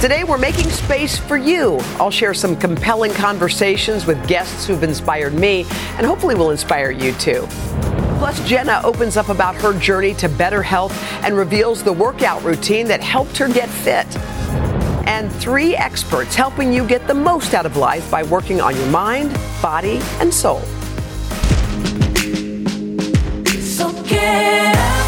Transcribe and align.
Today, 0.00 0.24
we're 0.24 0.38
making 0.38 0.70
space 0.70 1.18
for 1.18 1.36
you. 1.36 1.76
I'll 1.98 2.10
share 2.10 2.32
some 2.32 2.56
compelling 2.56 3.12
conversations 3.12 4.06
with 4.06 4.26
guests 4.26 4.66
who've 4.66 4.82
inspired 4.82 5.34
me 5.34 5.66
and 5.98 6.06
hopefully 6.06 6.34
will 6.34 6.52
inspire 6.52 6.90
you 6.90 7.12
too. 7.12 7.46
Plus, 8.16 8.42
Jenna 8.48 8.80
opens 8.82 9.18
up 9.18 9.28
about 9.28 9.54
her 9.56 9.78
journey 9.78 10.14
to 10.14 10.26
better 10.30 10.62
health 10.62 10.94
and 11.22 11.36
reveals 11.36 11.82
the 11.82 11.92
workout 11.92 12.42
routine 12.42 12.86
that 12.88 13.02
helped 13.02 13.36
her 13.36 13.46
get 13.46 13.68
fit. 13.68 14.06
And 15.06 15.30
three 15.30 15.76
experts 15.76 16.34
helping 16.34 16.72
you 16.72 16.86
get 16.86 17.06
the 17.06 17.12
most 17.12 17.52
out 17.52 17.66
of 17.66 17.76
life 17.76 18.10
by 18.10 18.22
working 18.22 18.58
on 18.58 18.74
your 18.76 18.86
mind, 18.86 19.38
body, 19.60 19.98
and 20.18 20.32
soul. 20.32 20.62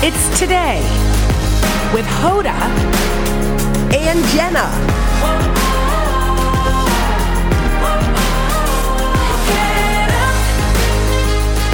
It's 0.04 0.38
today 0.38 0.82
with 1.94 2.04
Hoda 2.04 3.11
and 3.94 4.24
Jenna. 4.28 4.68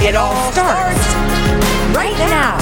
It 0.06 0.14
all 0.16 0.52
starts 0.52 1.14
right 1.94 2.16
now. 2.19 2.58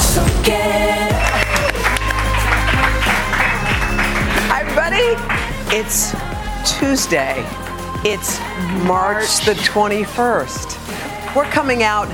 Hi, 4.48 4.60
everybody. 4.60 5.16
It's 5.74 6.14
Tuesday. 6.78 7.44
It's 8.04 8.38
March 8.84 9.44
the 9.46 9.54
21st. 9.54 11.34
We're 11.34 11.44
coming 11.44 11.82
out 11.82 12.08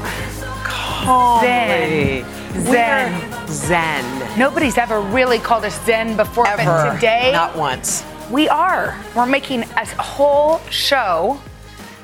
calmly. 0.64 2.24
Zen. 2.60 3.30
We're 3.30 3.41
Zen. 3.52 4.38
Nobody's 4.38 4.78
ever 4.78 5.00
really 5.00 5.38
called 5.38 5.64
us 5.64 5.78
Zen 5.84 6.16
before, 6.16 6.46
Ever. 6.48 6.64
but 6.64 6.94
today 6.94 7.30
Not 7.32 7.56
once. 7.56 8.04
we 8.30 8.48
are. 8.48 8.98
We're 9.14 9.26
making 9.26 9.62
a 9.76 9.86
whole 10.02 10.58
show 10.70 11.40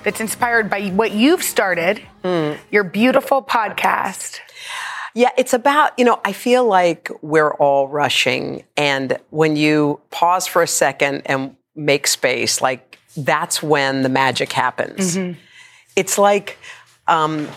that's 0.04 0.20
inspired 0.20 0.70
by 0.70 0.88
what 0.90 1.12
you've 1.12 1.42
started, 1.42 2.00
Hmm. 2.22 2.52
your 2.70 2.84
beautiful 2.84 3.42
podcast. 3.42 4.38
Yeah, 5.14 5.30
it's 5.36 5.52
about, 5.54 5.98
you 5.98 6.04
know, 6.04 6.20
I 6.24 6.32
feel 6.32 6.64
like 6.64 7.10
we're 7.22 7.52
all 7.54 7.88
rushing. 7.88 8.64
And 8.76 9.18
when 9.30 9.56
you 9.56 10.00
pause 10.10 10.46
for 10.46 10.62
a 10.62 10.66
second 10.66 11.22
and 11.26 11.56
make 11.74 12.06
space, 12.06 12.60
like 12.60 12.98
that's 13.16 13.62
when 13.62 14.02
the 14.02 14.08
magic 14.08 14.52
happens. 14.52 15.18
It's 15.96 16.18
like, 16.18 16.58
um, 17.08 17.48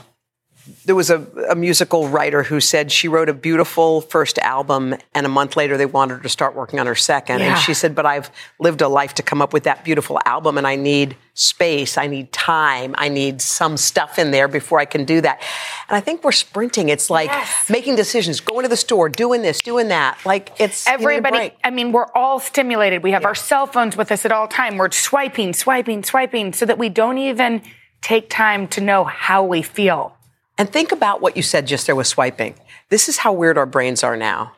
there 0.85 0.95
was 0.95 1.09
a, 1.09 1.19
a 1.49 1.55
musical 1.55 2.07
writer 2.07 2.43
who 2.43 2.59
said 2.59 2.91
she 2.91 3.07
wrote 3.07 3.29
a 3.29 3.33
beautiful 3.33 4.01
first 4.01 4.37
album 4.39 4.95
and 5.13 5.25
a 5.25 5.29
month 5.29 5.55
later 5.55 5.77
they 5.77 5.85
wanted 5.85 6.15
her 6.15 6.23
to 6.23 6.29
start 6.29 6.55
working 6.55 6.79
on 6.79 6.85
her 6.87 6.95
second. 6.95 7.39
Yeah. 7.39 7.53
And 7.53 7.59
she 7.59 7.73
said, 7.73 7.95
But 7.95 8.05
I've 8.05 8.31
lived 8.59 8.81
a 8.81 8.87
life 8.87 9.13
to 9.15 9.23
come 9.23 9.41
up 9.41 9.53
with 9.53 9.63
that 9.63 9.83
beautiful 9.83 10.19
album 10.25 10.57
and 10.57 10.67
I 10.67 10.75
need 10.75 11.15
space, 11.33 11.97
I 11.97 12.07
need 12.07 12.31
time, 12.31 12.93
I 12.97 13.07
need 13.09 13.41
some 13.41 13.77
stuff 13.77 14.19
in 14.19 14.31
there 14.31 14.47
before 14.47 14.79
I 14.79 14.85
can 14.85 15.05
do 15.05 15.21
that. 15.21 15.41
And 15.87 15.95
I 15.95 15.99
think 16.01 16.23
we're 16.23 16.31
sprinting. 16.31 16.89
It's 16.89 17.09
like 17.09 17.29
Yes. 17.29 17.69
making 17.69 17.95
decisions, 17.95 18.39
going 18.41 18.63
to 18.63 18.69
the 18.69 18.75
store, 18.77 19.07
doing 19.09 19.41
this, 19.41 19.61
doing 19.61 19.87
that. 19.89 20.17
Like 20.25 20.51
it's 20.59 20.85
you 20.85 20.91
need 20.91 20.99
a 20.99 21.01
Everybody. 21.01 21.53
I 21.63 21.69
mean, 21.69 21.91
we're 21.91 22.11
all 22.13 22.39
stimulated. 22.39 23.03
We 23.03 23.11
have 23.11 23.25
our 23.25 23.35
cell 23.35 23.65
phones 23.65 23.95
with 23.95 24.11
us 24.11 24.25
at 24.25 24.31
all 24.31 24.47
time. 24.47 24.77
We're 24.77 24.91
swiping, 24.91 25.53
swiping, 25.53 26.03
swiping 26.03 26.53
so 26.53 26.65
that 26.65 26.77
we 26.77 26.89
don't 26.89 27.17
even 27.17 27.61
take 28.01 28.29
time 28.29 28.67
to 28.69 28.81
know 28.81 29.03
how 29.03 29.43
we 29.43 29.61
feel. 29.61 30.17
And 30.61 30.71
think 30.71 30.91
about 30.91 31.21
what 31.21 31.35
you 31.35 31.41
said 31.41 31.65
just 31.65 31.87
there 31.87 31.95
with 31.95 32.05
swiping. 32.05 32.53
This 32.89 33.09
is 33.09 33.17
how 33.17 33.33
weird 33.33 33.57
our 33.57 33.65
brains 33.65 34.03
are 34.03 34.15
now. 34.15 34.53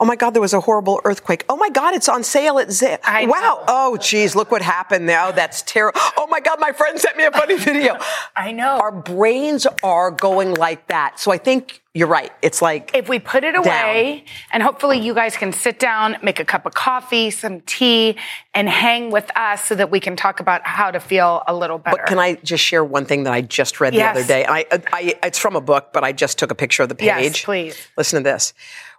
Oh 0.00 0.04
my 0.04 0.16
God, 0.16 0.30
there 0.30 0.42
was 0.42 0.52
a 0.52 0.60
horrible 0.60 1.00
earthquake. 1.04 1.44
Oh 1.48 1.56
my 1.56 1.70
God, 1.70 1.94
it's 1.94 2.08
on 2.08 2.24
sale 2.24 2.58
at 2.58 2.72
Zip. 2.72 3.00
I 3.04 3.26
wow. 3.26 3.40
know. 3.40 3.64
Oh, 3.68 3.96
geez, 3.96 4.34
look 4.34 4.50
what 4.50 4.62
happened 4.62 5.06
now. 5.06 5.28
Oh, 5.28 5.32
that's 5.32 5.62
terrible. 5.62 6.00
Oh 6.16 6.26
my 6.26 6.40
God, 6.40 6.58
my 6.58 6.72
friend 6.72 6.98
sent 6.98 7.16
me 7.16 7.24
a 7.24 7.30
funny 7.30 7.56
video. 7.58 7.98
I 8.34 8.52
know. 8.52 8.78
Our 8.78 8.92
brains 8.92 9.66
are 9.82 10.10
going 10.10 10.54
like 10.54 10.88
that. 10.88 11.20
So 11.20 11.30
I 11.30 11.38
think 11.38 11.82
you're 11.94 12.08
right. 12.08 12.32
It's 12.40 12.62
like, 12.62 12.90
if 12.94 13.08
we 13.08 13.18
put 13.18 13.44
it 13.44 13.54
away, 13.54 14.24
and 14.50 14.62
hopefully 14.62 14.98
you 14.98 15.12
guys 15.12 15.36
can 15.36 15.52
sit 15.52 15.78
down, 15.78 16.16
make 16.22 16.40
a 16.40 16.44
cup 16.44 16.64
of 16.64 16.72
coffee, 16.72 17.30
some 17.30 17.60
tea, 17.60 18.16
and 18.54 18.66
hang 18.68 19.10
with 19.10 19.30
us 19.36 19.64
so 19.64 19.74
that 19.74 19.90
we 19.90 20.00
can 20.00 20.16
talk 20.16 20.40
about 20.40 20.66
how 20.66 20.90
to 20.90 20.98
feel 20.98 21.42
a 21.46 21.54
little 21.54 21.76
better. 21.76 21.98
but 21.98 22.06
can 22.06 22.18
I 22.18 22.36
just 22.36 22.64
share 22.64 22.82
one 22.82 23.04
thing 23.04 23.24
that 23.24 23.34
I 23.34 23.42
just 23.42 23.78
read 23.78 23.92
the 23.92 24.02
other 24.02 24.24
day? 24.24 24.46
I, 24.46 24.64
I, 24.90 25.14
it's 25.22 25.38
from 25.38 25.54
a 25.54 25.60
book, 25.60 25.92
but 25.92 26.02
I 26.02 26.12
just 26.12 26.38
took 26.38 26.50
a 26.50 26.54
picture 26.54 26.82
of 26.82 26.88
the 26.88 26.94
page. 26.94 27.06
Yes, 27.08 27.44
please. 27.44 27.76
Listen 27.96 28.24
to 28.24 28.30
this. 28.30 28.54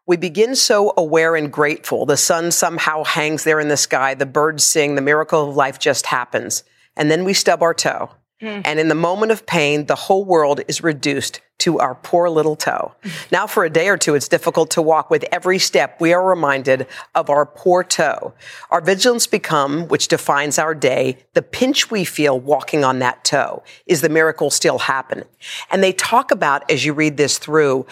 We 0.06 0.18
begin 0.18 0.56
so 0.56 0.94
aware 0.98 1.36
and 1.36 1.52
grateful. 1.52 2.06
The 2.06 2.18
sun 2.18 2.52
somehow 2.52 3.04
hangs 3.04 3.44
there 3.44 3.60
in 3.60 3.70
the 3.70 3.78
sky. 3.78 4.14
The 4.14 4.26
birds 4.26 4.64
sing. 4.64 4.96
The 4.96 5.02
miracle 5.02 5.50
of 5.50 5.56
life 5.56 5.80
just 5.80 6.08
happens. 6.08 6.64
And 6.96 7.10
then 7.10 7.24
we 7.24 7.34
stub 7.34 7.62
our 7.62 7.74
toe. 7.74 8.10
Hmm. 8.42 8.62
And 8.66 8.80
in 8.80 8.90
the 8.90 8.96
moment 8.96 9.32
of 9.32 9.46
pain, 9.46 9.86
the 9.86 9.96
whole 9.96 10.26
world 10.26 10.62
is 10.68 10.84
reduced 10.84 11.40
to 11.64 11.80
our 11.80 11.96
poor 11.96 12.30
little 12.30 12.58
toe. 12.58 12.94
Now, 13.32 13.48
for 13.48 13.64
a 13.64 13.70
day 13.70 13.88
or 13.88 13.98
two, 13.98 14.16
it's 14.16 14.28
difficult 14.28 14.70
to 14.72 14.82
walk. 14.82 15.10
With 15.10 15.24
every 15.32 15.60
step, 15.60 16.02
we 16.02 16.12
are 16.12 16.28
reminded 16.28 16.88
of 17.16 17.30
our 17.30 17.46
poor 17.46 17.86
toe. 17.86 18.34
Our 18.70 18.82
vigilance 18.82 19.28
become, 19.28 19.88
which 19.88 20.10
defines 20.10 20.60
our 20.60 20.76
day, 20.76 21.20
the 21.34 21.42
pinch 21.42 21.90
we 21.90 22.04
feel 22.04 22.38
walking 22.38 22.84
on 22.84 23.00
that 23.00 23.24
toe. 23.24 23.64
Is 23.86 24.02
the 24.02 24.10
miracle 24.10 24.50
still 24.50 24.80
happening? 24.80 25.26
And 25.72 25.82
they 25.82 25.94
talk 25.94 26.32
about, 26.32 26.70
as 26.70 26.84
you 26.84 26.92
read 26.94 27.16
this 27.16 27.38
through, 27.38 27.86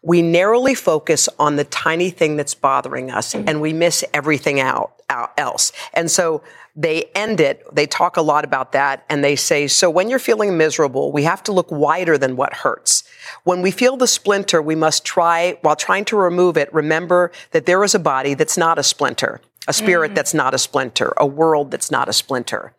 we 0.00 0.22
narrowly 0.22 0.74
focus 0.74 1.28
on 1.38 1.56
the 1.56 1.64
tiny 1.64 2.08
thing 2.08 2.36
that's 2.36 2.54
bothering 2.54 3.10
us 3.10 3.34
mm. 3.34 3.44
and 3.46 3.60
we 3.60 3.72
miss 3.72 4.04
everything 4.14 4.60
out, 4.60 4.94
out 5.10 5.32
else. 5.36 5.72
And 5.92 6.10
so 6.10 6.42
they 6.76 7.10
end 7.14 7.40
it, 7.40 7.64
they 7.74 7.86
talk 7.86 8.16
a 8.16 8.22
lot 8.22 8.44
about 8.44 8.70
that 8.72 9.04
and 9.10 9.24
they 9.24 9.34
say, 9.34 9.66
so 9.66 9.90
when 9.90 10.08
you're 10.08 10.20
feeling 10.20 10.56
miserable, 10.56 11.10
we 11.10 11.24
have 11.24 11.42
to 11.42 11.52
look 11.52 11.70
wider 11.72 12.16
than 12.16 12.36
what 12.36 12.54
hurts. 12.54 13.02
When 13.44 13.62
we 13.62 13.70
feel 13.70 13.96
the 13.96 14.06
splinter, 14.06 14.60
we 14.62 14.74
must 14.74 15.04
try, 15.04 15.58
while 15.62 15.76
trying 15.76 16.04
to 16.06 16.16
remove 16.16 16.56
it, 16.56 16.72
remember 16.72 17.30
that 17.52 17.66
there 17.66 17.82
is 17.84 17.94
a 17.94 17.98
body 17.98 18.34
that's 18.34 18.56
not 18.56 18.78
a 18.78 18.82
splinter. 18.82 19.40
A 19.66 19.72
spirit 19.72 20.12
mm. 20.12 20.14
that's 20.14 20.32
not 20.32 20.54
a 20.54 20.58
splinter, 20.58 21.12
a 21.18 21.26
world 21.26 21.70
that's 21.70 21.90
not 21.90 22.08
a 22.08 22.12
splinter. 22.14 22.72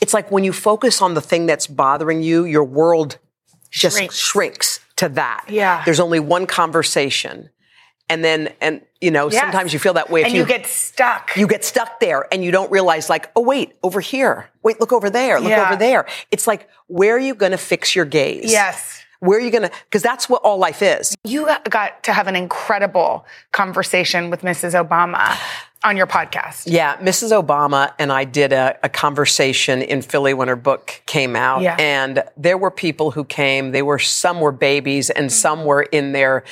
It's 0.00 0.12
like 0.12 0.32
when 0.32 0.42
you 0.42 0.52
focus 0.52 1.00
on 1.00 1.14
the 1.14 1.20
thing 1.20 1.46
that's 1.46 1.68
bothering 1.68 2.22
you, 2.24 2.44
your 2.44 2.64
world 2.64 3.18
just 3.70 3.96
Shrinks. 3.96 4.16
shrinks 4.16 4.80
to 4.96 5.08
that. 5.10 5.44
Yeah. 5.48 5.82
There's 5.84 6.00
only 6.00 6.18
one 6.20 6.46
conversation. 6.46 7.50
And 8.08 8.24
then, 8.24 8.52
and 8.60 8.82
you 9.00 9.10
know, 9.12 9.30
Yes. 9.30 9.40
sometimes 9.40 9.72
you 9.72 9.78
feel 9.78 9.94
that 9.94 10.10
way 10.10 10.22
if 10.22 10.26
and 10.26 10.34
you, 10.36 10.44
get 10.44 10.66
stuck. 10.66 11.36
you 11.36 11.46
get 11.46 11.64
stuck 11.64 12.00
there 12.00 12.26
and 12.32 12.44
you 12.44 12.50
don't 12.50 12.70
realize 12.70 13.08
like, 13.08 13.30
oh 13.36 13.40
wait, 13.40 13.74
over 13.82 14.00
here. 14.00 14.48
Wait, 14.62 14.80
look 14.80 14.92
over 14.92 15.10
there. 15.10 15.40
Look 15.40 15.50
Yeah. 15.50 15.68
over 15.68 15.76
there. 15.76 16.06
It's 16.32 16.46
like, 16.46 16.68
where 16.88 17.14
are 17.14 17.20
you 17.20 17.34
going 17.34 17.52
to 17.52 17.58
fix 17.58 17.94
your 17.94 18.04
gaze? 18.04 18.50
yes. 18.50 19.03
Where 19.24 19.38
are 19.38 19.42
you 19.42 19.50
going 19.50 19.62
to, 19.68 19.70
because 19.84 20.02
that's 20.02 20.28
what 20.28 20.42
all 20.42 20.58
life 20.58 20.82
is. 20.82 21.16
You 21.24 21.48
got 21.70 22.02
to 22.04 22.12
have 22.12 22.26
an 22.26 22.36
incredible 22.36 23.24
conversation 23.52 24.30
with 24.30 24.42
Mrs. 24.42 24.72
Obama 24.74 25.36
on 25.82 25.96
your 25.96 26.06
podcast. 26.06 26.64
Yeah, 26.66 26.96
Mrs. 26.98 27.30
Obama 27.32 27.92
and 27.98 28.10
I 28.12 28.24
did 28.24 28.52
a, 28.52 28.78
a 28.82 28.88
conversation 28.88 29.82
in 29.82 30.02
Philly 30.02 30.34
when 30.34 30.48
her 30.48 30.56
book 30.56 31.02
came 31.06 31.36
out, 31.36 31.62
Yeah. 31.62 31.76
and 31.78 32.22
there 32.36 32.56
were 32.58 32.70
people 32.70 33.10
who 33.12 33.24
came. 33.24 33.72
They 33.72 33.82
were 33.82 33.98
some 33.98 34.40
were 34.40 34.52
babies, 34.52 35.10
and 35.10 35.26
Mm-hmm. 35.26 35.30
some 35.30 35.64
were 35.64 35.82
in 35.82 36.12
their 36.12 36.44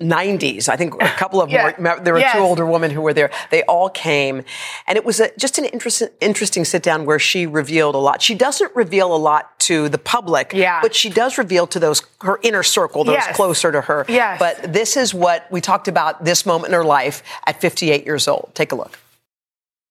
90s. 0.00 0.68
I 0.68 0.76
think 0.76 0.94
a 1.02 1.08
couple 1.18 1.40
of 1.42 1.48
them 1.50 1.54
Yeah. 1.54 1.94
were, 1.96 2.00
there 2.00 2.14
were 2.14 2.20
Yes. 2.20 2.32
two 2.34 2.38
older 2.40 2.64
women 2.64 2.90
who 2.90 3.00
were 3.00 3.12
there. 3.12 3.30
They 3.50 3.62
all 3.64 3.88
came, 3.90 4.44
and 4.86 4.96
it 4.96 5.04
was 5.04 5.18
a, 5.20 5.30
just 5.36 5.58
an 5.58 5.64
interesting, 5.64 6.08
interesting 6.20 6.64
sit 6.64 6.82
down 6.82 7.04
where 7.04 7.18
she 7.18 7.46
revealed 7.46 7.94
a 7.94 7.98
lot. 7.98 8.22
She 8.22 8.34
doesn't 8.36 8.74
reveal 8.76 9.14
a 9.14 9.18
lot 9.18 9.58
to 9.60 9.88
the 9.88 9.98
public, 9.98 10.52
Yeah. 10.54 10.80
but 10.80 10.94
she 10.94 11.10
does 11.10 11.36
reveal 11.36 11.66
to 11.68 11.80
those 11.80 12.02
her 12.20 12.38
inner 12.42 12.62
circle, 12.62 13.02
those 13.04 13.14
Yes. 13.14 13.34
closer 13.36 13.72
to 13.72 13.80
her. 13.80 14.04
Yes. 14.08 14.38
But 14.38 14.72
this 14.72 14.96
is 14.96 15.12
what 15.12 15.50
we 15.50 15.60
talked 15.60 15.88
about 15.88 16.24
this 16.24 16.46
moment 16.46 16.68
in 16.72 16.74
her 16.74 16.84
life 16.84 17.22
at 17.46 17.60
58 17.60 18.06
years 18.06 18.28
old. 18.28 18.50
Take 18.54 18.72
a 18.72 18.76
look. 18.76 18.98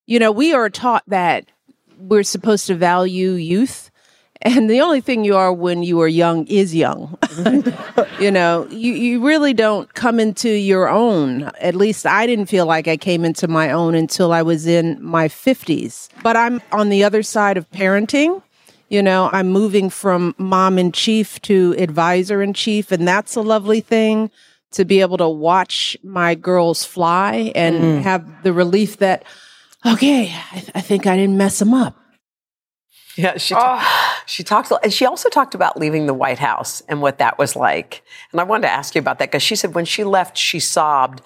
you 0.09 0.19
know, 0.19 0.31
we 0.31 0.53
are 0.53 0.69
taught 0.69 1.03
that 1.07 1.43
we're 1.99 2.23
supposed 2.23 2.67
to 2.67 2.75
value 2.75 3.31
youth 3.31 3.86
And 4.41 4.69
the 4.69 4.81
only 4.81 5.01
thing 5.01 5.23
you 5.23 5.35
are 5.35 5.51
when 5.51 5.83
you 5.83 5.99
are 6.01 6.07
young 6.07 6.45
is 6.47 6.75
young. 6.75 7.17
you 8.19 8.31
know, 8.31 8.67
you, 8.69 8.93
you 8.93 9.25
really 9.25 9.53
don't 9.53 9.93
come 9.93 10.19
into 10.19 10.49
your 10.49 10.89
own. 10.89 11.43
At 11.59 11.75
least 11.75 12.05
I 12.05 12.27
didn't 12.27 12.45
feel 12.47 12.65
like 12.65 12.87
I 12.87 12.97
came 12.97 13.25
into 13.25 13.47
my 13.47 13.71
own 13.71 13.95
until 13.95 14.31
I 14.31 14.41
was 14.41 14.67
in 14.67 15.03
my 15.03 15.27
50s. 15.27 16.09
But 16.21 16.37
I'm 16.37 16.61
on 16.71 16.89
the 16.89 17.03
other 17.03 17.23
side 17.23 17.57
of 17.57 17.69
parenting. 17.71 18.41
You 18.89 19.03
know, 19.03 19.29
I'm 19.33 19.49
moving 19.49 19.89
from 19.89 20.33
mom 20.37 20.79
in 20.79 20.91
chief 20.91 21.41
to 21.41 21.75
advisor 21.77 22.41
in 22.41 22.53
chief, 22.53 22.91
and 22.91 23.05
that's 23.05 23.35
a 23.35 23.41
lovely 23.41 23.81
thing 23.81 24.31
to 24.71 24.85
be 24.85 25.01
able 25.01 25.17
to 25.17 25.27
watch 25.27 25.97
my 26.03 26.35
girls 26.35 26.85
fly 26.85 27.51
and 27.53 27.75
mm. 27.75 28.01
have 28.03 28.43
the 28.43 28.53
relief 28.53 28.97
that, 28.97 29.23
okay, 29.85 30.33
I, 30.51 30.59
th- 30.59 30.71
I 30.75 30.81
think 30.81 31.05
I 31.05 31.17
didn't 31.17 31.37
mess 31.37 31.59
them 31.59 31.73
up. 31.73 31.97
Yeah, 33.23 33.37
she 33.37 33.55
oh. 33.57 34.13
she 34.27 34.43
talked, 34.43 34.71
and 34.83 34.93
she 34.93 35.05
also 35.05 35.27
talked 35.29 35.55
about 35.55 35.77
leaving 35.77 36.05
the 36.05 36.13
White 36.13 36.37
House 36.37 36.81
and 36.87 37.01
what 37.01 37.17
that 37.17 37.39
was 37.39 37.55
like. 37.55 38.03
And 38.31 38.39
I 38.39 38.43
wanted 38.43 38.67
to 38.67 38.71
ask 38.71 38.93
you 38.93 38.99
about 38.99 39.17
that 39.19 39.31
because 39.31 39.41
she 39.41 39.55
said 39.55 39.73
when 39.73 39.85
she 39.85 40.03
left, 40.03 40.37
she 40.37 40.59
sobbed. 40.59 41.21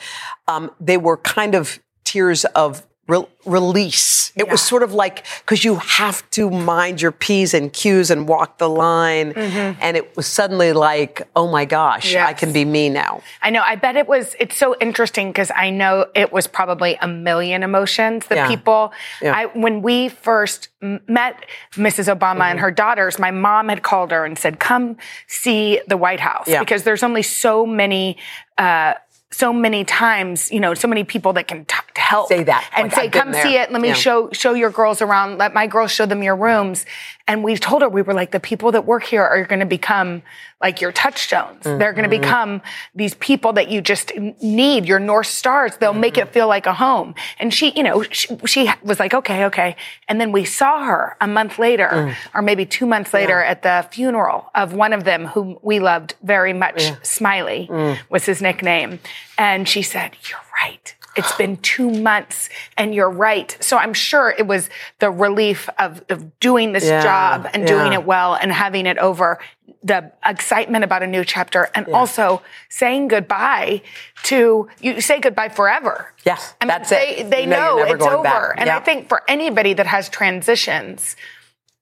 Um, 0.47 0.71
they 0.79 0.97
were 0.97 1.17
kind 1.17 1.53
of 1.53 1.79
tears 2.05 2.45
of 2.45 2.87
re- 3.11 3.27
release. 3.45 4.31
It 4.35 4.45
yeah. 4.45 4.51
was 4.51 4.61
sort 4.61 4.83
of 4.83 4.93
like 4.93 5.25
because 5.39 5.63
you 5.63 5.75
have 5.75 6.27
to 6.31 6.49
mind 6.49 7.01
your 7.01 7.11
p's 7.11 7.53
and 7.53 7.71
q's 7.71 8.09
and 8.09 8.27
walk 8.27 8.57
the 8.57 8.69
line, 8.69 9.33
mm-hmm. 9.33 9.79
and 9.81 9.97
it 9.97 10.15
was 10.15 10.27
suddenly 10.27 10.73
like, 10.73 11.27
oh 11.35 11.47
my 11.51 11.65
gosh, 11.65 12.13
yes. 12.13 12.27
I 12.27 12.33
can 12.33 12.53
be 12.53 12.63
me 12.65 12.89
now. 12.89 13.21
I 13.41 13.49
know. 13.49 13.61
I 13.61 13.75
bet 13.75 13.95
it 13.97 14.07
was. 14.07 14.35
It's 14.39 14.55
so 14.55 14.75
interesting 14.79 15.29
because 15.29 15.51
I 15.55 15.69
know 15.69 16.07
it 16.15 16.31
was 16.31 16.47
probably 16.47 16.97
a 17.01 17.07
million 17.07 17.63
emotions 17.63 18.27
that 18.27 18.35
yeah. 18.35 18.47
people. 18.47 18.93
Yeah. 19.21 19.35
I, 19.35 19.45
when 19.47 19.81
we 19.81 20.09
first 20.09 20.69
met 20.81 21.45
Mrs. 21.73 22.13
Obama 22.13 22.31
mm-hmm. 22.31 22.41
and 22.41 22.59
her 22.59 22.71
daughters, 22.71 23.19
my 23.19 23.31
mom 23.31 23.69
had 23.69 23.83
called 23.83 24.11
her 24.11 24.25
and 24.25 24.39
said, 24.39 24.59
"Come 24.59 24.97
see 25.27 25.81
the 25.87 25.97
White 25.97 26.21
House," 26.21 26.47
because 26.47 26.83
there's 26.83 27.03
only 27.03 27.23
so 27.23 27.65
many. 27.65 28.17
Uh, 28.57 28.93
so 29.31 29.53
many 29.53 29.83
times, 29.85 30.51
you 30.51 30.59
know, 30.59 30.73
so 30.73 30.87
many 30.87 31.03
people 31.03 31.33
that 31.33 31.47
can 31.47 31.65
t- 31.65 31.75
help 31.95 32.27
say 32.27 32.43
that 32.43 32.69
and 32.75 32.91
like, 32.91 32.93
say, 32.93 33.09
"Come 33.09 33.33
see 33.33 33.55
it. 33.55 33.71
Let 33.71 33.81
me 33.81 33.89
yeah. 33.89 33.93
show 33.93 34.29
show 34.31 34.53
your 34.53 34.69
girls 34.69 35.01
around. 35.01 35.37
Let 35.37 35.53
my 35.53 35.67
girls 35.67 35.91
show 35.91 36.05
them 36.05 36.21
your 36.21 36.35
rooms." 36.35 36.85
And 37.27 37.43
we 37.45 37.55
told 37.55 37.81
her 37.81 37.87
we 37.87 38.01
were 38.01 38.13
like, 38.13 38.31
the 38.31 38.41
people 38.41 38.73
that 38.73 38.85
work 38.85 39.03
here 39.03 39.23
are 39.23 39.45
going 39.45 39.61
to 39.61 39.65
become 39.65 40.21
like 40.59 40.81
your 40.81 40.91
touchstones. 40.91 41.63
Mm-hmm. 41.63 41.79
They're 41.79 41.93
going 41.93 42.09
to 42.09 42.19
become 42.19 42.61
these 42.93 43.13
people 43.15 43.53
that 43.53 43.69
you 43.69 43.81
just 43.81 44.11
need, 44.41 44.85
your 44.85 44.99
north 44.99 45.27
stars. 45.27 45.77
They'll 45.77 45.91
mm-hmm. 45.91 46.01
make 46.01 46.17
it 46.17 46.33
feel 46.33 46.47
like 46.47 46.65
a 46.65 46.73
home. 46.73 47.15
And 47.39 47.53
she, 47.53 47.71
you 47.71 47.83
know, 47.83 48.03
she, 48.03 48.37
she, 48.45 48.69
was 48.83 48.99
like, 48.99 49.13
"Okay, 49.13 49.45
okay." 49.45 49.75
And 50.09 50.19
then 50.19 50.31
we 50.31 50.43
saw 50.45 50.83
her 50.83 51.15
a 51.21 51.27
month 51.27 51.57
later, 51.57 51.87
mm. 51.87 52.15
or 52.35 52.41
maybe 52.41 52.65
two 52.65 52.85
months 52.85 53.13
later, 53.13 53.39
yeah. 53.39 53.51
at 53.51 53.63
the 53.63 53.87
funeral 53.91 54.51
of 54.53 54.73
one 54.73 54.91
of 54.91 55.03
them 55.03 55.27
whom 55.27 55.57
we 55.61 55.79
loved 55.79 56.15
very 56.21 56.53
much. 56.53 56.83
Yeah. 56.83 56.97
Smiley 57.01 57.69
mm. 57.71 57.97
was 58.09 58.25
his 58.25 58.41
nickname. 58.41 58.99
And 59.37 59.67
she 59.67 59.81
said, 59.81 60.15
You're 60.29 60.39
right. 60.61 60.95
It's 61.17 61.35
been 61.35 61.57
two 61.57 61.91
months 61.91 62.49
and 62.77 62.95
you're 62.95 63.09
right. 63.09 63.57
So 63.59 63.77
I'm 63.77 63.93
sure 63.93 64.29
it 64.29 64.47
was 64.47 64.69
the 64.99 65.11
relief 65.11 65.67
of, 65.77 66.03
of 66.09 66.39
doing 66.39 66.71
this 66.71 66.85
yeah, 66.85 67.03
job 67.03 67.49
and 67.53 67.63
yeah. 67.63 67.67
doing 67.67 67.93
it 67.93 68.05
well 68.05 68.35
and 68.35 68.51
having 68.51 68.85
it 68.85 68.97
over, 68.97 69.39
the 69.83 70.11
excitement 70.25 70.83
about 70.83 71.03
a 71.03 71.07
new 71.07 71.25
chapter 71.25 71.69
and 71.75 71.87
yeah. 71.87 71.95
also 71.95 72.41
saying 72.69 73.07
goodbye 73.07 73.81
to, 74.23 74.69
you 74.79 75.01
say 75.01 75.19
goodbye 75.19 75.49
forever. 75.49 76.13
Yes, 76.25 76.53
I 76.61 76.65
mean, 76.65 76.69
that's 76.69 76.89
they, 76.89 77.17
it. 77.17 77.29
They 77.29 77.41
you 77.41 77.47
know, 77.47 77.77
know 77.77 77.83
it's 77.83 78.05
over. 78.05 78.23
Back. 78.23 78.55
And 78.57 78.69
I 78.69 78.79
think 78.79 79.09
for 79.09 79.23
anybody 79.27 79.73
that 79.73 79.87
has 79.87 80.07
transitions, 80.07 81.15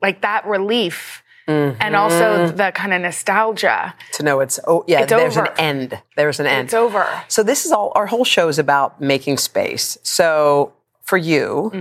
like 0.02 0.22
that 0.22 0.46
relief, 0.46 1.24
Mm-hmm. 1.50 1.82
and 1.82 1.96
also 1.96 2.52
the 2.52 2.72
kind 2.76 2.94
of 2.94 3.02
nostalgia 3.02 3.96
to 4.12 4.22
know 4.22 4.40
it's 4.40 4.60
oh 4.68 4.84
yeah 4.88 5.02
it's 5.02 5.10
there's 5.10 5.36
over. 5.36 5.48
an 5.48 5.54
end 5.58 6.02
there's 6.16 6.40
an 6.40 6.46
end 6.46 6.66
it's 6.66 6.76
over 6.76 7.08
so 7.28 7.42
this 7.42 7.66
is 7.66 7.72
all 7.72 7.92
our 7.96 8.06
whole 8.06 8.24
show 8.24 8.50
is 8.50 8.60
about 8.60 9.02
making 9.02 9.38
space 9.38 9.98
so 10.04 10.74
for 11.02 11.18
you 11.18 11.72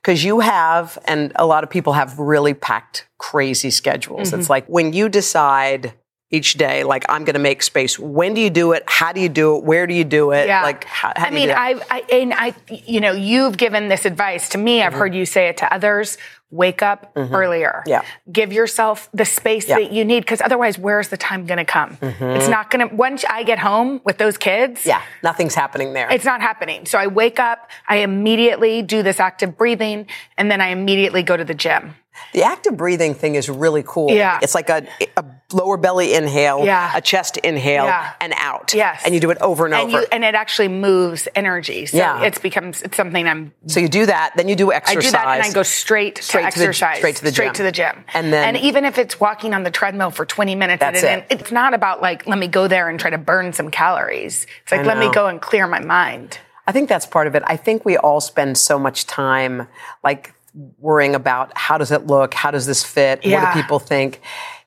because 0.00 0.20
mm-hmm. 0.20 0.26
you 0.26 0.40
have 0.40 0.96
and 1.04 1.30
a 1.36 1.44
lot 1.44 1.62
of 1.62 1.68
people 1.68 1.92
have 1.92 2.18
really 2.18 2.54
packed 2.54 3.06
crazy 3.18 3.68
schedules 3.68 4.30
mm-hmm. 4.30 4.40
it's 4.40 4.48
like 4.48 4.66
when 4.66 4.94
you 4.94 5.10
decide 5.10 5.92
each 6.32 6.54
day 6.54 6.82
like 6.82 7.04
i'm 7.08 7.24
going 7.24 7.34
to 7.34 7.40
make 7.40 7.62
space 7.62 7.98
when 7.98 8.34
do 8.34 8.40
you 8.40 8.50
do 8.50 8.72
it 8.72 8.82
how 8.86 9.12
do 9.12 9.20
you 9.20 9.28
do 9.28 9.56
it 9.56 9.62
where 9.64 9.86
do 9.86 9.94
you 9.94 10.04
do 10.04 10.32
it 10.32 10.48
yeah. 10.48 10.62
like 10.62 10.84
how, 10.84 11.12
how 11.14 11.26
i 11.26 11.30
mean 11.30 11.50
I, 11.50 11.80
I 11.88 12.00
and 12.10 12.34
i 12.34 12.54
you 12.68 13.00
know 13.00 13.12
you've 13.12 13.56
given 13.56 13.88
this 13.88 14.04
advice 14.04 14.48
to 14.50 14.58
me 14.58 14.82
i've 14.82 14.90
mm-hmm. 14.90 14.98
heard 14.98 15.14
you 15.14 15.26
say 15.26 15.48
it 15.48 15.58
to 15.58 15.72
others 15.72 16.18
wake 16.52 16.82
up 16.82 17.14
mm-hmm. 17.14 17.34
earlier. 17.34 17.82
Yeah. 17.86 18.04
Give 18.30 18.52
yourself 18.52 19.08
the 19.12 19.24
space 19.24 19.68
yeah. 19.68 19.78
that 19.78 19.92
you 19.92 20.04
need 20.04 20.20
because 20.20 20.40
otherwise, 20.40 20.78
where's 20.78 21.08
the 21.08 21.16
time 21.16 21.46
going 21.46 21.58
to 21.58 21.64
come? 21.64 21.96
Mm-hmm. 21.96 22.24
It's 22.24 22.48
not 22.48 22.70
going 22.70 22.88
to, 22.88 22.94
once 22.94 23.24
I 23.24 23.42
get 23.42 23.58
home 23.58 24.00
with 24.04 24.18
those 24.18 24.36
kids. 24.36 24.86
Yeah. 24.86 25.02
Nothing's 25.22 25.54
happening 25.54 25.94
there. 25.94 26.12
It's 26.12 26.26
not 26.26 26.42
happening. 26.42 26.86
So 26.86 26.98
I 26.98 27.06
wake 27.08 27.40
up, 27.40 27.70
I 27.88 27.96
immediately 27.96 28.82
do 28.82 29.02
this 29.02 29.18
active 29.18 29.56
breathing, 29.56 30.06
and 30.36 30.50
then 30.50 30.60
I 30.60 30.68
immediately 30.68 31.22
go 31.22 31.36
to 31.36 31.44
the 31.44 31.54
gym. 31.54 31.94
The 32.32 32.42
active 32.42 32.76
breathing 32.76 33.14
thing 33.14 33.34
is 33.34 33.48
really 33.48 33.82
cool. 33.86 34.10
Yeah. 34.10 34.38
It's 34.42 34.54
like 34.54 34.70
a, 34.70 34.86
a 35.16 35.24
lower 35.52 35.76
belly 35.76 36.14
inhale, 36.14 36.64
yeah. 36.64 36.92
a 36.94 37.00
chest 37.00 37.36
inhale, 37.38 37.84
yeah. 37.84 38.12
and 38.20 38.32
out. 38.36 38.74
Yes. 38.74 39.02
And 39.04 39.14
you 39.14 39.20
do 39.20 39.30
it 39.30 39.38
over 39.38 39.66
and, 39.66 39.74
and 39.74 39.82
over. 39.88 40.00
You, 40.00 40.06
and 40.12 40.24
it 40.24 40.34
actually 40.34 40.68
moves 40.68 41.28
energy. 41.34 41.86
So 41.86 41.98
yeah. 41.98 42.22
it's 42.22 42.38
becomes 42.38 42.82
it's 42.82 42.96
something 42.96 43.26
I'm 43.26 43.52
So 43.66 43.80
you 43.80 43.88
do 43.88 44.06
that, 44.06 44.32
then 44.36 44.48
you 44.48 44.56
do 44.56 44.72
exercise. 44.72 44.96
I 44.96 45.00
do 45.00 45.10
that 45.12 45.26
and 45.26 45.42
I 45.42 45.52
go 45.52 45.62
straight, 45.62 46.18
straight 46.22 46.42
to, 46.42 46.58
to 46.58 46.64
exercise. 46.64 46.96
The, 46.96 46.98
straight 46.98 47.16
to 47.16 47.24
the 47.24 47.32
straight 47.32 47.46
gym. 47.48 47.54
to 47.54 47.62
the 47.64 47.72
gym. 47.72 48.04
And 48.14 48.32
then 48.32 48.54
And 48.54 48.64
even 48.64 48.84
if 48.84 48.98
it's 48.98 49.20
walking 49.20 49.54
on 49.54 49.62
the 49.62 49.70
treadmill 49.70 50.10
for 50.10 50.24
20 50.24 50.54
minutes 50.54 50.80
That's 50.80 51.02
it. 51.02 51.26
it. 51.30 51.40
it's 51.40 51.52
not 51.52 51.74
about 51.74 52.00
like 52.02 52.26
let 52.26 52.38
me 52.38 52.48
go 52.48 52.68
there 52.68 52.88
and 52.88 52.98
try 52.98 53.10
to 53.10 53.18
burn 53.18 53.52
some 53.52 53.70
calories. 53.70 54.46
It's 54.62 54.72
like 54.72 54.86
let 54.86 54.98
me 54.98 55.10
go 55.12 55.26
and 55.26 55.40
clear 55.40 55.66
my 55.66 55.80
mind. 55.80 56.38
I 56.66 56.72
think 56.72 56.88
that's 56.88 57.06
part 57.06 57.26
of 57.26 57.34
it. 57.34 57.42
I 57.46 57.56
think 57.56 57.84
we 57.84 57.96
all 57.96 58.20
spend 58.20 58.56
so 58.56 58.78
much 58.78 59.06
time 59.06 59.66
like 60.04 60.34
worrying 60.54 61.14
about 61.14 61.56
how 61.56 61.78
does 61.78 61.90
it 61.90 62.06
look? 62.06 62.34
How 62.34 62.50
does 62.50 62.66
this 62.66 62.84
fit? 62.84 63.24
Yeah. 63.24 63.44
What 63.44 63.54
do 63.54 63.62
people 63.62 63.78
think? 63.78 64.20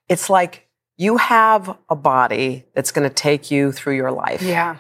It's 0.10 0.30
like 0.30 0.68
you 0.98 1.18
have 1.18 1.78
a 1.90 1.96
body 1.96 2.66
that's 2.74 2.92
going 2.92 3.08
to 3.08 3.14
take 3.14 3.52
you 3.52 3.72
through 3.72 3.96
your 3.96 4.12
life. 4.12 4.42
Yeah 4.42 4.78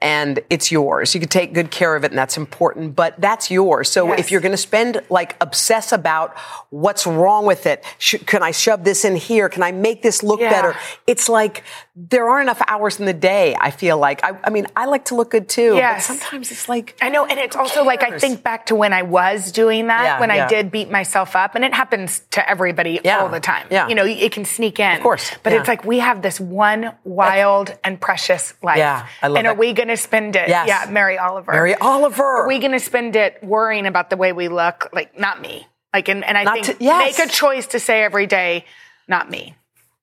and 0.00 0.40
it's 0.50 0.70
yours. 0.70 1.14
You 1.14 1.20
can 1.20 1.28
take 1.28 1.54
good 1.54 1.70
care 1.70 1.96
of 1.96 2.04
it 2.04 2.12
and 2.12 2.18
that's 2.18 2.36
important, 2.36 2.94
but 2.96 3.20
that's 3.20 3.50
yours. 3.50 3.90
So 3.90 4.08
yes. 4.08 4.20
if 4.20 4.30
you're 4.30 4.40
going 4.40 4.52
to 4.52 4.58
spend 4.58 5.02
like 5.10 5.36
obsess 5.40 5.92
about 5.92 6.36
what's 6.70 7.06
wrong 7.06 7.46
with 7.46 7.66
it, 7.66 7.84
can 8.26 8.42
I 8.42 8.50
shove 8.50 8.84
this 8.84 9.04
in 9.04 9.16
here? 9.16 9.48
Can 9.48 9.62
I 9.62 9.72
make 9.72 10.02
this 10.02 10.22
look 10.22 10.40
yeah. 10.40 10.50
better? 10.50 10.76
It's 11.06 11.28
like 11.28 11.64
there 11.98 12.28
aren't 12.28 12.44
enough 12.44 12.60
hours 12.68 13.00
in 13.00 13.06
the 13.06 13.14
day. 13.14 13.56
I 13.58 13.70
feel 13.70 13.96
like 13.96 14.22
I, 14.22 14.38
I 14.44 14.50
mean, 14.50 14.66
I 14.76 14.84
like 14.84 15.06
to 15.06 15.14
look 15.14 15.30
good 15.30 15.48
too, 15.48 15.76
yes. 15.76 16.06
but 16.06 16.14
sometimes 16.14 16.50
it's 16.50 16.68
like 16.68 16.94
I 17.00 17.08
know, 17.08 17.24
and 17.24 17.38
it's 17.38 17.56
also 17.56 17.76
cares? 17.76 17.86
like 17.86 18.02
I 18.02 18.18
think 18.18 18.42
back 18.42 18.66
to 18.66 18.74
when 18.74 18.92
I 18.92 19.02
was 19.02 19.50
doing 19.50 19.86
that, 19.86 20.04
yeah, 20.04 20.20
when 20.20 20.28
yeah. 20.28 20.44
I 20.44 20.48
did 20.48 20.70
beat 20.70 20.90
myself 20.90 21.34
up, 21.34 21.54
and 21.54 21.64
it 21.64 21.72
happens 21.72 22.20
to 22.32 22.48
everybody 22.48 23.00
all 23.08 23.30
the 23.30 23.40
time. 23.40 23.66
Yeah. 23.70 23.88
you 23.88 23.94
know, 23.94 24.04
it 24.04 24.30
can 24.30 24.44
sneak 24.44 24.78
in, 24.78 24.96
of 24.96 25.02
course, 25.02 25.30
but 25.42 25.54
it's 25.54 25.68
like 25.68 25.86
we 25.86 26.00
have 26.00 26.20
this 26.20 26.38
one 26.38 26.92
wild 27.04 27.74
and 27.82 27.98
precious 27.98 28.52
life. 28.62 28.76
Yeah, 28.76 29.08
I 29.22 29.28
love 29.28 29.38
and 29.38 29.46
are 29.46 29.54
we 29.54 29.72
going 29.72 29.88
to 29.88 29.95
spend 29.96 30.36
it? 30.36 30.48
Yes. 30.48 30.68
Yeah, 30.68 30.90
Mary 30.90 31.18
Oliver. 31.18 31.52
Mary 31.52 31.74
Oliver. 31.74 32.22
Are 32.22 32.48
we 32.48 32.58
going 32.58 32.72
to 32.72 32.80
spend 32.80 33.16
it 33.16 33.42
worrying 33.42 33.86
about 33.86 34.10
the 34.10 34.16
way 34.16 34.32
we 34.32 34.48
look? 34.48 34.88
Like, 34.92 35.18
not 35.18 35.40
me. 35.40 35.66
Like, 35.92 36.08
and, 36.08 36.24
and 36.24 36.36
I 36.36 36.44
not 36.44 36.54
think 36.54 36.78
to, 36.78 36.84
yes. 36.84 37.18
make 37.18 37.28
a 37.28 37.30
choice 37.30 37.68
to 37.68 37.80
say 37.80 38.02
every 38.02 38.26
day, 38.26 38.64
not 39.08 39.30
me. 39.30 39.54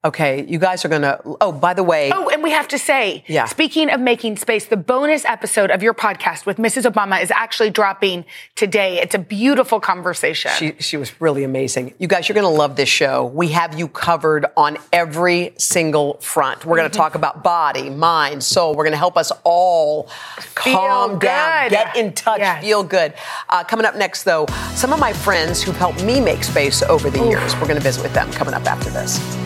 Okay, 0.05 0.45
you 0.50 0.60
guys 0.60 0.83
are 0.83 0.89
gonna. 0.89 1.17
Oh, 1.39 1.53
by 1.53 1.74
the 1.74 1.83
way. 1.83 2.12
Oh, 2.13 2.27
and 2.27 2.43
we 2.43 2.51
have 2.51 2.67
to 2.69 2.77
say, 2.77 3.24
yeah. 3.25 3.45
speaking 3.45 3.89
of 3.89 4.01
making 4.01 4.36
space, 4.36 4.65
the 4.65 4.75
bonus 4.75 5.24
episode 5.24 5.72
of 5.72 5.81
your 5.81 5.93
podcast 5.93 6.45
with 6.45 6.57
Mrs. 6.57 6.91
Obama 6.91 7.24
is 7.24 7.31
actually 7.31 7.69
dropping 7.69 8.25
today. 8.55 9.00
It's 9.00 9.15
a 9.15 9.19
beautiful 9.19 9.79
conversation. 9.79 10.51
She, 10.57 10.74
she 10.79 10.98
was 10.98 11.22
really 11.22 11.45
amazing. 11.45 11.93
You 12.00 12.10
guys, 12.10 12.27
you're 12.27 12.36
gonna 12.36 12.50
love 12.50 12.75
this 12.75 12.89
show. 12.89 13.27
We 13.27 13.48
have 13.50 13.79
you 13.79 13.88
covered 13.88 14.45
on 14.57 14.77
every 14.91 15.53
single 15.57 16.15
front. 16.15 16.65
We're 16.65 16.75
gonna 16.75 16.89
mm-hmm. 16.89 16.98
talk 16.98 17.15
about 17.15 17.41
body, 17.41 17.89
mind, 17.89 18.43
soul. 18.43 18.75
We're 18.75 18.83
gonna 18.83 18.98
help 18.98 19.15
us 19.15 19.31
all 19.45 20.10
feel 20.38 20.75
calm 20.75 21.12
good. 21.13 21.27
down, 21.27 21.69
get 21.69 21.95
in 21.95 22.12
touch, 22.12 22.39
yes. 22.39 22.62
feel 22.62 22.83
good. 22.83 23.13
Uh, 23.48 23.63
coming 23.63 23.86
up 23.86 23.95
next, 23.95 24.24
though, 24.24 24.48
some 24.75 24.91
of 24.91 25.00
my 25.00 25.13
friends 25.13 25.63
who've 25.63 25.77
helped 25.77 26.03
me 26.03 26.19
make 26.19 26.43
space 26.43 26.83
over 26.83 27.10
the 27.10 27.22
Ooh. 27.22 27.29
years. 27.29 27.55
We're 27.55 27.69
gonna 27.69 27.79
visit 27.79 28.03
with 28.03 28.13
them 28.13 28.29
coming 28.33 28.53
up 28.53 28.65
after 28.65 28.89
this. 28.89 29.43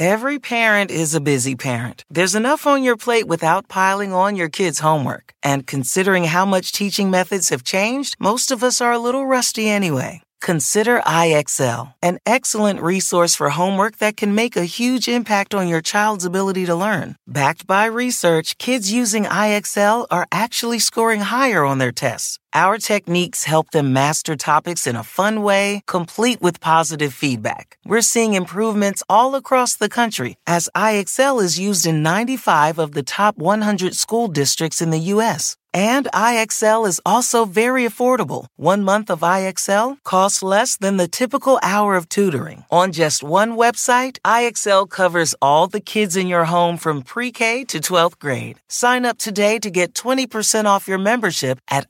Every 0.00 0.38
parent 0.38 0.90
is 0.90 1.14
a 1.14 1.20
busy 1.20 1.54
parent. 1.54 2.06
There's 2.08 2.34
enough 2.34 2.66
on 2.66 2.82
your 2.82 2.96
plate 2.96 3.26
without 3.26 3.68
piling 3.68 4.14
on 4.14 4.34
your 4.34 4.48
kids' 4.48 4.78
homework. 4.78 5.34
And 5.42 5.66
considering 5.66 6.24
how 6.24 6.46
much 6.46 6.72
teaching 6.72 7.10
methods 7.10 7.50
have 7.50 7.62
changed, 7.62 8.16
most 8.18 8.50
of 8.50 8.64
us 8.64 8.80
are 8.80 8.92
a 8.92 8.98
little 8.98 9.26
rusty 9.26 9.68
anyway. 9.68 10.22
Consider 10.40 11.02
IXL, 11.04 11.92
an 12.00 12.18
excellent 12.24 12.80
resource 12.80 13.34
for 13.34 13.50
homework 13.50 13.98
that 13.98 14.16
can 14.16 14.34
make 14.34 14.56
a 14.56 14.64
huge 14.64 15.06
impact 15.06 15.54
on 15.54 15.68
your 15.68 15.82
child's 15.82 16.24
ability 16.24 16.64
to 16.64 16.74
learn. 16.74 17.16
Backed 17.26 17.66
by 17.66 17.84
research, 17.84 18.56
kids 18.56 18.90
using 18.90 19.24
IXL 19.24 20.06
are 20.10 20.26
actually 20.32 20.78
scoring 20.78 21.20
higher 21.20 21.62
on 21.62 21.76
their 21.76 21.92
tests. 21.92 22.38
Our 22.52 22.78
techniques 22.78 23.44
help 23.44 23.70
them 23.70 23.92
master 23.92 24.34
topics 24.34 24.84
in 24.88 24.96
a 24.96 25.04
fun 25.04 25.42
way, 25.42 25.82
complete 25.86 26.42
with 26.42 26.60
positive 26.60 27.14
feedback. 27.14 27.78
We're 27.86 28.00
seeing 28.00 28.34
improvements 28.34 29.04
all 29.08 29.36
across 29.36 29.76
the 29.76 29.88
country 29.88 30.34
as 30.48 30.68
IXL 30.74 31.40
is 31.40 31.60
used 31.60 31.86
in 31.86 32.02
95 32.02 32.80
of 32.80 32.92
the 32.92 33.04
top 33.04 33.38
100 33.38 33.94
school 33.94 34.26
districts 34.26 34.82
in 34.82 34.90
the 34.90 34.98
U.S. 35.14 35.56
And 35.72 36.08
IXL 36.12 36.86
is 36.88 37.00
also 37.06 37.44
very 37.44 37.84
affordable. 37.84 38.46
One 38.56 38.82
month 38.82 39.08
of 39.08 39.20
IXL 39.20 39.98
costs 40.02 40.42
less 40.42 40.76
than 40.76 40.96
the 40.96 41.06
typical 41.06 41.60
hour 41.62 41.94
of 41.94 42.08
tutoring. 42.08 42.64
On 42.72 42.90
just 42.90 43.22
one 43.22 43.56
website, 43.56 44.18
IXL 44.24 44.90
covers 44.90 45.34
all 45.40 45.68
the 45.68 45.80
kids 45.80 46.16
in 46.16 46.26
your 46.26 46.46
home 46.46 46.76
from 46.76 47.02
pre-K 47.02 47.64
to 47.66 47.78
12th 47.78 48.18
grade. 48.18 48.58
Sign 48.68 49.04
up 49.04 49.18
today 49.18 49.60
to 49.60 49.70
get 49.70 49.94
20% 49.94 50.64
off 50.64 50.88
your 50.88 50.98
membership 50.98 51.60
at 51.70 51.86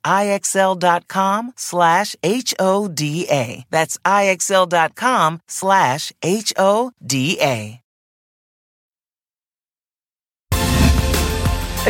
IXL.com 0.51 1.53
slash 1.57 2.17
H-O-D-A. 2.23 3.65
That's 3.71 3.99
IXL.com 4.05 5.41
slash 5.47 6.13
H-O-D-A. 6.23 7.80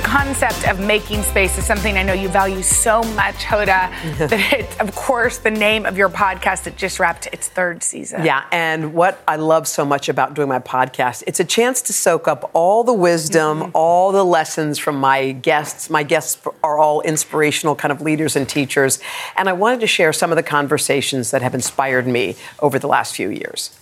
The 0.00 0.06
concept 0.06 0.66
of 0.66 0.80
making 0.80 1.22
space 1.24 1.58
is 1.58 1.66
something 1.66 1.98
I 1.98 2.02
know 2.02 2.14
you 2.14 2.30
value 2.30 2.62
so 2.62 3.02
much, 3.02 3.34
Hoda, 3.34 3.90
that 4.30 4.52
it's, 4.54 4.80
of 4.80 4.94
course, 4.94 5.36
the 5.36 5.50
name 5.50 5.84
of 5.84 5.98
your 5.98 6.08
podcast 6.08 6.62
that 6.62 6.78
just 6.78 6.98
wrapped 6.98 7.26
its 7.34 7.48
third 7.48 7.82
season. 7.82 8.24
Yeah, 8.24 8.46
and 8.50 8.94
what 8.94 9.22
I 9.28 9.36
love 9.36 9.68
so 9.68 9.84
much 9.84 10.08
about 10.08 10.32
doing 10.32 10.48
my 10.48 10.58
podcast, 10.58 11.22
it's 11.26 11.38
a 11.38 11.44
chance 11.44 11.82
to 11.82 11.92
soak 11.92 12.28
up 12.28 12.50
all 12.54 12.82
the 12.82 12.94
wisdom, 12.94 13.60
mm-hmm. 13.60 13.70
all 13.74 14.10
the 14.10 14.24
lessons 14.24 14.78
from 14.78 14.96
my 14.96 15.32
guests. 15.32 15.90
My 15.90 16.02
guests 16.02 16.40
are 16.64 16.78
all 16.78 17.02
inspirational 17.02 17.76
kind 17.76 17.92
of 17.92 18.00
leaders 18.00 18.36
and 18.36 18.48
teachers, 18.48 19.00
and 19.36 19.50
I 19.50 19.52
wanted 19.52 19.80
to 19.80 19.86
share 19.86 20.14
some 20.14 20.32
of 20.32 20.36
the 20.36 20.42
conversations 20.42 21.30
that 21.30 21.42
have 21.42 21.54
inspired 21.54 22.06
me 22.06 22.36
over 22.60 22.78
the 22.78 22.88
last 22.88 23.14
few 23.14 23.28
years. 23.28 23.78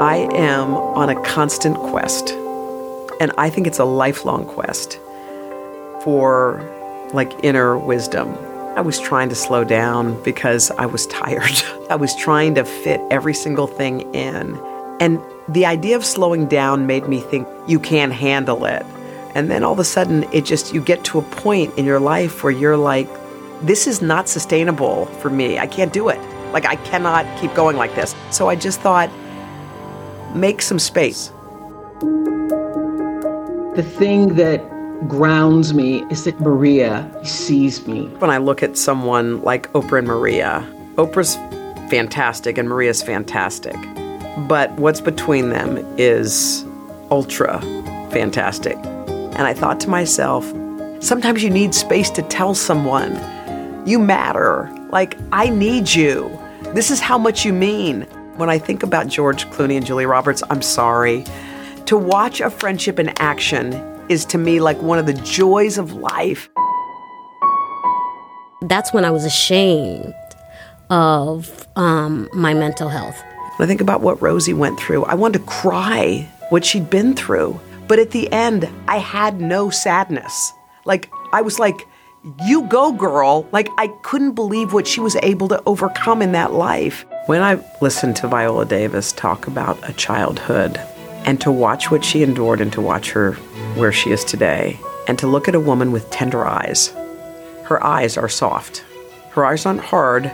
I 0.00 0.30
am 0.32 0.72
on 0.72 1.10
a 1.10 1.22
constant 1.24 1.76
quest, 1.76 2.30
and 3.20 3.30
I 3.36 3.50
think 3.50 3.66
it's 3.66 3.78
a 3.78 3.84
lifelong 3.84 4.46
quest 4.46 4.98
for 6.02 6.66
like 7.12 7.30
inner 7.44 7.76
wisdom. 7.76 8.32
I 8.78 8.80
was 8.80 8.98
trying 8.98 9.28
to 9.28 9.34
slow 9.34 9.62
down 9.62 10.18
because 10.22 10.70
I 10.70 10.86
was 10.86 11.06
tired. 11.08 11.52
I 11.90 11.96
was 11.96 12.16
trying 12.16 12.54
to 12.54 12.64
fit 12.64 12.98
every 13.10 13.34
single 13.34 13.66
thing 13.66 14.00
in. 14.14 14.58
And 15.00 15.20
the 15.50 15.66
idea 15.66 15.96
of 15.96 16.06
slowing 16.06 16.46
down 16.46 16.86
made 16.86 17.06
me 17.06 17.20
think 17.20 17.46
you 17.68 17.78
can't 17.78 18.14
handle 18.14 18.64
it. 18.64 18.86
And 19.34 19.50
then 19.50 19.62
all 19.62 19.74
of 19.74 19.80
a 19.80 19.84
sudden, 19.84 20.24
it 20.32 20.46
just, 20.46 20.72
you 20.72 20.80
get 20.80 21.04
to 21.04 21.18
a 21.18 21.22
point 21.22 21.76
in 21.76 21.84
your 21.84 22.00
life 22.00 22.42
where 22.42 22.52
you're 22.52 22.78
like, 22.78 23.06
this 23.60 23.86
is 23.86 24.00
not 24.00 24.30
sustainable 24.30 25.04
for 25.20 25.28
me. 25.28 25.58
I 25.58 25.66
can't 25.66 25.92
do 25.92 26.08
it. 26.08 26.18
Like, 26.54 26.64
I 26.64 26.76
cannot 26.76 27.26
keep 27.38 27.52
going 27.54 27.76
like 27.76 27.94
this. 27.94 28.16
So 28.30 28.48
I 28.48 28.56
just 28.56 28.80
thought, 28.80 29.10
make 30.34 30.62
some 30.62 30.78
space. 30.78 31.32
The 33.76 33.82
thing 33.98 34.34
that 34.36 34.58
grounds 35.08 35.72
me 35.72 36.04
is 36.10 36.24
that 36.24 36.40
Maria 36.40 37.10
sees 37.24 37.86
me. 37.86 38.06
When 38.18 38.30
I 38.30 38.38
look 38.38 38.62
at 38.62 38.76
someone 38.76 39.42
like 39.42 39.72
Oprah 39.72 39.98
and 39.98 40.08
Maria, 40.08 40.66
Oprah's 40.96 41.36
fantastic 41.90 42.58
and 42.58 42.68
Maria's 42.68 43.02
fantastic. 43.02 43.76
But 44.48 44.70
what's 44.72 45.00
between 45.00 45.50
them 45.50 45.78
is 45.98 46.64
ultra 47.10 47.60
fantastic. 48.10 48.76
And 48.76 49.42
I 49.42 49.54
thought 49.54 49.80
to 49.80 49.88
myself, 49.88 50.44
sometimes 51.00 51.42
you 51.42 51.50
need 51.50 51.74
space 51.74 52.10
to 52.10 52.22
tell 52.22 52.54
someone, 52.54 53.18
you 53.86 53.98
matter. 53.98 54.70
Like, 54.90 55.16
I 55.32 55.48
need 55.48 55.92
you. 55.92 56.38
This 56.74 56.90
is 56.90 57.00
how 57.00 57.16
much 57.16 57.44
you 57.44 57.52
mean. 57.52 58.06
When 58.40 58.48
I 58.48 58.58
think 58.58 58.82
about 58.82 59.06
George 59.06 59.44
Clooney 59.50 59.76
and 59.76 59.84
Julia 59.84 60.08
Roberts, 60.08 60.42
I'm 60.48 60.62
sorry. 60.62 61.26
To 61.84 61.98
watch 61.98 62.40
a 62.40 62.48
friendship 62.48 62.98
in 62.98 63.10
action 63.18 63.74
is 64.08 64.24
to 64.24 64.38
me 64.38 64.60
like 64.60 64.80
one 64.80 64.98
of 64.98 65.04
the 65.04 65.12
joys 65.12 65.76
of 65.76 65.92
life. 65.92 66.48
That's 68.62 68.94
when 68.94 69.04
I 69.04 69.10
was 69.10 69.26
ashamed 69.26 70.14
of 70.88 71.68
um, 71.76 72.30
my 72.32 72.54
mental 72.54 72.88
health. 72.88 73.22
When 73.56 73.66
I 73.66 73.68
think 73.68 73.82
about 73.82 74.00
what 74.00 74.22
Rosie 74.22 74.54
went 74.54 74.80
through, 74.80 75.04
I 75.04 75.16
wanted 75.16 75.40
to 75.40 75.44
cry 75.44 76.26
what 76.48 76.64
she'd 76.64 76.88
been 76.88 77.14
through. 77.14 77.60
But 77.88 77.98
at 77.98 78.12
the 78.12 78.32
end, 78.32 78.66
I 78.88 79.00
had 79.00 79.38
no 79.38 79.68
sadness. 79.68 80.54
Like, 80.86 81.10
I 81.34 81.42
was 81.42 81.58
like, 81.58 81.86
you 82.42 82.62
go, 82.62 82.92
girl. 82.92 83.48
Like, 83.52 83.68
I 83.78 83.88
couldn't 84.02 84.32
believe 84.32 84.72
what 84.72 84.86
she 84.86 85.00
was 85.00 85.16
able 85.22 85.48
to 85.48 85.62
overcome 85.66 86.22
in 86.22 86.32
that 86.32 86.52
life. 86.52 87.04
When 87.26 87.42
I 87.42 87.64
listened 87.80 88.16
to 88.16 88.28
Viola 88.28 88.66
Davis 88.66 89.12
talk 89.12 89.46
about 89.46 89.88
a 89.88 89.92
childhood 89.94 90.78
and 91.24 91.40
to 91.40 91.50
watch 91.50 91.90
what 91.90 92.04
she 92.04 92.22
endured 92.22 92.60
and 92.60 92.72
to 92.72 92.80
watch 92.80 93.12
her 93.12 93.32
where 93.74 93.92
she 93.92 94.10
is 94.10 94.24
today 94.24 94.78
and 95.08 95.18
to 95.18 95.26
look 95.26 95.48
at 95.48 95.54
a 95.54 95.60
woman 95.60 95.92
with 95.92 96.10
tender 96.10 96.46
eyes, 96.46 96.88
her 97.64 97.82
eyes 97.82 98.16
are 98.16 98.28
soft. 98.28 98.84
Her 99.30 99.44
eyes 99.46 99.64
aren't 99.64 99.80
hard 99.80 100.30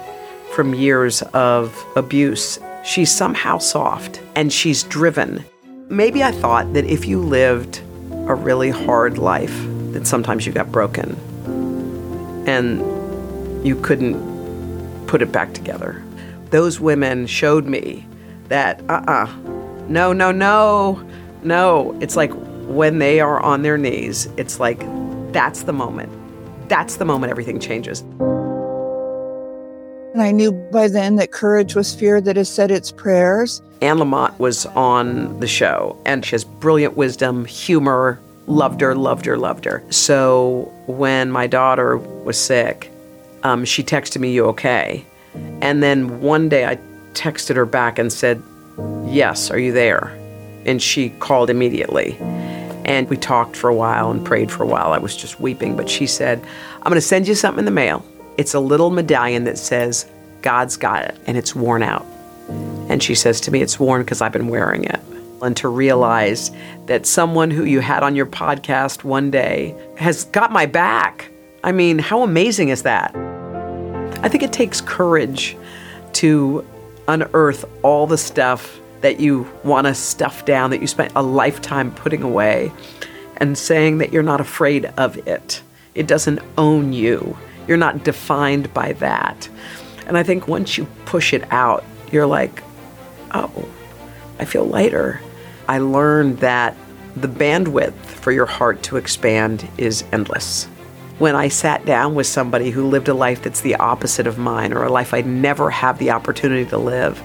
from 0.53 0.75
years 0.75 1.23
of 1.35 1.85
abuse. 1.97 2.59
She's 2.85 3.15
somehow 3.15 3.59
soft 3.59 4.21
and 4.35 4.53
she's 4.53 4.83
driven. 4.85 5.45
Maybe 5.89 6.25
I 6.25 6.33
thought 6.33 6.73
that 6.73 6.85
if 6.85 7.07
you 7.07 7.21
lived 7.21 7.81
a 8.27 8.35
really 8.35 8.71
hard 8.71 9.19
life, 9.19 9.55
that 9.93 10.07
sometimes 10.07 10.47
you 10.47 10.53
got 10.53 10.73
broken 10.73 11.17
and 12.47 12.81
you 13.67 13.77
couldn't 13.77 14.17
put 15.07 15.23
it 15.23 15.31
back 15.31 15.53
together 15.53 16.03
those 16.51 16.81
women 16.81 17.27
showed 17.27 17.67
me 17.67 18.07
that 18.49 18.81
uh 18.89 19.03
uh-uh, 19.07 19.25
uh 19.25 19.27
no, 19.89 20.13
no, 20.13 20.33
no, 20.33 21.09
no. 21.43 21.97
It's 22.01 22.17
like 22.17 22.33
when 22.67 22.99
they 22.99 23.21
are 23.21 23.41
on 23.41 23.63
their 23.63 23.79
knees, 23.79 24.27
it's 24.37 24.59
like 24.59 24.81
that's 25.33 25.63
the 25.63 25.73
moment. 25.73 26.11
That's 26.69 26.97
the 26.97 27.05
moment 27.05 27.31
everything 27.31 27.61
changes. 27.61 28.01
And 30.13 30.23
I 30.23 30.33
knew 30.33 30.51
by 30.73 30.89
then 30.89 31.17
that 31.17 31.31
courage 31.31 31.77
was 31.77 31.95
fear 31.95 32.21
that 32.21 32.37
has 32.37 32.49
said 32.49 32.71
its 32.71 32.91
prayers. 32.91 33.63
Anne 33.83 33.99
Lamott 33.99 34.37
was 34.39 34.67
on 34.67 35.39
the 35.39 35.47
show, 35.47 35.97
and 36.07 36.25
she 36.25 36.33
has 36.33 36.43
brilliant 36.43 36.97
wisdom, 36.97 37.45
humor, 37.45 38.19
loved 38.47 38.81
her, 38.81 38.95
loved 38.95 39.27
her, 39.27 39.37
loved 39.37 39.65
her. 39.65 39.83
So 39.91 40.73
when 40.87 41.31
my 41.31 41.47
daughter 41.47 41.97
was 41.97 42.39
sick, 42.39 42.91
um, 43.43 43.65
she 43.65 43.83
texted 43.83 44.21
me, 44.21 44.33
You 44.33 44.47
okay? 44.47 45.05
And 45.61 45.83
then 45.83 46.21
one 46.21 46.49
day 46.49 46.67
I 46.67 46.79
texted 47.13 47.57
her 47.57 47.67
back 47.67 47.99
and 47.99 48.13
said, 48.13 48.43
Yes, 49.07 49.51
are 49.51 49.59
you 49.59 49.73
there? 49.73 50.17
And 50.65 50.83
she 50.83 51.11
called 51.11 51.51
immediately. 51.51 52.17
And 52.85 53.09
we 53.09 53.17
talked 53.17 53.57
for 53.57 53.69
a 53.69 53.75
while 53.75 54.11
and 54.11 54.25
prayed 54.25 54.51
for 54.51 54.63
a 54.63 54.67
while. 54.67 54.93
I 54.93 54.99
was 54.99 55.17
just 55.17 55.41
weeping. 55.41 55.77
But 55.77 55.91
she 55.91 56.07
said, 56.07 56.41
I'm 56.77 56.91
going 56.91 56.95
to 56.95 57.01
send 57.01 57.27
you 57.27 57.35
something 57.35 57.61
in 57.61 57.65
the 57.65 57.71
mail. 57.71 58.05
It's 58.37 58.55
a 58.55 58.61
little 58.61 58.91
medallion 58.91 59.45
that 59.45 59.59
says, 59.59 60.07
God's 60.43 60.77
got 60.77 61.05
it, 61.05 61.17
and 61.27 61.37
it's 61.37 61.55
worn 61.55 61.83
out. 61.83 62.07
And 62.89 63.03
she 63.03 63.15
says 63.17 63.41
to 63.43 63.51
me, 63.51 63.61
It's 63.63 63.81
worn 63.81 64.03
because 64.03 64.21
I've 64.21 64.33
been 64.33 64.49
wearing 64.49 64.85
it. 64.85 65.01
And 65.43 65.57
to 65.59 65.69
realize 65.69 66.51
that 66.87 67.07
someone 67.07 67.51
who 67.51 67.65
you 67.65 67.81
had 67.81 68.03
on 68.03 68.17
your 68.17 68.27
podcast 68.27 69.05
one 69.05 69.31
day 69.31 69.75
has 69.97 70.25
got 70.25 70.51
my 70.51 70.67
back. 70.67 71.31
I 71.63 71.73
mean, 71.73 71.99
how 71.99 72.23
amazing 72.23 72.71
is 72.71 72.83
that? 72.85 73.15
I 74.23 74.29
think 74.29 74.43
it 74.43 74.53
takes 74.53 74.81
courage 74.81 75.57
to 76.15 76.65
unearth 77.09 77.65
all 77.83 78.07
the 78.07 78.17
stuff 78.19 78.81
that 79.03 79.21
you 79.21 79.47
want 79.63 79.87
to 79.87 79.95
stuff 79.95 80.45
down, 80.47 80.71
that 80.71 80.81
you 80.81 80.87
spent 80.87 81.13
a 81.15 81.23
lifetime 81.23 81.93
putting 81.95 82.23
away, 82.23 82.73
and 83.37 83.59
saying 83.59 83.99
that 83.99 84.13
you're 84.13 84.23
not 84.23 84.41
afraid 84.41 84.87
of 84.97 85.17
it. 85.29 85.63
It 85.95 86.07
doesn't 86.07 86.41
own 86.57 86.93
you. 86.93 87.37
You're 87.69 87.77
not 87.77 88.05
defined 88.05 88.73
by 88.73 88.95
that. 88.95 89.49
And 90.07 90.17
I 90.17 90.23
think 90.23 90.49
once 90.49 90.79
you 90.79 90.87
push 91.05 91.33
it 91.33 91.45
out, 91.53 91.85
you're 92.11 92.27
like, 92.27 92.63
oh, 93.35 93.69
I 94.39 94.45
feel 94.45 94.65
lighter. 94.65 95.21
I 95.69 95.79
learned 95.79 96.39
that 96.39 96.77
the 97.17 97.29
bandwidth 97.29 97.95
for 97.95 98.33
your 98.33 98.47
heart 98.47 98.83
to 98.85 98.97
expand 98.97 99.69
is 99.79 100.05
endless 100.13 100.69
when 101.19 101.35
I 101.35 101.49
sat 101.49 101.85
down 101.87 102.15
with 102.15 102.27
somebody 102.27 102.71
who 102.71 102.87
lived 102.87 103.09
a 103.09 103.15
life 103.15 103.43
that's 103.43 103.63
the 103.63 103.77
opposite 103.77 104.27
of 104.27 104.39
mine 104.39 104.73
or 104.73 104.85
a 104.85 104.93
life 104.93 105.15
I'd 105.15 105.27
never 105.27 105.71
have 105.71 105.99
the 105.99 106.11
opportunity 106.11 106.67
to 106.67 106.79
live, 106.79 107.23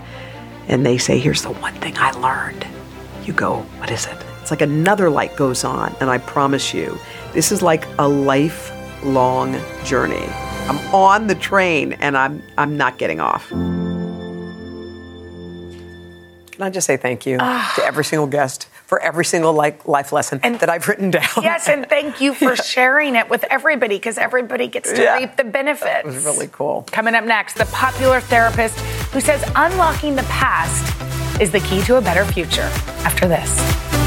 and 0.68 0.86
they 0.86 0.98
say, 0.98 1.20
Here's 1.20 1.42
the 1.42 1.52
one 1.52 1.74
thing 1.76 1.98
I 1.98 2.12
learned. 2.12 2.66
You 3.26 3.34
go, 3.34 3.58
What 3.80 3.92
is 3.92 4.06
it? 4.06 4.18
It's 4.42 4.52
like 4.52 4.62
another 4.62 5.10
light 5.10 5.36
goes 5.36 5.64
on, 5.64 5.94
and 6.00 6.10
I 6.10 6.20
promise 6.20 6.74
you, 6.74 6.98
this 7.34 7.52
is 7.52 7.62
like 7.62 7.86
a 8.00 8.08
lifelong 8.08 9.60
journey. 9.84 10.26
I'm 10.68 10.78
on 10.94 11.28
the 11.28 11.36
train 11.36 11.94
and 11.94 12.18
I'm 12.18 12.42
I'm 12.58 12.78
not 12.78 12.98
getting 12.98 13.20
off. 13.20 13.52
Can 16.62 16.68
I 16.68 16.70
just 16.70 16.86
say 16.86 16.96
thank 16.96 17.26
you 17.26 17.38
ah. 17.40 17.74
to 17.76 17.84
every 17.84 18.06
single 18.06 18.28
guest 18.28 18.68
for 18.86 19.02
every 19.02 19.26
single 19.26 19.52
like 19.52 19.88
life 19.88 20.12
lesson 20.12 20.40
and, 20.44 20.60
that 20.60 20.70
I've 20.70 20.88
written 20.88 21.10
down? 21.10 21.26
Yes, 21.42 21.68
and 21.68 21.90
thank 21.90 22.22
you 22.22 22.36
for 22.36 22.56
sharing 22.74 23.16
it 23.16 23.32
with 23.32 23.44
everybody 23.46 23.96
because 23.96 24.20
everybody 24.20 24.68
gets 24.68 24.92
to 24.92 25.02
Yeah. 25.02 25.18
reap 25.18 25.38
the 25.38 25.44
benefits. 25.44 26.06
It 26.06 26.06
was 26.06 26.24
really 26.24 26.50
cool. 26.52 26.86
Coming 26.92 27.16
up 27.16 27.24
next, 27.24 27.56
the 27.56 27.66
popular 27.66 28.22
therapist 28.22 28.80
who 29.10 29.22
says 29.22 29.44
unlocking 29.56 30.16
the 30.16 30.22
past 30.26 30.86
is 31.42 31.50
the 31.50 31.62
key 31.62 31.82
to 31.86 31.98
a 31.98 32.02
better 32.02 32.26
future. 32.26 32.70
After 33.06 33.28
this. 33.28 34.01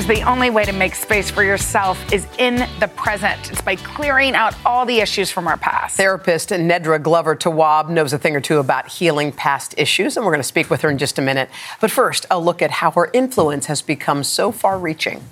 Sometimes 0.00 0.20
the 0.20 0.30
only 0.30 0.48
way 0.48 0.64
to 0.64 0.72
make 0.72 0.94
space 0.94 1.30
for 1.30 1.42
yourself 1.42 2.10
is 2.10 2.26
in 2.38 2.66
the 2.80 2.88
present. 2.88 3.50
It's 3.50 3.60
by 3.60 3.76
clearing 3.76 4.34
out 4.34 4.54
all 4.64 4.86
the 4.86 5.00
issues 5.00 5.30
from 5.30 5.46
our 5.46 5.58
past. 5.58 5.98
Therapist 5.98 6.48
Nedra 6.48 7.02
Glover 7.02 7.36
Tawwab 7.36 7.90
knows 7.90 8.14
a 8.14 8.18
thing 8.18 8.34
or 8.34 8.40
two 8.40 8.58
about 8.58 8.88
healing 8.88 9.30
past 9.30 9.74
issues, 9.76 10.16
and 10.16 10.24
we're 10.24 10.32
going 10.32 10.40
to 10.40 10.48
speak 10.48 10.70
with 10.70 10.80
her 10.80 10.88
in 10.88 10.96
just 10.96 11.18
a 11.18 11.22
minute. 11.22 11.50
But 11.82 11.90
first, 11.90 12.24
a 12.30 12.40
look 12.40 12.62
at 12.62 12.70
how 12.70 12.92
her 12.92 13.10
influence 13.12 13.66
has 13.66 13.82
become 13.82 14.24
so 14.24 14.50
far 14.50 14.78
reaching. 14.78 15.22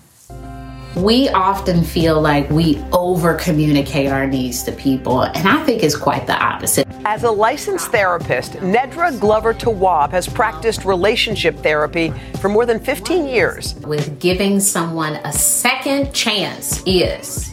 We 0.97 1.28
often 1.28 1.85
feel 1.85 2.21
like 2.21 2.49
we 2.50 2.78
over 2.92 3.35
communicate 3.35 4.11
our 4.11 4.26
needs 4.26 4.62
to 4.64 4.73
people, 4.73 5.23
and 5.23 5.47
I 5.47 5.62
think 5.64 5.83
it's 5.83 5.97
quite 5.97 6.26
the 6.26 6.37
opposite. 6.37 6.87
As 7.04 7.23
a 7.25 7.30
licensed 7.30 7.92
therapist, 7.92 8.52
Nedra 8.54 9.18
Glover 9.21 9.54
Tawwab 9.54 10.11
has 10.11 10.28
practiced 10.28 10.85
relationship 10.85 11.57
therapy 11.59 12.12
for 12.40 12.49
more 12.49 12.66
than 12.66 12.80
15 12.80 13.26
years. 13.26 13.75
With 13.76 14.18
giving 14.18 14.61
someone 14.61 15.14
a 15.25 15.33
second 15.33 16.12
chance 16.12 16.83
is 16.85 17.52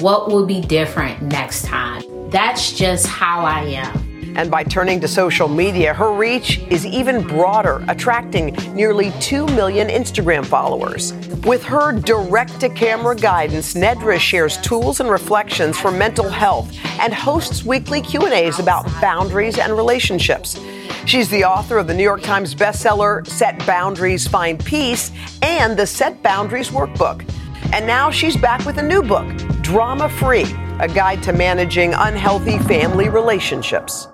what 0.00 0.28
will 0.28 0.46
be 0.46 0.60
different 0.60 1.22
next 1.22 1.64
time. 1.64 2.02
That's 2.30 2.72
just 2.72 3.06
how 3.06 3.44
I 3.44 3.60
am. 3.60 4.11
And 4.34 4.50
by 4.50 4.64
turning 4.64 5.00
to 5.00 5.08
social 5.08 5.46
media, 5.48 5.92
her 5.92 6.12
reach 6.12 6.58
is 6.70 6.86
even 6.86 7.26
broader, 7.26 7.84
attracting 7.88 8.54
nearly 8.74 9.12
2 9.20 9.46
million 9.48 9.88
Instagram 9.88 10.44
followers. 10.44 11.12
With 11.44 11.62
her 11.64 11.92
direct 11.92 12.60
to 12.60 12.68
camera 12.68 13.14
guidance, 13.14 13.74
Nedra 13.74 14.18
shares 14.18 14.56
tools 14.58 15.00
and 15.00 15.10
reflections 15.10 15.78
for 15.78 15.90
mental 15.90 16.30
health 16.30 16.74
and 16.98 17.12
hosts 17.12 17.64
weekly 17.64 18.00
Q&As 18.00 18.58
about 18.58 18.86
boundaries 19.00 19.58
and 19.58 19.74
relationships. 19.76 20.58
She's 21.04 21.28
the 21.28 21.44
author 21.44 21.78
of 21.78 21.86
the 21.86 21.94
New 21.94 22.02
York 22.02 22.22
Times 22.22 22.54
bestseller 22.54 23.26
Set 23.26 23.58
Boundaries, 23.66 24.26
Find 24.26 24.64
Peace 24.64 25.10
and 25.42 25.76
the 25.76 25.86
Set 25.86 26.22
Boundaries 26.22 26.70
Workbook. 26.70 27.28
And 27.72 27.86
now 27.86 28.10
she's 28.10 28.36
back 28.36 28.64
with 28.64 28.78
a 28.78 28.82
new 28.82 29.02
book, 29.02 29.26
Drama 29.62 30.08
Free, 30.08 30.44
a 30.78 30.88
guide 30.88 31.22
to 31.24 31.32
managing 31.32 31.92
unhealthy 31.94 32.58
family 32.60 33.08
relationships. 33.08 34.08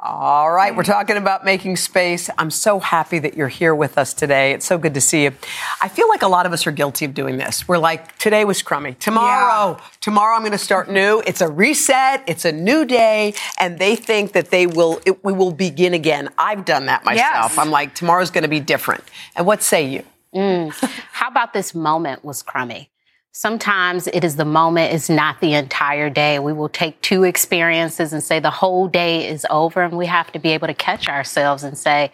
All 0.00 0.52
right, 0.52 0.76
we're 0.76 0.84
talking 0.84 1.16
about 1.16 1.44
making 1.44 1.74
space. 1.74 2.30
I'm 2.38 2.52
so 2.52 2.78
happy 2.78 3.18
that 3.18 3.36
you're 3.36 3.48
here 3.48 3.74
with 3.74 3.98
us 3.98 4.14
today. 4.14 4.52
It's 4.52 4.64
so 4.64 4.78
good 4.78 4.94
to 4.94 5.00
see 5.00 5.24
you. 5.24 5.32
I 5.82 5.88
feel 5.88 6.08
like 6.08 6.22
a 6.22 6.28
lot 6.28 6.46
of 6.46 6.52
us 6.52 6.68
are 6.68 6.70
guilty 6.70 7.04
of 7.04 7.14
doing 7.14 7.36
this. 7.36 7.66
We're 7.66 7.78
like, 7.78 8.16
today 8.16 8.44
was 8.44 8.62
crummy. 8.62 8.94
Tomorrow, 8.94 9.76
tomorrow 10.00 10.36
I'm 10.36 10.42
going 10.42 10.52
to 10.52 10.58
start 10.58 10.88
new. 10.88 11.20
It's 11.26 11.40
a 11.40 11.48
reset. 11.48 12.22
It's 12.28 12.44
a 12.44 12.52
new 12.52 12.84
day, 12.84 13.34
and 13.58 13.80
they 13.80 13.96
think 13.96 14.34
that 14.34 14.52
they 14.52 14.68
will. 14.68 15.00
It, 15.04 15.24
we 15.24 15.32
will 15.32 15.50
begin 15.50 15.94
again. 15.94 16.28
I've 16.38 16.64
done 16.64 16.86
that 16.86 17.04
myself. 17.04 17.50
Yes. 17.50 17.58
I'm 17.58 17.72
like, 17.72 17.96
tomorrow's 17.96 18.30
going 18.30 18.42
to 18.42 18.48
be 18.48 18.60
different. 18.60 19.02
And 19.34 19.46
what 19.46 19.64
say 19.64 19.84
you? 19.84 20.04
Mm. 20.32 20.70
How 21.10 21.26
about 21.26 21.52
this 21.52 21.74
moment 21.74 22.24
was 22.24 22.44
crummy? 22.44 22.90
Sometimes 23.38 24.08
it 24.08 24.24
is 24.24 24.34
the 24.34 24.44
moment, 24.44 24.92
it's 24.92 25.08
not 25.08 25.40
the 25.40 25.54
entire 25.54 26.10
day. 26.10 26.40
We 26.40 26.52
will 26.52 26.68
take 26.68 27.00
two 27.02 27.22
experiences 27.22 28.12
and 28.12 28.20
say 28.20 28.40
the 28.40 28.50
whole 28.50 28.88
day 28.88 29.28
is 29.28 29.46
over, 29.48 29.84
and 29.84 29.96
we 29.96 30.06
have 30.06 30.32
to 30.32 30.40
be 30.40 30.48
able 30.54 30.66
to 30.66 30.74
catch 30.74 31.08
ourselves 31.08 31.62
and 31.62 31.78
say, 31.78 32.10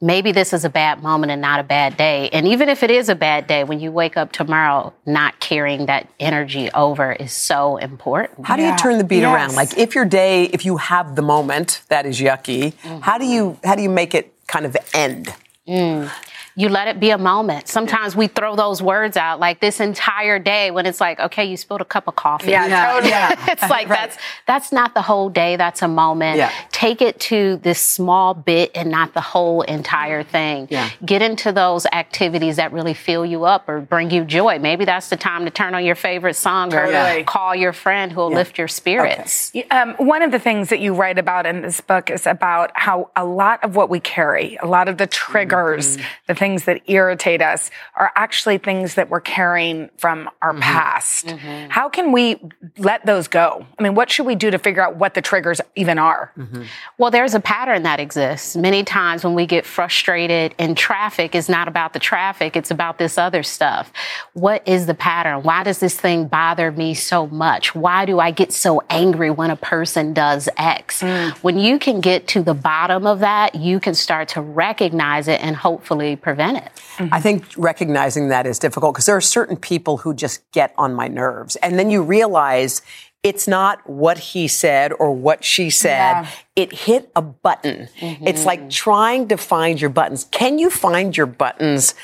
maybe 0.00 0.32
this 0.32 0.54
is 0.54 0.64
a 0.64 0.70
bad 0.70 1.02
moment 1.02 1.30
and 1.30 1.42
not 1.42 1.60
a 1.60 1.62
bad 1.62 1.98
day. 1.98 2.30
And 2.32 2.48
even 2.48 2.70
if 2.70 2.82
it 2.82 2.90
is 2.90 3.10
a 3.10 3.14
bad 3.14 3.46
day, 3.46 3.64
when 3.64 3.80
you 3.80 3.92
wake 3.92 4.16
up 4.16 4.32
tomorrow, 4.32 4.94
not 5.04 5.40
carrying 5.40 5.84
that 5.86 6.08
energy 6.18 6.70
over 6.72 7.12
is 7.12 7.32
so 7.34 7.76
important. 7.76 8.46
How 8.46 8.56
do 8.56 8.62
you 8.62 8.74
turn 8.78 8.96
the 8.96 9.04
beat 9.04 9.24
around? 9.24 9.54
Like, 9.54 9.76
if 9.76 9.94
your 9.94 10.06
day, 10.06 10.44
if 10.44 10.64
you 10.64 10.78
have 10.78 11.16
the 11.16 11.22
moment 11.22 11.82
that 11.88 12.06
is 12.06 12.18
yucky, 12.18 12.72
how 13.02 13.18
do 13.18 13.26
you 13.26 13.58
how 13.62 13.74
do 13.74 13.82
you 13.82 13.90
make 13.90 14.14
it 14.14 14.32
kind 14.46 14.64
of 14.64 14.74
end? 14.94 15.34
Mm. 15.68 16.10
You 16.54 16.68
let 16.68 16.88
it 16.88 17.00
be 17.00 17.10
a 17.10 17.18
moment. 17.18 17.68
Sometimes 17.68 18.14
we 18.14 18.26
throw 18.26 18.56
those 18.56 18.82
words 18.82 19.16
out 19.16 19.40
like 19.40 19.60
this 19.60 19.80
entire 19.80 20.38
day 20.38 20.70
when 20.70 20.86
it's 20.86 21.00
like, 21.00 21.18
okay, 21.20 21.44
you 21.44 21.56
spilled 21.56 21.80
a 21.80 21.84
cup 21.84 22.08
of 22.08 22.16
coffee. 22.16 22.50
Yeah, 22.50 22.66
Yeah. 22.66 22.92
totally. 22.92 23.10
Yeah. 23.10 23.44
it's 23.52 23.62
like 23.70 23.88
that's 23.88 24.16
that's 24.46 24.72
not 24.72 24.94
the 24.94 25.02
whole 25.02 25.28
day, 25.30 25.56
that's 25.56 25.82
a 25.82 25.88
moment. 25.88 26.36
Yeah. 26.38 26.50
Take 26.70 27.00
it 27.02 27.18
to 27.20 27.56
this 27.62 27.80
small 27.80 28.34
bit 28.34 28.70
and 28.74 28.90
not 28.90 29.14
the 29.14 29.20
whole 29.20 29.62
entire 29.62 30.22
thing. 30.22 30.68
Yeah. 30.70 30.90
Get 31.04 31.22
into 31.22 31.52
those 31.52 31.86
activities 31.86 32.56
that 32.56 32.72
really 32.72 32.94
fill 32.94 33.24
you 33.24 33.44
up 33.44 33.68
or 33.68 33.80
bring 33.80 34.10
you 34.10 34.24
joy. 34.24 34.58
Maybe 34.58 34.84
that's 34.84 35.08
the 35.08 35.16
time 35.16 35.44
to 35.44 35.50
turn 35.50 35.74
on 35.74 35.84
your 35.84 35.94
favorite 35.94 36.34
song 36.34 36.70
Totally. 36.70 37.22
or 37.22 37.24
call 37.24 37.54
your 37.54 37.72
friend 37.72 38.12
who'll 38.12 38.32
lift 38.32 38.58
your 38.58 38.68
spirits. 38.68 39.52
Um, 39.70 39.94
one 39.98 40.22
of 40.22 40.30
the 40.32 40.38
things 40.38 40.68
that 40.68 40.80
you 40.80 40.94
write 40.94 41.18
about 41.18 41.46
in 41.46 41.62
this 41.62 41.80
book 41.80 42.10
is 42.10 42.26
about 42.26 42.70
how 42.74 43.10
a 43.16 43.24
lot 43.24 43.62
of 43.64 43.74
what 43.76 43.88
we 43.90 44.00
carry, 44.00 44.56
a 44.62 44.66
lot 44.66 44.88
of 44.88 44.98
the 44.98 45.06
triggers, 45.06 45.96
Mm-hmm. 45.96 46.02
the 46.26 46.34
things 46.42 46.64
that 46.64 46.82
irritate 46.88 47.40
us, 47.40 47.70
are 47.94 48.10
actually 48.16 48.58
things 48.58 48.96
that 48.96 49.08
we're 49.08 49.20
carrying 49.20 49.88
from 49.96 50.18
our 50.40 50.52
Mm-hmm. 50.52 50.60
past. 50.60 51.26
Mm-hmm. 51.26 51.70
How 51.70 51.88
can 51.88 52.12
we 52.12 52.36
let 52.76 53.06
those 53.06 53.26
go? 53.28 53.64
I 53.78 53.82
mean, 53.82 53.94
what 53.94 54.10
should 54.10 54.26
we 54.26 54.34
do 54.34 54.50
to 54.50 54.58
figure 54.58 54.82
out 54.82 54.96
what 54.96 55.14
the 55.14 55.22
triggers 55.22 55.60
even 55.76 55.98
are? 55.98 56.30
Mm-hmm. 56.36 56.62
Well, 56.98 57.10
there's 57.10 57.34
a 57.34 57.40
pattern 57.40 57.84
that 57.84 58.00
exists. 58.00 58.54
Many 58.54 58.84
times 58.84 59.24
when 59.24 59.34
we 59.34 59.46
get 59.46 59.64
frustrated 59.64 60.54
in 60.58 60.74
traffic, 60.74 61.34
it's 61.34 61.48
not 61.48 61.68
about 61.68 61.94
the 61.94 61.98
traffic, 61.98 62.56
it's 62.56 62.70
about 62.70 62.98
this 62.98 63.16
other 63.18 63.42
stuff. 63.42 63.92
What 64.34 64.66
is 64.66 64.86
the 64.86 64.94
pattern? 64.94 65.42
Why 65.42 65.62
does 65.62 65.78
this 65.78 65.98
thing 65.98 66.26
bother 66.26 66.70
me 66.70 66.94
so 66.94 67.26
much? 67.26 67.74
Why 67.74 68.04
do 68.04 68.20
I 68.20 68.30
get 68.30 68.52
so 68.52 68.82
angry 68.90 69.30
when 69.30 69.50
a 69.50 69.56
person 69.56 70.12
does 70.12 70.48
X? 70.58 71.02
Mm. 71.02 71.30
When 71.42 71.58
you 71.58 71.78
can 71.78 72.00
get 72.00 72.28
to 72.28 72.42
the 72.42 72.54
bottom 72.54 73.06
of 73.06 73.20
that, 73.20 73.54
you 73.54 73.80
can 73.80 73.94
start 73.94 74.28
to 74.34 74.42
recognize 74.42 75.28
it 75.28 75.40
and 75.42 75.56
hopefully 75.56 76.16
prevent 76.16 76.31
it. 76.40 76.70
I 76.98 77.20
think 77.20 77.44
recognizing 77.56 78.28
that 78.28 78.46
is 78.46 78.58
difficult 78.58 78.94
because 78.94 79.06
there 79.06 79.16
are 79.16 79.20
certain 79.20 79.56
people 79.56 79.98
who 79.98 80.14
just 80.14 80.50
get 80.52 80.74
on 80.76 80.94
my 80.94 81.08
nerves. 81.08 81.56
And 81.56 81.78
then 81.78 81.90
you 81.90 82.02
realize 82.02 82.82
it's 83.22 83.46
not 83.46 83.88
what 83.88 84.18
he 84.18 84.48
said 84.48 84.92
or 84.92 85.12
what 85.12 85.44
she 85.44 85.70
said. 85.70 86.12
Yeah. 86.22 86.28
It 86.56 86.72
hit 86.72 87.10
a 87.14 87.22
button. 87.22 87.88
It's 88.00 88.40
mm-hmm. 88.40 88.46
like 88.46 88.70
trying 88.70 89.28
to 89.28 89.36
find 89.36 89.80
your 89.80 89.90
buttons. 89.90 90.24
Can 90.30 90.58
you 90.58 90.70
find 90.70 91.16
your 91.16 91.26
buttons 91.26 91.94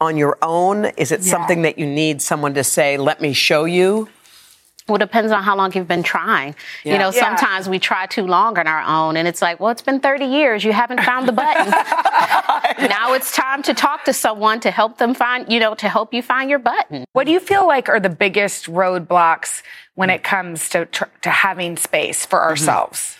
on 0.00 0.16
your 0.16 0.38
own? 0.42 0.86
Is 0.96 1.10
it 1.10 1.20
Yeah. 1.22 1.30
something 1.30 1.62
that 1.62 1.78
you 1.78 1.86
need 1.86 2.22
someone 2.22 2.54
to 2.54 2.64
say, 2.64 2.96
let 2.96 3.20
me 3.20 3.32
show 3.32 3.64
you? 3.64 4.08
Well, 4.86 4.96
it 4.96 4.98
depends 4.98 5.32
on 5.32 5.42
how 5.42 5.56
long 5.56 5.72
you've 5.72 5.88
been 5.88 6.02
trying. 6.02 6.54
Yeah. 6.84 6.92
You 6.92 6.98
know, 6.98 7.10
Yeah. 7.10 7.20
sometimes 7.20 7.70
we 7.70 7.78
try 7.78 8.04
too 8.04 8.26
long 8.26 8.58
on 8.58 8.66
our 8.66 8.82
own, 8.82 9.16
and 9.16 9.26
it's 9.26 9.40
like, 9.40 9.58
well, 9.58 9.70
it's 9.70 9.80
been 9.80 9.98
30 9.98 10.26
years. 10.26 10.62
You 10.62 10.74
haven't 10.74 11.00
found 11.02 11.26
the 11.26 11.32
button. 11.42 11.70
now 12.88 13.14
it's 13.14 13.34
time 13.34 13.62
to 13.62 13.72
talk 13.72 14.04
to 14.04 14.12
someone 14.12 14.60
to 14.60 14.70
help 14.70 14.98
them 14.98 15.14
find, 15.14 15.50
you 15.50 15.58
know, 15.58 15.74
to 15.76 15.88
help 15.88 16.12
you 16.12 16.22
find 16.22 16.50
your 16.50 16.58
button. 16.58 17.06
What 17.12 17.24
do 17.24 17.32
you 17.32 17.40
feel 17.40 17.66
like 17.66 17.88
are 17.88 18.00
the 18.00 18.10
biggest 18.10 18.66
roadblocks 18.66 19.62
when 19.94 20.10
it 20.10 20.22
comes 20.22 20.68
to 20.70 20.84
tr- 20.86 21.04
to 21.22 21.30
having 21.30 21.78
space 21.78 22.26
for 22.26 22.38
mm-hmm. 22.38 22.50
ourselves? 22.50 23.16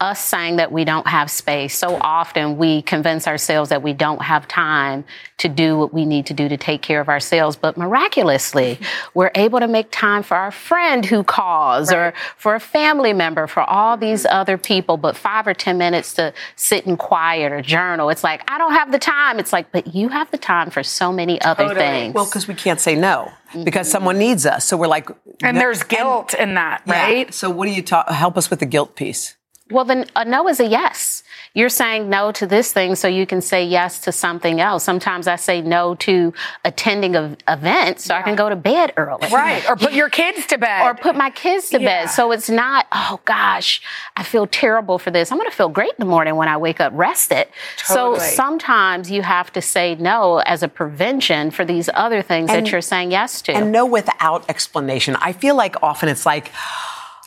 Us 0.00 0.24
saying 0.24 0.56
that 0.56 0.72
we 0.72 0.84
don't 0.84 1.06
have 1.06 1.30
space. 1.30 1.76
So 1.76 1.96
often 1.96 2.56
we 2.56 2.82
convince 2.82 3.26
ourselves 3.28 3.68
that 3.68 3.82
we 3.82 3.92
don't 3.92 4.22
have 4.22 4.48
time 4.48 5.04
to 5.38 5.48
do 5.48 5.76
what 5.76 5.92
we 5.92 6.04
need 6.06 6.26
to 6.26 6.34
do 6.34 6.48
to 6.48 6.56
take 6.56 6.82
care 6.82 7.00
of 7.00 7.08
ourselves. 7.08 7.56
But 7.56 7.76
miraculously, 7.76 8.78
we're 9.14 9.30
able 9.34 9.60
to 9.60 9.68
make 9.68 9.90
time 9.90 10.22
for 10.22 10.36
our 10.36 10.50
friend 10.50 11.04
who 11.04 11.22
calls 11.22 11.92
or 11.92 12.14
for 12.36 12.54
a 12.54 12.60
family 12.60 13.12
member, 13.12 13.46
for 13.46 13.62
all 13.62 13.96
these 13.96 14.24
other 14.26 14.56
people. 14.56 14.96
But 14.96 15.16
five 15.16 15.46
or 15.46 15.54
10 15.54 15.76
minutes 15.76 16.14
to 16.14 16.32
sit 16.56 16.86
in 16.86 16.96
quiet 16.96 17.52
or 17.52 17.60
journal. 17.60 18.08
It's 18.08 18.24
like, 18.24 18.50
I 18.50 18.58
don't 18.58 18.72
have 18.72 18.92
the 18.92 18.98
time. 18.98 19.38
It's 19.38 19.52
like, 19.52 19.70
but 19.70 19.94
you 19.94 20.08
have 20.08 20.30
the 20.30 20.38
time 20.38 20.70
for 20.70 20.82
so 20.82 21.12
many 21.12 21.40
other 21.42 21.74
things. 21.74 22.14
Well, 22.14 22.24
because 22.24 22.48
we 22.48 22.54
can't 22.54 22.80
say 22.80 22.94
no 22.94 23.30
because 23.52 23.86
mm-hmm. 23.86 23.92
someone 23.92 24.18
needs 24.18 24.46
us. 24.46 24.64
So 24.64 24.76
we're 24.76 24.86
like, 24.86 25.10
And 25.42 25.56
there's 25.56 25.82
guilt 25.82 26.34
in 26.34 26.54
that, 26.54 26.82
Yeah. 26.86 27.02
right? 27.02 27.34
So 27.34 27.50
what 27.50 27.66
do 27.66 27.72
you 27.72 27.82
talk? 27.82 28.08
Help 28.08 28.36
us 28.36 28.50
with 28.50 28.60
the 28.60 28.66
guilt 28.66 28.96
piece. 28.96 29.36
Well, 29.70 29.84
then 29.84 30.06
a 30.16 30.24
no 30.24 30.48
is 30.48 30.60
a 30.60 30.66
yes. 30.66 31.22
You're 31.54 31.68
saying 31.68 32.08
no 32.08 32.30
to 32.32 32.46
this 32.46 32.72
thing 32.72 32.94
so 32.94 33.08
you 33.08 33.26
can 33.26 33.40
say 33.40 33.64
yes 33.64 34.00
to 34.02 34.12
something 34.12 34.60
else. 34.60 34.84
Sometimes 34.84 35.26
I 35.26 35.36
say 35.36 35.62
no 35.62 35.94
to 35.96 36.32
attending 36.64 37.16
an 37.16 37.36
event 37.48 38.00
so 38.00 38.14
I 38.14 38.22
can 38.22 38.36
go 38.36 38.48
to 38.48 38.56
bed 38.56 38.92
early. 38.96 39.28
Right. 39.32 39.68
Or 39.68 39.76
put 39.76 39.92
your 39.92 40.08
kids 40.20 40.46
to 40.46 40.58
bed. 40.58 40.82
Or 40.82 40.94
put 40.94 41.16
my 41.16 41.30
kids 41.30 41.70
to 41.70 41.80
Yeah. 41.80 42.02
bed. 42.04 42.10
So 42.10 42.30
it's 42.32 42.48
not, 42.50 42.86
oh 42.92 43.20
gosh, 43.24 43.80
I 44.16 44.22
feel 44.22 44.46
terrible 44.46 44.98
for 44.98 45.10
this. 45.10 45.32
I'm 45.32 45.38
going 45.38 45.50
to 45.50 45.56
feel 45.56 45.68
great 45.68 45.90
in 45.90 45.96
the 45.98 46.04
morning 46.04 46.36
when 46.36 46.48
I 46.48 46.56
wake 46.56 46.80
up 46.80 46.92
rested. 46.94 47.48
So 47.84 48.12
Totally. 48.12 48.28
sometimes 48.28 49.10
you 49.10 49.22
have 49.22 49.52
to 49.52 49.62
say 49.62 49.94
no 49.96 50.38
as 50.38 50.62
a 50.62 50.68
prevention 50.68 51.50
for 51.50 51.64
these 51.64 51.88
other 51.94 52.22
things 52.22 52.50
And- 52.50 52.66
that 52.66 52.72
you're 52.72 52.80
saying 52.80 53.10
yes 53.12 53.42
to. 53.42 53.52
And 53.52 53.72
no 53.72 53.86
without 53.86 54.48
explanation. 54.48 55.16
I 55.20 55.32
feel 55.32 55.54
like 55.56 55.76
often 55.82 56.08
it's 56.08 56.26
like, 56.26 56.50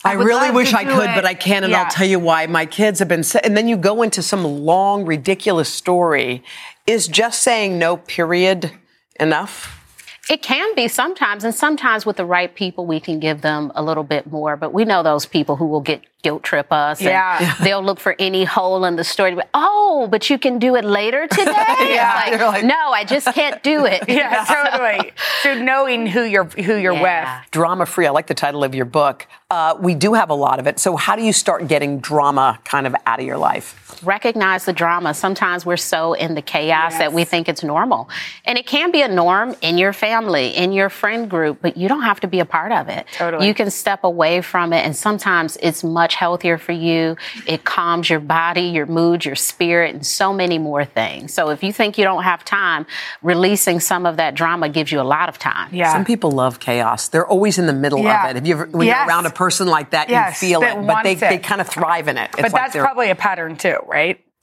I, 0.05 0.15
would 0.15 0.25
really 0.25 0.51
wish 0.51 0.73
I 0.73 0.83
could, 0.83 1.09
it. 1.09 1.15
but 1.15 1.25
I 1.25 1.33
can't, 1.33 1.63
and 1.63 1.71
Yeah. 1.71 1.83
I'll 1.83 1.91
tell 1.91 2.07
you 2.07 2.19
why. 2.19 2.45
My 2.47 2.65
kids 2.65 2.99
have 2.99 3.07
been, 3.07 3.23
and 3.43 3.55
then 3.55 3.67
you 3.67 3.77
go 3.77 4.01
into 4.01 4.21
some 4.21 4.43
long, 4.43 5.05
ridiculous 5.05 5.69
story. 5.69 6.43
Is 6.85 7.07
just 7.07 7.41
saying 7.41 7.79
no, 7.79 7.97
period, 7.97 8.71
enough? 9.19 9.82
It 10.29 10.41
can 10.41 10.73
be 10.73 10.87
sometimes, 10.87 11.43
and 11.43 11.53
sometimes 11.53 12.05
with 12.05 12.15
the 12.15 12.25
right 12.25 12.53
people, 12.55 12.85
we 12.85 13.01
can 13.01 13.19
give 13.19 13.41
them 13.41 13.73
a 13.75 13.83
little 13.83 14.05
bit 14.05 14.31
more. 14.31 14.55
But 14.55 14.73
we 14.73 14.85
know 14.85 15.03
those 15.03 15.25
people 15.25 15.57
who 15.57 15.65
will 15.67 15.81
get 15.81 16.01
guilt 16.21 16.43
trip 16.43 16.71
us. 16.71 16.99
and 17.01 17.09
Yeah. 17.09 17.55
they'll 17.61 17.83
look 17.83 17.99
for 17.99 18.15
any 18.17 18.45
hole 18.45 18.85
in 18.85 18.95
the 18.95 19.03
story. 19.03 19.35
But, 19.35 19.49
oh, 19.53 20.07
but 20.09 20.29
you 20.29 20.37
can 20.39 20.59
do 20.59 20.75
it 20.75 20.85
later 20.85 21.27
today. 21.27 21.51
Yeah. 21.93 22.21
It's 22.29 22.37
They're 22.37 22.47
like- 22.47 22.63
no, 22.63 22.91
I 22.93 23.03
just 23.03 23.27
can't 23.33 23.61
do 23.63 23.85
it. 23.85 24.05
Yeah, 24.07 24.45
totally. 24.71 25.11
So 25.41 25.55
knowing 25.61 26.07
who 26.07 26.23
you're 26.23 26.45
who 26.45 26.75
you're 26.77 26.93
Yeah. 26.93 27.41
with. 27.41 27.51
Drama 27.51 27.85
free. 27.85 28.07
I 28.07 28.11
like 28.11 28.27
the 28.27 28.33
title 28.33 28.63
of 28.63 28.73
your 28.73 28.85
book. 28.85 29.27
Uh, 29.51 29.75
we 29.77 29.93
do 29.93 30.13
have 30.13 30.29
a 30.29 30.33
lot 30.33 30.59
of 30.59 30.67
it. 30.67 30.79
So, 30.79 30.95
how 30.95 31.17
do 31.17 31.21
you 31.23 31.33
start 31.33 31.67
getting 31.67 31.99
drama 31.99 32.59
kind 32.63 32.87
of 32.87 32.95
out 33.05 33.19
of 33.19 33.25
your 33.25 33.37
life? 33.37 33.82
Recognize 34.05 34.65
the 34.65 34.73
drama. 34.73 35.13
Sometimes 35.13 35.65
we're 35.65 35.77
so 35.77 36.13
in 36.13 36.35
the 36.35 36.41
chaos 36.41 36.97
that 36.97 37.13
we 37.13 37.23
think 37.23 37.47
it's 37.49 37.63
normal. 37.63 38.09
And 38.45 38.57
it 38.57 38.65
can 38.67 38.91
be 38.91 39.01
a 39.01 39.07
norm 39.07 39.55
in 39.61 39.77
your 39.77 39.93
family, 39.93 40.49
in 40.49 40.71
your 40.71 40.89
friend 40.89 41.29
group, 41.29 41.59
but 41.61 41.77
you 41.77 41.87
don't 41.87 42.03
have 42.03 42.19
to 42.21 42.27
be 42.27 42.39
a 42.39 42.45
part 42.45 42.71
of 42.71 42.89
it. 42.89 43.05
Totally. 43.13 43.47
You 43.47 43.53
can 43.53 43.69
step 43.71 44.03
away 44.03 44.41
from 44.41 44.73
it 44.73 44.85
and 44.85 44.95
sometimes 44.95 45.57
it's 45.61 45.83
much 45.83 46.15
healthier 46.15 46.57
for 46.57 46.71
you. 46.73 47.15
It 47.45 47.63
calms 47.63 48.09
your 48.09 48.19
body, 48.19 48.63
your 48.63 48.85
mood, 48.85 49.25
your 49.25 49.35
spirit, 49.35 49.93
and 49.95 50.05
so 50.05 50.33
many 50.33 50.57
more 50.57 50.85
things. 50.85 51.33
So 51.33 51.49
if 51.49 51.63
you 51.63 51.71
think 51.73 51.97
you 51.97 52.03
don't 52.03 52.23
have 52.23 52.43
time, 52.45 52.85
releasing 53.21 53.79
some 53.79 54.05
of 54.05 54.17
that 54.17 54.35
drama 54.35 54.69
gives 54.69 54.91
you 54.91 54.99
a 54.99 55.03
lot 55.03 55.29
of 55.29 55.37
time. 55.39 55.69
Yeah. 55.73 55.91
Some 55.93 56.05
people 56.05 56.31
love 56.31 56.59
chaos. 56.59 57.07
They're 57.07 57.27
always 57.27 57.57
in 57.57 57.67
the 57.67 57.73
middle 57.73 57.99
Yeah. 58.03 58.23
of 58.25 58.29
it. 58.31 58.35
Have 58.35 58.47
you 58.47 58.53
ever, 58.55 58.65
when 58.67 58.87
Yes. 58.87 58.97
you're 58.99 59.07
around 59.07 59.25
a 59.25 59.29
person 59.29 59.67
like 59.67 59.91
that, 59.91 60.09
Yes, 60.09 60.41
you 60.41 60.49
feel 60.49 60.61
that 60.61 60.77
it, 60.77 60.87
but 60.87 61.03
they, 61.03 61.13
it. 61.13 61.19
they 61.19 61.37
kind 61.37 61.61
of 61.61 61.67
thrive 61.67 62.07
in 62.07 62.17
it. 62.17 62.29
It's 62.33 62.41
but 62.41 62.51
like 62.53 62.61
that's 62.73 62.75
probably 62.75 63.09
a 63.09 63.15
pattern 63.15 63.55
too, 63.55 63.77
right? 63.87 63.92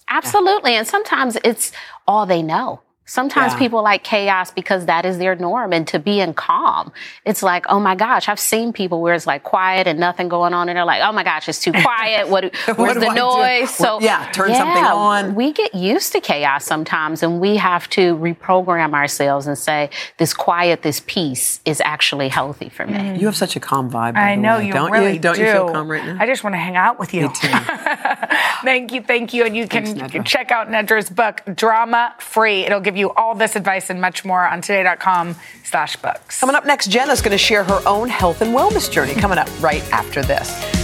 Absolutely. 0.09 0.75
And 0.75 0.87
sometimes 0.87 1.37
it's 1.45 1.73
all 2.07 2.27
they 2.27 2.43
know. 2.43 2.81
Sometimes 3.11 3.55
Yeah. 3.55 3.59
people 3.59 3.83
like 3.83 4.05
chaos 4.05 4.53
because 4.53 4.87
that 4.87 5.05
is 5.05 5.19
their 5.19 5.35
norm. 5.35 5.73
And 5.73 5.85
to 5.89 5.99
be 5.99 6.21
in 6.21 6.33
calm, 6.33 6.93
it's 7.25 7.43
like, 7.43 7.67
oh 7.69 7.81
my 7.81 7.97
gosh, 7.97 8.29
I've 8.29 8.39
seen 8.39 8.73
people 8.73 9.01
where 9.03 9.15
it's 9.15 9.27
like 9.27 9.43
quiet 9.43 9.89
and 9.89 9.99
nothing 9.99 10.29
going 10.29 10.55
on. 10.55 10.69
And 10.69 10.77
they're 10.77 10.85
like, 10.85 11.03
oh 11.03 11.11
my 11.11 11.25
gosh, 11.25 11.49
it's 11.49 11.61
too 11.61 11.73
quiet. 11.89 12.29
What, 12.29 12.55
where's 12.77 12.95
do 12.95 13.01
the 13.01 13.13
noise? 13.13 13.75
So, 13.75 13.95
What- 13.97 14.05
yeah, 14.05 14.31
turn 14.31 14.55
something 14.55 14.85
on. 14.85 15.35
We 15.35 15.53
get 15.53 15.75
used 15.75 16.13
to 16.13 16.21
chaos 16.21 16.65
sometimes 16.65 17.25
and 17.25 17.41
we 17.41 17.57
have 17.57 17.91
to 17.91 18.15
reprogram 18.19 18.95
ourselves 18.95 19.49
and 19.49 19.59
say, 19.59 19.91
this 20.19 20.33
quiet, 20.33 20.83
this 20.83 21.01
peace 21.05 21.61
is 21.65 21.83
actually 21.85 22.29
healthy 22.29 22.69
for 22.69 22.87
me. 22.87 23.19
You 23.19 23.27
have 23.27 23.37
such 23.37 23.57
a 23.57 23.61
calm 23.61 23.91
vibe. 23.91 24.15
by 24.15 24.21
I 24.35 24.37
the 24.37 24.43
know 24.43 24.59
way, 24.59 24.67
you 24.69 24.73
don't 24.73 24.93
really 24.93 25.15
you? 25.15 25.19
Don't 25.19 25.35
do. 25.35 25.43
you 25.43 25.51
feel 25.51 25.69
calm 25.73 25.91
right 25.91 26.05
now? 26.07 26.17
I 26.21 26.27
just 26.27 26.45
want 26.45 26.55
to 26.55 26.59
hang 26.59 26.77
out 26.77 27.01
with 27.01 27.13
you. 27.13 27.29
too 27.29 27.49
thank 28.63 28.93
you, 28.93 29.03
thank 29.03 29.35
you, 29.35 29.45
and 29.45 29.57
you 29.57 29.67
can, 29.67 29.85
Thanks, 29.85 30.13
can 30.13 30.23
Nedra. 30.23 30.27
check 30.27 30.51
out 30.53 30.69
Nedra's 30.69 31.11
book, 31.11 31.43
Drama 31.57 32.15
Free. 32.19 32.61
It'll 32.67 32.81
give 32.81 32.97
you 32.97 33.00
all 33.09 33.35
this 33.35 33.57
advice 33.57 33.91
and 33.91 34.01
much 34.01 34.25
more 34.25 34.47
on 34.47 34.61
today.com/slash 34.61 35.97
books. 35.97 36.39
Coming 36.39 36.57
up 36.57 36.67
next, 36.67 36.89
Jenna's 36.89 37.23
going 37.23 37.33
to 37.33 37.39
share 37.39 37.65
her 37.65 37.81
own 37.87 38.09
health 38.09 38.43
and 38.43 38.55
wellness 38.55 38.91
journey. 38.91 39.15
Coming 39.15 39.39
up 39.39 39.49
right 39.63 39.83
after 39.93 40.23
this. 40.23 40.80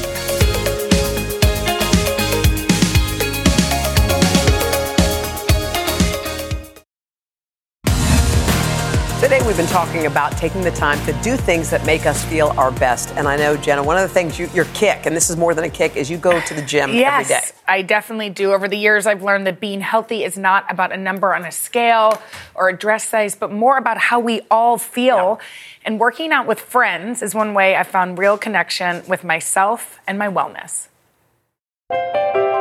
Today 9.26 9.44
we've 9.44 9.56
been 9.56 9.66
talking 9.66 10.06
about 10.06 10.36
taking 10.36 10.60
the 10.60 10.70
time 10.70 11.04
to 11.04 11.12
do 11.20 11.36
things 11.36 11.68
that 11.70 11.84
make 11.84 12.06
us 12.06 12.24
feel 12.26 12.54
our 12.56 12.70
best. 12.70 13.10
And 13.16 13.26
I 13.26 13.36
know, 13.36 13.56
Jenna, 13.56 13.82
one 13.82 13.96
of 13.96 14.02
the 14.04 14.14
things 14.14 14.38
you, 14.38 14.48
your 14.54 14.66
kick, 14.66 15.04
and 15.04 15.16
this 15.16 15.30
is 15.30 15.36
more 15.36 15.52
than 15.52 15.64
a 15.64 15.68
kick, 15.68 15.96
is 15.96 16.08
you 16.08 16.16
go 16.16 16.40
to 16.40 16.54
the 16.54 16.62
gym 16.62 16.94
Yes, 16.94 17.28
every 17.28 17.34
day. 17.34 17.60
I 17.66 17.82
definitely 17.82 18.30
do. 18.30 18.52
Over 18.52 18.68
the 18.68 18.76
years, 18.76 19.04
I've 19.04 19.24
learned 19.24 19.48
that 19.48 19.58
being 19.58 19.80
healthy 19.80 20.22
is 20.22 20.38
not 20.38 20.70
about 20.70 20.92
a 20.92 20.96
number 20.96 21.34
on 21.34 21.44
a 21.44 21.50
scale 21.50 22.22
or 22.54 22.68
a 22.68 22.76
dress 22.76 23.08
size, 23.08 23.34
but 23.34 23.50
more 23.50 23.78
about 23.78 23.98
how 23.98 24.20
we 24.20 24.42
all 24.48 24.78
feel. 24.78 25.40
And 25.84 25.98
working 25.98 26.30
out 26.30 26.46
with 26.46 26.60
friends 26.60 27.20
is 27.20 27.34
one 27.34 27.52
way 27.52 27.74
I 27.74 27.82
found 27.82 28.18
real 28.18 28.38
connection 28.38 29.02
with 29.08 29.24
myself 29.24 29.98
and 30.06 30.20
my 30.20 30.28
wellness. 30.28 30.86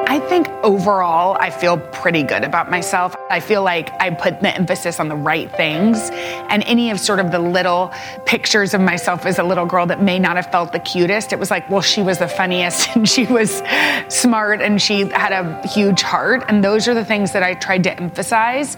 I 0.08 0.20
think 0.20 0.48
overall, 0.64 1.36
I 1.40 1.50
feel 1.50 1.78
pretty 1.78 2.22
good 2.22 2.44
about 2.44 2.70
myself. 2.70 3.16
I 3.32 3.40
feel 3.40 3.64
like 3.64 3.90
I 4.00 4.12
put 4.12 4.40
the 4.40 4.56
emphasis 4.56 5.00
on 5.00 5.10
the 5.10 5.16
right 5.16 5.52
things. 5.58 6.10
And 6.50 6.64
any 6.66 6.92
of 6.92 7.00
sort 7.00 7.20
of 7.20 7.32
the 7.32 7.40
little 7.40 7.92
pictures 8.26 8.76
of 8.76 8.82
myself 8.82 9.26
as 9.26 9.40
a 9.40 9.44
little 9.44 9.66
girl 9.66 9.88
that 9.88 10.04
may 10.04 10.20
not 10.20 10.36
have 10.36 10.52
felt 10.52 10.74
the 10.74 10.80
cutest, 10.80 11.34
it 11.34 11.40
was 11.40 11.50
like, 11.50 11.68
well, 11.72 11.82
she 11.82 12.04
was 12.04 12.20
the 12.20 12.28
funniest 12.28 12.90
and 12.96 13.10
she 13.10 13.26
was 13.26 13.64
smart 14.10 14.62
and 14.62 14.80
she 14.80 15.08
had 15.10 15.32
a 15.32 15.68
huge 15.68 16.04
heart. 16.04 16.44
And 16.48 16.64
those 16.64 16.88
are 16.88 16.94
the 16.94 17.06
things 17.06 17.32
that 17.32 17.42
I 17.42 17.56
tried 17.56 17.84
to 17.86 18.00
emphasize. 18.00 18.78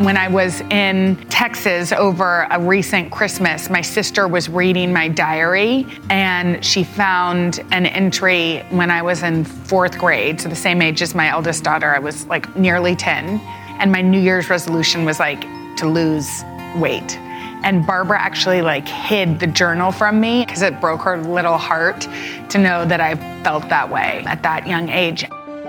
When 0.00 0.16
I 0.16 0.28
was 0.28 0.62
in 0.62 1.16
Texas 1.28 1.92
over 1.92 2.46
a 2.50 2.58
recent 2.58 3.12
Christmas, 3.12 3.68
my 3.68 3.82
sister 3.82 4.26
was 4.26 4.48
reading 4.48 4.94
my 4.94 5.08
diary 5.08 5.86
and 6.08 6.64
she 6.64 6.84
found 6.84 7.62
an 7.70 7.84
entry 7.84 8.60
when 8.70 8.90
I 8.90 9.02
was 9.02 9.22
in 9.22 9.44
fourth 9.44 9.98
grade, 9.98 10.40
so 10.40 10.48
the 10.48 10.56
same 10.56 10.80
age 10.80 11.02
as 11.02 11.14
my 11.14 11.28
eldest 11.28 11.64
daughter. 11.64 11.94
I 11.94 11.98
was 11.98 12.24
like 12.28 12.56
nearly 12.56 12.96
10. 12.96 13.40
And 13.78 13.92
my 13.92 14.00
New 14.00 14.18
Year's 14.18 14.48
resolution 14.48 15.04
was 15.04 15.20
like 15.20 15.42
to 15.76 15.86
lose 15.86 16.44
weight. 16.76 17.18
And 17.62 17.86
Barbara 17.86 18.18
actually 18.18 18.62
like 18.62 18.88
hid 18.88 19.38
the 19.38 19.48
journal 19.48 19.92
from 19.92 20.18
me 20.18 20.46
because 20.46 20.62
it 20.62 20.80
broke 20.80 21.02
her 21.02 21.18
little 21.18 21.58
heart 21.58 22.08
to 22.48 22.56
know 22.56 22.86
that 22.86 23.02
I 23.02 23.16
felt 23.42 23.68
that 23.68 23.90
way 23.90 24.24
at 24.26 24.42
that 24.44 24.66
young 24.66 24.88
age. 24.88 25.26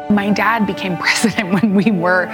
My 0.09 0.29
dad 0.31 0.65
became 0.65 0.95
president 1.01 1.51
when 1.51 1.75
we 1.75 1.91
were 1.91 2.27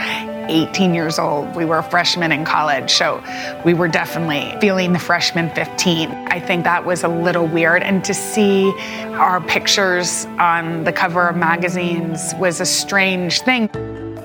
18 0.49 0.93
years 0.93 1.19
old. 1.19 1.55
We 1.55 1.65
were 1.65 1.81
freshmen 1.81 2.31
in 2.31 2.45
college, 2.45 2.91
so 2.91 3.23
we 3.65 3.73
were 3.73 3.87
definitely 3.87 4.53
feeling 4.59 4.93
the 4.93 4.99
freshman 4.99 5.49
15. 5.51 6.09
I 6.09 6.39
think 6.39 6.63
that 6.63 6.85
was 6.85 7.03
a 7.03 7.07
little 7.07 7.47
weird. 7.47 7.83
And 7.83 8.03
to 8.05 8.13
see 8.13 8.71
our 9.13 9.41
pictures 9.41 10.25
on 10.39 10.83
the 10.83 10.93
cover 10.93 11.27
of 11.27 11.35
magazines 11.35 12.33
was 12.39 12.61
a 12.61 12.65
strange 12.65 13.41
thing. 13.41 13.69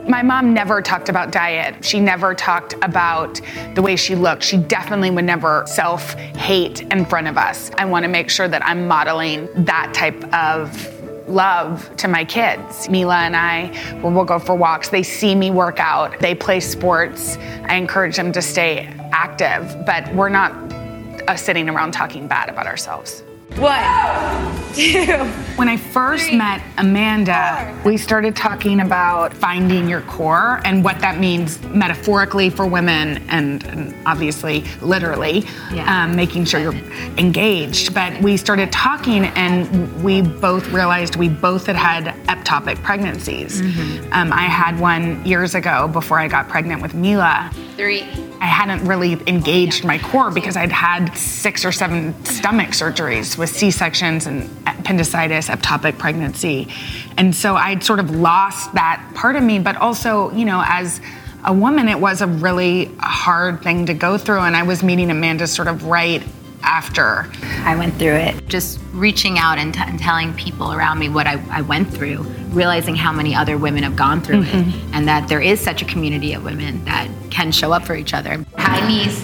My 0.08 0.22
mom 0.22 0.52
never 0.52 0.82
talked 0.82 1.08
about 1.08 1.30
diet. 1.30 1.84
She 1.84 2.00
never 2.00 2.34
talked 2.34 2.74
about 2.82 3.40
the 3.74 3.82
way 3.82 3.94
she 3.94 4.16
looked. 4.16 4.42
She 4.42 4.56
definitely 4.56 5.10
would 5.10 5.24
never 5.24 5.64
self 5.66 6.14
hate 6.14 6.82
in 6.82 7.06
front 7.06 7.28
of 7.28 7.38
us. 7.38 7.70
I 7.78 7.84
want 7.84 8.02
to 8.04 8.08
make 8.08 8.28
sure 8.28 8.48
that 8.48 8.66
I'm 8.66 8.88
modeling 8.88 9.48
that 9.64 9.94
type 9.94 10.22
of 10.34 11.01
love 11.32 11.94
to 11.96 12.08
my 12.08 12.24
kids. 12.24 12.88
Mila 12.88 13.18
and 13.18 13.34
I, 13.34 14.00
we'll 14.02 14.24
go 14.24 14.38
for 14.38 14.54
walks, 14.54 14.90
they 14.90 15.02
see 15.02 15.34
me 15.34 15.50
work 15.50 15.80
out, 15.80 16.18
they 16.20 16.34
play 16.34 16.60
sports. 16.60 17.36
I 17.64 17.74
encourage 17.74 18.16
them 18.16 18.32
to 18.32 18.42
stay 18.42 18.86
active, 19.12 19.84
but 19.86 20.12
we're 20.14 20.28
not 20.28 20.52
uh, 21.28 21.36
sitting 21.36 21.68
around 21.68 21.92
talking 21.92 22.28
bad 22.28 22.48
about 22.48 22.66
ourselves. 22.66 23.24
One, 23.58 24.74
two. 24.74 25.06
When 25.56 25.68
I 25.68 25.76
first 25.76 26.32
met 26.32 26.62
Amanda, 26.78 27.78
we 27.84 27.96
started 27.96 28.34
talking 28.34 28.80
about 28.80 29.34
finding 29.34 29.88
your 29.88 30.00
core 30.02 30.60
and 30.64 30.82
what 30.82 30.98
that 31.00 31.20
means 31.20 31.62
metaphorically 31.64 32.48
for 32.48 32.66
women 32.66 33.22
and, 33.28 33.62
and 33.64 33.94
obviously 34.06 34.64
literally, 34.80 35.44
um, 35.86 36.16
making 36.16 36.46
sure 36.46 36.60
you're 36.60 36.74
engaged. 37.18 37.94
But 37.94 38.20
we 38.22 38.36
started 38.36 38.72
talking 38.72 39.26
and 39.26 40.02
we 40.02 40.22
both 40.22 40.66
realized 40.68 41.16
we 41.16 41.28
both 41.28 41.66
had 41.66 41.76
had 41.76 42.06
ectopic 42.26 42.82
pregnancies. 42.82 43.60
Um, 44.12 44.32
I 44.32 44.44
had 44.44 44.80
one 44.80 45.24
years 45.26 45.54
ago 45.54 45.88
before 45.88 46.18
I 46.18 46.26
got 46.26 46.48
pregnant 46.48 46.80
with 46.80 46.94
Mila. 46.94 47.50
Three. 47.76 48.02
I 48.40 48.46
hadn't 48.46 48.84
really 48.86 49.12
engaged 49.28 49.84
my 49.84 49.98
core 49.98 50.30
because 50.30 50.56
I'd 50.56 50.72
had 50.72 51.16
six 51.16 51.64
or 51.64 51.70
seven 51.70 52.12
stomach 52.24 52.70
surgeries 52.70 53.38
with 53.42 53.50
C 53.50 53.72
sections 53.72 54.26
and 54.26 54.48
appendicitis, 54.68 55.48
ectopic 55.48 55.98
pregnancy. 55.98 56.68
And 57.18 57.34
so 57.34 57.56
I'd 57.56 57.82
sort 57.82 57.98
of 57.98 58.12
lost 58.12 58.72
that 58.74 59.04
part 59.16 59.34
of 59.34 59.42
me, 59.42 59.58
but 59.58 59.74
also, 59.76 60.30
you 60.30 60.44
know, 60.44 60.62
as 60.64 61.00
a 61.44 61.52
woman, 61.52 61.88
it 61.88 61.98
was 61.98 62.20
a 62.20 62.28
really 62.28 62.84
hard 63.00 63.60
thing 63.60 63.86
to 63.86 63.94
go 63.94 64.16
through. 64.16 64.38
And 64.38 64.54
I 64.54 64.62
was 64.62 64.84
meeting 64.84 65.10
Amanda 65.10 65.48
sort 65.48 65.66
of 65.66 65.86
right 65.86 66.22
after. 66.62 67.28
I 67.64 67.74
went 67.74 67.94
through 67.96 68.14
it. 68.14 68.46
Just 68.46 68.78
reaching 68.92 69.40
out 69.40 69.58
and, 69.58 69.74
t- 69.74 69.80
and 69.84 69.98
telling 69.98 70.32
people 70.34 70.72
around 70.72 71.00
me 71.00 71.08
what 71.08 71.26
I, 71.26 71.42
I 71.50 71.62
went 71.62 71.92
through, 71.92 72.18
realizing 72.50 72.94
how 72.94 73.10
many 73.10 73.34
other 73.34 73.58
women 73.58 73.82
have 73.82 73.96
gone 73.96 74.20
through 74.20 74.42
it, 74.42 74.54
mm-hmm. 74.54 74.94
and 74.94 75.08
that 75.08 75.28
there 75.28 75.40
is 75.40 75.58
such 75.58 75.82
a 75.82 75.84
community 75.84 76.32
of 76.32 76.44
women 76.44 76.84
that 76.84 77.10
can 77.30 77.50
show 77.50 77.72
up 77.72 77.84
for 77.84 77.96
each 77.96 78.14
other. 78.14 78.46
Hi, 78.56 78.86
knees. 78.86 79.20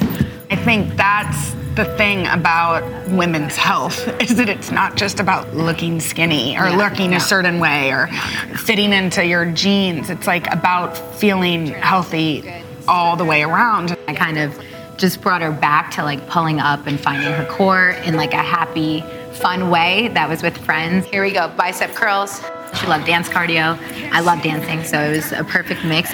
I 0.50 0.56
think 0.56 0.96
that's 0.96 1.54
the 1.78 1.84
thing 1.96 2.26
about 2.26 2.82
women's 3.08 3.54
health 3.54 4.08
is 4.20 4.34
that 4.34 4.48
it's 4.48 4.72
not 4.72 4.96
just 4.96 5.20
about 5.20 5.54
looking 5.54 6.00
skinny 6.00 6.56
or 6.58 6.66
Yeah, 6.68 6.76
looking 6.76 7.12
yeah. 7.12 7.18
a 7.18 7.20
certain 7.20 7.60
way 7.60 7.92
or 7.92 8.08
fitting 8.56 8.92
into 8.92 9.24
your 9.24 9.46
jeans. 9.52 10.10
It's 10.10 10.26
like 10.26 10.52
about 10.52 10.98
feeling 11.20 11.68
healthy 11.68 12.52
all 12.88 13.14
the 13.14 13.24
way 13.24 13.44
around. 13.44 13.96
I 14.08 14.14
kind 14.16 14.38
of 14.38 14.60
just 14.96 15.20
brought 15.20 15.40
her 15.40 15.52
back 15.52 15.92
to 15.92 16.02
like 16.02 16.28
pulling 16.28 16.58
up 16.58 16.88
and 16.88 16.98
finding 16.98 17.32
her 17.32 17.46
core 17.46 17.90
in 17.90 18.16
like 18.16 18.32
a 18.32 18.42
happy, 18.42 19.02
fun 19.34 19.70
way 19.70 20.08
that 20.14 20.28
was 20.28 20.42
with 20.42 20.58
friends. 20.58 21.06
Here 21.06 21.22
we 21.22 21.30
go, 21.30 21.46
bicep 21.56 21.94
curls. 21.94 22.40
She 22.80 22.88
loved 22.88 23.06
dance 23.06 23.28
cardio. 23.28 23.78
I 24.10 24.18
love 24.18 24.42
dancing, 24.42 24.82
so 24.82 25.00
it 25.00 25.10
was 25.12 25.30
a 25.30 25.44
perfect 25.44 25.84
mix. 25.84 26.12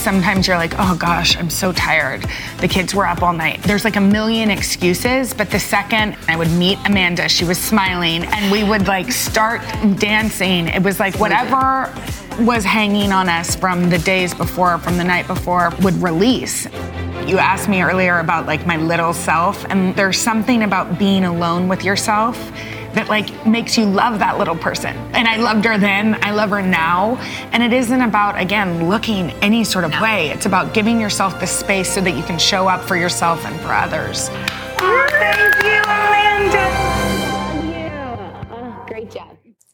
Sometimes 0.00 0.48
you're 0.48 0.56
like, 0.56 0.72
oh 0.78 0.96
gosh, 0.98 1.36
I'm 1.36 1.50
so 1.50 1.72
tired. 1.72 2.24
The 2.60 2.68
kids 2.68 2.94
were 2.94 3.06
up 3.06 3.22
all 3.22 3.34
night. 3.34 3.62
There's 3.64 3.84
like 3.84 3.96
a 3.96 4.00
million 4.00 4.50
excuses, 4.50 5.34
but 5.34 5.50
the 5.50 5.58
second 5.58 6.16
I 6.26 6.36
would 6.36 6.50
meet 6.52 6.78
Amanda, 6.86 7.28
she 7.28 7.44
was 7.44 7.58
smiling, 7.58 8.24
and 8.24 8.50
we 8.50 8.64
would 8.64 8.86
like 8.86 9.12
start 9.12 9.60
dancing. 9.98 10.68
It 10.68 10.82
was 10.82 10.98
like 10.98 11.20
whatever 11.20 11.94
was 12.38 12.64
hanging 12.64 13.12
on 13.12 13.28
us 13.28 13.54
from 13.54 13.90
the 13.90 13.98
days 13.98 14.32
before, 14.32 14.78
from 14.78 14.96
the 14.96 15.04
night 15.04 15.26
before, 15.26 15.70
would 15.82 15.96
release. 15.96 16.64
You 17.26 17.36
asked 17.36 17.68
me 17.68 17.82
earlier 17.82 18.20
about 18.20 18.46
like 18.46 18.66
my 18.66 18.78
little 18.78 19.12
self, 19.12 19.66
and 19.66 19.94
there's 19.96 20.18
something 20.18 20.62
about 20.62 20.98
being 20.98 21.24
alone 21.24 21.68
with 21.68 21.84
yourself 21.84 22.38
that 22.94 23.08
like 23.08 23.46
makes 23.46 23.76
you 23.78 23.84
love 23.84 24.18
that 24.18 24.38
little 24.38 24.56
person. 24.56 24.96
And 25.14 25.28
I 25.28 25.36
loved 25.36 25.64
her 25.64 25.78
then, 25.78 26.18
I 26.22 26.32
love 26.32 26.50
her 26.50 26.62
now. 26.62 27.16
And 27.52 27.62
it 27.62 27.72
isn't 27.72 28.00
about 28.00 28.38
again 28.38 28.88
looking 28.88 29.30
any 29.42 29.64
sort 29.64 29.84
of 29.84 29.92
way. 30.00 30.30
It's 30.30 30.46
about 30.46 30.74
giving 30.74 31.00
yourself 31.00 31.38
the 31.40 31.46
space 31.46 31.92
so 31.92 32.00
that 32.00 32.12
you 32.12 32.22
can 32.22 32.38
show 32.38 32.68
up 32.68 32.82
for 32.84 32.96
yourself 32.96 33.44
and 33.44 33.58
for 33.60 33.72
others. 33.72 34.28
Oh, 34.82 35.06
thank 35.10 35.62
you, 35.64 35.82
Amanda. 35.82 36.89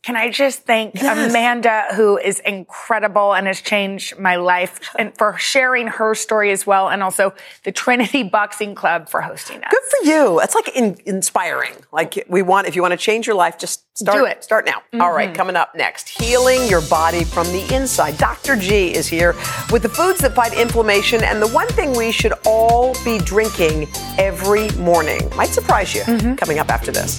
Can 0.07 0.15
I 0.15 0.31
just 0.31 0.61
thank 0.61 0.95
yes. 0.95 1.31
Amanda, 1.31 1.87
who 1.97 2.17
is 2.17 2.39
incredible 2.39 3.35
and 3.35 3.49
has 3.49 3.61
changed 3.61 4.17
my 4.21 4.37
life, 4.37 4.79
and 4.97 5.13
for 5.19 5.37
sharing 5.37 5.89
her 5.89 6.15
story 6.15 6.53
as 6.53 6.65
well, 6.65 6.89
and 6.89 7.03
also 7.03 7.35
the 7.65 7.73
Trinity 7.73 8.23
Boxing 8.23 8.77
Club 8.77 9.09
for 9.09 9.21
hosting 9.21 9.65
us. 9.65 9.69
Good 9.69 9.83
for 9.83 10.07
you. 10.07 10.39
It's 10.39 10.55
like 10.55 10.69
in, 10.77 10.97
inspiring. 11.07 11.73
Like 11.91 12.25
we 12.29 12.43
want, 12.43 12.69
if 12.69 12.77
you 12.77 12.83
want 12.83 12.93
to 12.93 12.97
change 12.97 13.27
your 13.27 13.35
life, 13.35 13.59
just 13.59 13.85
start. 13.99 14.19
Do 14.19 14.27
it. 14.27 14.45
Start 14.45 14.65
now. 14.65 14.79
Mm-hmm. 14.79 15.01
All 15.01 15.13
right, 15.13 15.35
coming 15.35 15.57
up 15.57 15.75
next, 15.75 16.09
healing 16.09 16.69
your 16.69 16.83
body 16.83 17.25
from 17.25 17.49
the 17.49 17.67
inside. 17.75 18.17
Dr. 18.17 18.55
G 18.55 18.95
is 18.95 19.09
here 19.09 19.35
with 19.73 19.83
the 19.83 19.89
foods 19.89 20.21
that 20.21 20.37
fight 20.37 20.57
inflammation 20.57 21.25
and 21.25 21.43
the 21.43 21.49
one 21.49 21.67
thing 21.71 21.97
we 21.97 22.13
should 22.13 22.35
all 22.47 22.95
be 23.05 23.19
drinking 23.19 23.89
every 24.19 24.71
morning. 24.77 25.29
Might 25.35 25.49
surprise 25.49 25.97
you. 25.97 26.03
Mm-hmm. 26.03 26.37
Coming 26.37 26.61
up 26.61 26.69
after 26.69 26.93
this. 26.93 27.19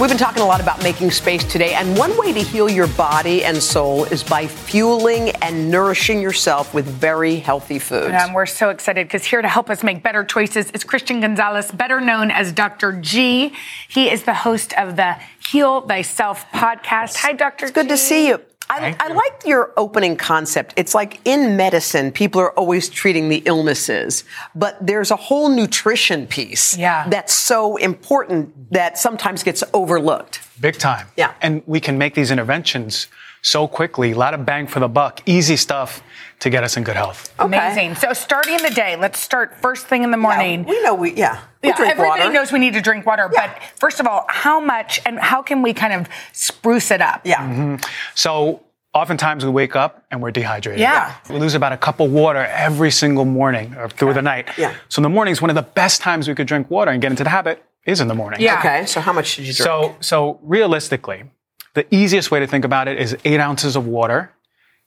We've 0.00 0.08
been 0.08 0.16
talking 0.16 0.42
a 0.44 0.46
lot 0.46 0.60
about 0.60 0.80
making 0.84 1.10
space 1.10 1.42
today, 1.42 1.74
and 1.74 1.98
one 1.98 2.16
way 2.16 2.32
to 2.32 2.38
heal 2.38 2.70
your 2.70 2.86
body 2.86 3.44
and 3.44 3.60
soul 3.60 4.04
is 4.04 4.22
by 4.22 4.46
fueling 4.46 5.30
and 5.42 5.72
nourishing 5.72 6.22
yourself 6.22 6.72
with 6.72 6.84
very 6.86 7.34
healthy 7.34 7.80
foods. 7.80 8.12
And 8.12 8.32
we're 8.32 8.46
so 8.46 8.70
excited 8.70 9.08
because 9.08 9.24
here 9.24 9.42
to 9.42 9.48
help 9.48 9.68
us 9.68 9.82
make 9.82 10.04
better 10.04 10.22
choices 10.22 10.70
is 10.70 10.84
Christian 10.84 11.20
Gonzalez, 11.20 11.72
better 11.72 12.00
known 12.00 12.30
as 12.30 12.52
Dr. 12.52 12.92
G. 13.00 13.52
He 13.88 14.08
is 14.08 14.22
the 14.22 14.34
host 14.34 14.72
of 14.74 14.94
the 14.94 15.16
Heal 15.50 15.80
Thyself 15.80 16.48
podcast. 16.52 17.16
Hi, 17.16 17.32
Dr. 17.32 17.64
It's 17.64 17.74
good 17.74 17.88
to 17.88 17.96
see 17.96 18.28
you. 18.28 18.40
I, 18.70 18.96
I 19.00 19.12
like 19.12 19.42
your 19.46 19.72
opening 19.76 20.16
concept. 20.16 20.74
It's 20.76 20.94
like 20.94 21.20
in 21.24 21.56
medicine, 21.56 22.12
people 22.12 22.40
are 22.40 22.52
always 22.52 22.88
treating 22.88 23.28
the 23.28 23.42
illnesses, 23.46 24.24
but 24.54 24.76
there's 24.86 25.10
a 25.10 25.16
whole 25.16 25.48
nutrition 25.48 26.26
piece 26.26 26.76
yeah. 26.76 27.08
that's 27.08 27.32
so 27.32 27.76
important 27.76 28.72
that 28.72 28.98
sometimes 28.98 29.42
gets 29.42 29.64
overlooked. 29.72 30.40
Big 30.60 30.76
time. 30.78 31.06
Yeah. 31.16 31.34
And 31.40 31.62
we 31.66 31.80
can 31.80 31.98
make 31.98 32.14
these 32.14 32.30
interventions 32.30 33.08
so 33.42 33.68
quickly, 33.68 34.12
a 34.12 34.18
lot 34.18 34.34
of 34.34 34.44
bang 34.44 34.66
for 34.66 34.80
the 34.80 34.88
buck, 34.88 35.22
easy 35.26 35.56
stuff 35.56 36.02
to 36.40 36.50
get 36.50 36.62
us 36.62 36.76
in 36.76 36.84
good 36.84 36.96
health. 36.96 37.34
Okay. 37.38 37.46
Amazing. 37.46 37.96
So 37.96 38.12
starting 38.12 38.58
the 38.58 38.70
day, 38.70 38.96
let's 38.96 39.18
start 39.18 39.56
first 39.60 39.86
thing 39.86 40.02
in 40.04 40.10
the 40.10 40.16
morning. 40.16 40.60
Yeah, 40.60 40.70
we 40.70 40.82
know 40.82 40.94
we 40.94 41.14
yeah. 41.14 41.40
We 41.62 41.70
yeah, 41.70 41.74
everybody 41.78 42.20
water. 42.22 42.32
knows 42.32 42.52
we 42.52 42.60
need 42.60 42.74
to 42.74 42.80
drink 42.80 43.04
water, 43.04 43.28
Yeah. 43.32 43.52
but 43.52 43.62
first 43.80 43.98
of 43.98 44.06
all, 44.06 44.24
how 44.28 44.60
much 44.60 45.00
and 45.04 45.18
how 45.18 45.42
can 45.42 45.62
we 45.62 45.74
kind 45.74 45.92
of 45.92 46.08
spruce 46.32 46.90
it 46.92 47.00
up? 47.00 47.22
Yeah. 47.24 47.42
Mm-hmm. 47.42 47.76
So 48.14 48.62
oftentimes 48.94 49.44
we 49.44 49.50
wake 49.50 49.74
up 49.74 50.04
and 50.10 50.22
we're 50.22 50.30
dehydrated. 50.30 50.80
Yeah. 50.80 51.14
We 51.28 51.38
lose 51.38 51.54
about 51.54 51.72
a 51.72 51.76
cup 51.76 51.98
of 52.00 52.12
water 52.12 52.38
every 52.38 52.90
single 52.92 53.24
morning 53.24 53.74
or 53.76 53.88
through 53.88 54.14
the 54.14 54.22
night. 54.22 54.48
Yeah. 54.56 54.74
So 54.88 55.00
in 55.00 55.02
the 55.02 55.08
morning 55.08 55.32
is 55.32 55.42
one 55.42 55.50
of 55.50 55.56
the 55.56 55.62
best 55.62 56.00
times 56.00 56.28
we 56.28 56.34
could 56.34 56.46
drink 56.46 56.70
water 56.70 56.90
and 56.92 57.02
get 57.02 57.10
into 57.10 57.24
the 57.24 57.30
habit 57.30 57.62
is 57.84 58.00
in 58.00 58.06
the 58.08 58.14
morning. 58.14 58.40
Yeah. 58.40 58.58
Okay. 58.60 58.86
So 58.86 59.00
how 59.00 59.12
much 59.12 59.26
should 59.26 59.46
you 59.46 59.52
drink? 59.52 59.66
So, 59.66 59.96
so 60.00 60.38
realistically, 60.42 61.24
the 61.74 61.92
easiest 61.94 62.30
way 62.30 62.38
to 62.40 62.46
think 62.46 62.64
about 62.64 62.86
it 62.86 62.98
is 63.00 63.16
eight 63.24 63.40
ounces 63.40 63.76
of 63.76 63.86
water 63.86 64.32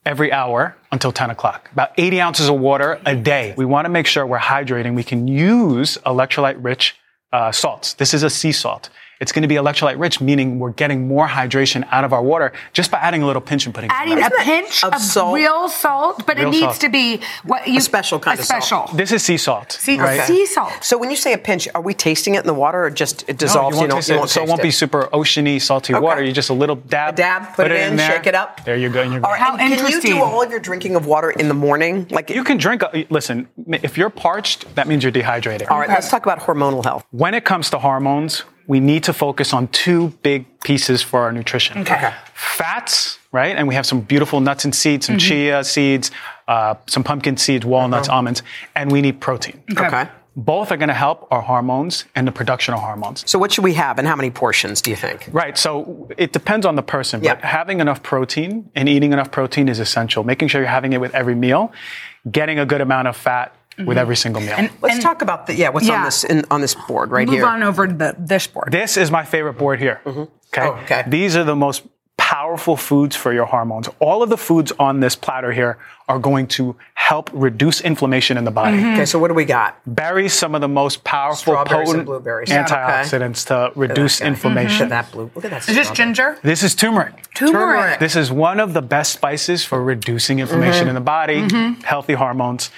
every 0.06 0.32
hour 0.32 0.76
until 0.92 1.12
10 1.12 1.30
o'clock. 1.30 1.70
About 1.72 1.92
80 1.98 2.22
ounces 2.22 2.50
of 2.50 2.60
water 2.60 3.00
a 3.06 3.16
day. 3.16 3.54
We 3.58 3.66
want 3.66 3.86
to 3.86 3.90
make 3.90 4.08
sure 4.08 4.26
we're 4.26 4.40
hydrating. 4.40 4.96
We 4.96 5.04
can 5.04 5.28
use 5.28 5.98
electrolyte 6.06 6.58
rich 6.60 6.96
uh, 7.32 7.52
salts. 7.52 7.94
This 7.94 8.14
is 8.14 8.24
a 8.24 8.30
sea 8.30 8.52
salt. 8.52 8.90
It's 9.22 9.32
going 9.32 9.44
to 9.44 9.48
be 9.48 9.54
electrolyte 9.56 10.00
rich, 10.00 10.20
meaning 10.20 10.58
we're 10.58 10.72
getting 10.72 11.08
more 11.08 11.28
hydration 11.28 11.88
out 11.92 12.04
of 12.04 12.12
our 12.12 12.24
water 12.24 12.52
just 12.74 12.90
by 12.90 12.98
adding 12.98 13.22
a 13.22 13.28
little 13.28 13.42
pinch 13.42 13.68
and 13.68 13.74
putting 13.76 13.92
it 13.92 13.94
in 13.94 14.00
Adding 14.18 14.24
our- 14.24 14.30
a 14.42 14.44
pinch 14.44 14.84
Of 14.84 14.94
of, 14.96 15.00
salt? 15.02 15.36
real 15.36 15.70
salt, 15.70 16.26
but 16.26 16.38
Real 16.38 16.48
it 16.48 16.52
needs 16.52 16.64
salt. 16.64 16.80
to 16.82 16.90
be 16.90 17.22
what 17.44 17.68
you 17.68 17.78
A 17.78 17.82
special 17.82 18.20
kind 18.20 18.40
a 18.40 18.42
of 18.42 18.64
salt. 18.64 18.98
This 18.98 19.12
is 19.12 19.22
sea 19.24 19.38
salt. 19.38 19.74
Sea, 19.74 20.00
right? 20.00 20.22
sea 20.24 20.48
salt. 20.48 20.74
So 20.82 20.98
when 20.98 21.12
you 21.12 21.16
say 21.16 21.34
a 21.34 21.38
pinch, 21.38 21.68
are 21.76 21.82
we 21.82 21.94
tasting 21.94 22.34
it 22.34 22.40
in 22.40 22.48
the 22.48 22.54
water 22.56 22.84
or 22.86 22.90
just 22.90 23.24
it 23.30 23.38
dissolves? 23.38 23.76
No, 23.78 23.84
you 23.84 23.90
won't 23.90 23.90
don't- 23.92 23.98
taste 24.00 24.10
you 24.10 24.18
won't 24.18 24.30
so 24.32 24.42
it 24.42 24.50
won't 24.50 24.62
be 24.64 24.72
super 24.72 25.04
oceany, 25.14 25.62
salty 25.62 25.94
Okay. 25.94 26.02
water. 26.02 26.24
You 26.24 26.32
just 26.32 26.50
a 26.50 26.54
little 26.54 26.76
dab. 26.78 27.14
A 27.14 27.18
dab, 27.18 27.54
put 27.56 27.70
it 27.72 27.80
in, 27.80 27.98
there. 27.98 28.10
shake 28.12 28.26
it 28.26 28.34
up. 28.34 28.66
There 28.66 28.76
you 28.76 28.90
go. 28.90 29.02
And 29.04 29.14
you're 29.14 29.22
All 29.24 29.30
good. 29.32 29.34
right, 29.34 29.40
How 29.40 29.56
and 29.56 29.72
can 29.78 29.88
you 29.88 30.02
do 30.02 30.20
all 30.20 30.42
of 30.42 30.50
your 30.50 30.60
drinking 30.60 30.96
of 30.96 31.06
water 31.06 31.30
in 31.30 31.48
the 31.48 31.54
morning? 31.54 32.08
Like, 32.10 32.32
You 32.32 32.44
can 32.44 32.58
drink. 32.58 32.82
A, 32.82 33.06
listen, 33.12 33.48
if 33.68 34.00
you're 34.00 34.10
parched, 34.10 34.74
that 34.76 34.88
means 34.88 35.04
you're 35.04 35.12
dehydrated. 35.12 35.68
all 35.68 35.78
right, 35.80 35.90
let's 35.90 36.10
talk 36.10 36.26
about 36.26 36.40
hormonal 36.40 36.84
health. 36.84 37.06
When 37.12 37.36
it 37.36 37.46
comes 37.46 37.70
to 37.70 37.78
hormones, 37.78 38.46
we 38.68 38.80
need 38.80 39.04
to 39.06 39.14
focus 39.14 39.54
on 39.54 39.68
two 39.70 40.10
big 40.24 40.46
pieces 40.62 41.02
for 41.02 41.22
our 41.22 41.32
nutrition. 41.32 41.80
Okay. 41.80 42.14
Fats, 42.34 43.20
right? 43.32 43.56
And 43.56 43.68
we 43.68 43.76
have 43.76 43.86
some 43.86 44.02
beautiful 44.02 44.40
nuts 44.40 44.66
and 44.66 44.74
seeds, 44.76 45.06
some 45.08 45.18
chia 45.18 45.64
seeds, 45.64 46.12
uh, 46.48 46.76
some 46.88 47.04
pumpkin 47.04 47.38
seeds, 47.38 47.66
walnuts, 47.66 48.10
almonds, 48.10 48.44
and 48.76 48.92
we 48.92 49.02
need 49.02 49.20
protein. 49.20 49.62
Okay. 49.76 50.08
Both 50.36 50.72
are 50.72 50.78
going 50.78 50.88
to 50.88 50.94
help 50.94 51.28
our 51.30 51.42
hormones 51.42 52.06
and 52.16 52.26
the 52.26 52.32
production 52.32 52.74
of 52.74 52.80
hormones. 52.80 53.30
So 53.30 53.38
what 53.38 53.52
should 53.52 53.66
we 53.66 53.74
have 53.74 54.00
and 54.00 54.08
how 54.08 54.16
many 54.16 54.32
portions 54.32 54.82
do 54.82 54.90
you 54.90 54.96
think? 54.96 55.28
Right. 55.32 55.58
So 55.58 56.10
it 56.18 56.32
depends 56.32 56.66
on 56.66 56.76
the 56.78 56.82
person, 56.82 57.20
but 57.20 57.40
Yeah. 57.40 57.46
having 57.46 57.82
enough 57.82 58.02
protein 58.02 58.70
and 58.74 58.88
eating 58.88 59.12
enough 59.12 59.30
protein 59.32 59.68
is 59.68 59.80
essential. 59.80 60.24
Making 60.24 60.48
sure 60.48 60.62
you're 60.62 60.70
having 60.70 60.94
it 60.94 61.02
with 61.02 61.14
every 61.14 61.36
meal, 61.36 61.74
getting 62.32 62.60
a 62.60 62.66
good 62.66 62.80
amount 62.80 63.10
of 63.10 63.18
fat 63.18 63.54
with 63.86 63.98
every 63.98 64.16
single 64.16 64.42
meal. 64.42 64.56
And, 64.58 64.70
Let's 64.82 65.04
talk 65.04 65.22
about 65.22 65.48
the 65.48 65.56
yeah. 65.56 65.70
What's 65.70 65.90
on 65.90 66.04
this 66.04 66.24
in, 66.24 66.46
on 66.52 66.62
this 66.62 66.76
board 66.76 67.12
right 67.12 67.28
Move 67.28 67.36
here? 67.36 67.46
on 67.46 67.64
over 67.64 67.88
to 67.88 67.94
the 67.94 68.16
this 68.18 68.48
board. 68.48 68.70
This 68.72 68.98
is 68.98 69.12
my 69.12 69.26
favorite 69.26 69.54
board 69.54 69.80
here. 69.80 70.02
Mm-hmm. 70.06 70.20
Okay. 70.20 70.62
Oh, 70.62 70.80
okay. 70.84 71.04
These 71.08 71.36
are 71.36 71.44
the 71.44 71.56
most 71.56 71.84
powerful 72.32 72.78
foods 72.78 73.14
for 73.14 73.34
your 73.34 73.46
hormones. 73.46 73.90
All 74.00 74.24
of 74.24 74.30
the 74.30 74.38
foods 74.38 74.72
on 74.80 75.02
this 75.02 75.18
platter 75.18 75.52
here 75.52 75.78
are 76.08 76.18
going 76.18 76.48
to 76.48 76.78
help 76.94 77.30
reduce 77.34 77.82
inflammation 77.82 78.38
in 78.38 78.46
the 78.46 78.52
body. 78.52 78.78
Mm-hmm. 78.78 78.94
Okay, 78.94 79.06
so 79.06 79.20
what 79.20 79.28
do 79.28 79.34
we 79.34 79.44
got? 79.44 79.78
Berries, 79.86 80.32
some 80.32 80.56
of 80.56 80.62
the 80.62 80.68
most 80.70 81.04
powerful, 81.04 81.56
potent 81.66 82.06
blueberries. 82.06 82.50
Yeah, 82.50 82.64
okay. 82.64 82.74
antioxidants 82.74 83.48
to 83.48 83.78
reduce 83.78 84.20
guy. 84.20 84.28
inflammation. 84.28 84.88
Look 84.88 84.94
at 84.94 85.06
that 85.06 85.12
blue. 85.12 85.32
Look 85.36 85.44
at 85.44 85.52
that. 85.52 85.68
Is 85.68 85.76
this 85.76 85.92
ginger? 85.92 86.38
This 86.42 86.64
is 86.64 86.74
turmeric. 86.74 87.34
Turmeric. 87.34 88.00
This 88.00 88.16
is 88.16 88.32
one 88.32 88.62
of 88.62 88.74
the 88.74 88.82
best 88.82 89.12
spices 89.12 89.66
for 89.66 89.84
reducing 89.84 90.40
inflammation 90.40 90.82
mm-hmm. 90.82 90.90
in 90.90 90.96
the 90.96 91.02
body, 91.02 91.40
healthy 91.84 92.14
hormones. 92.14 92.72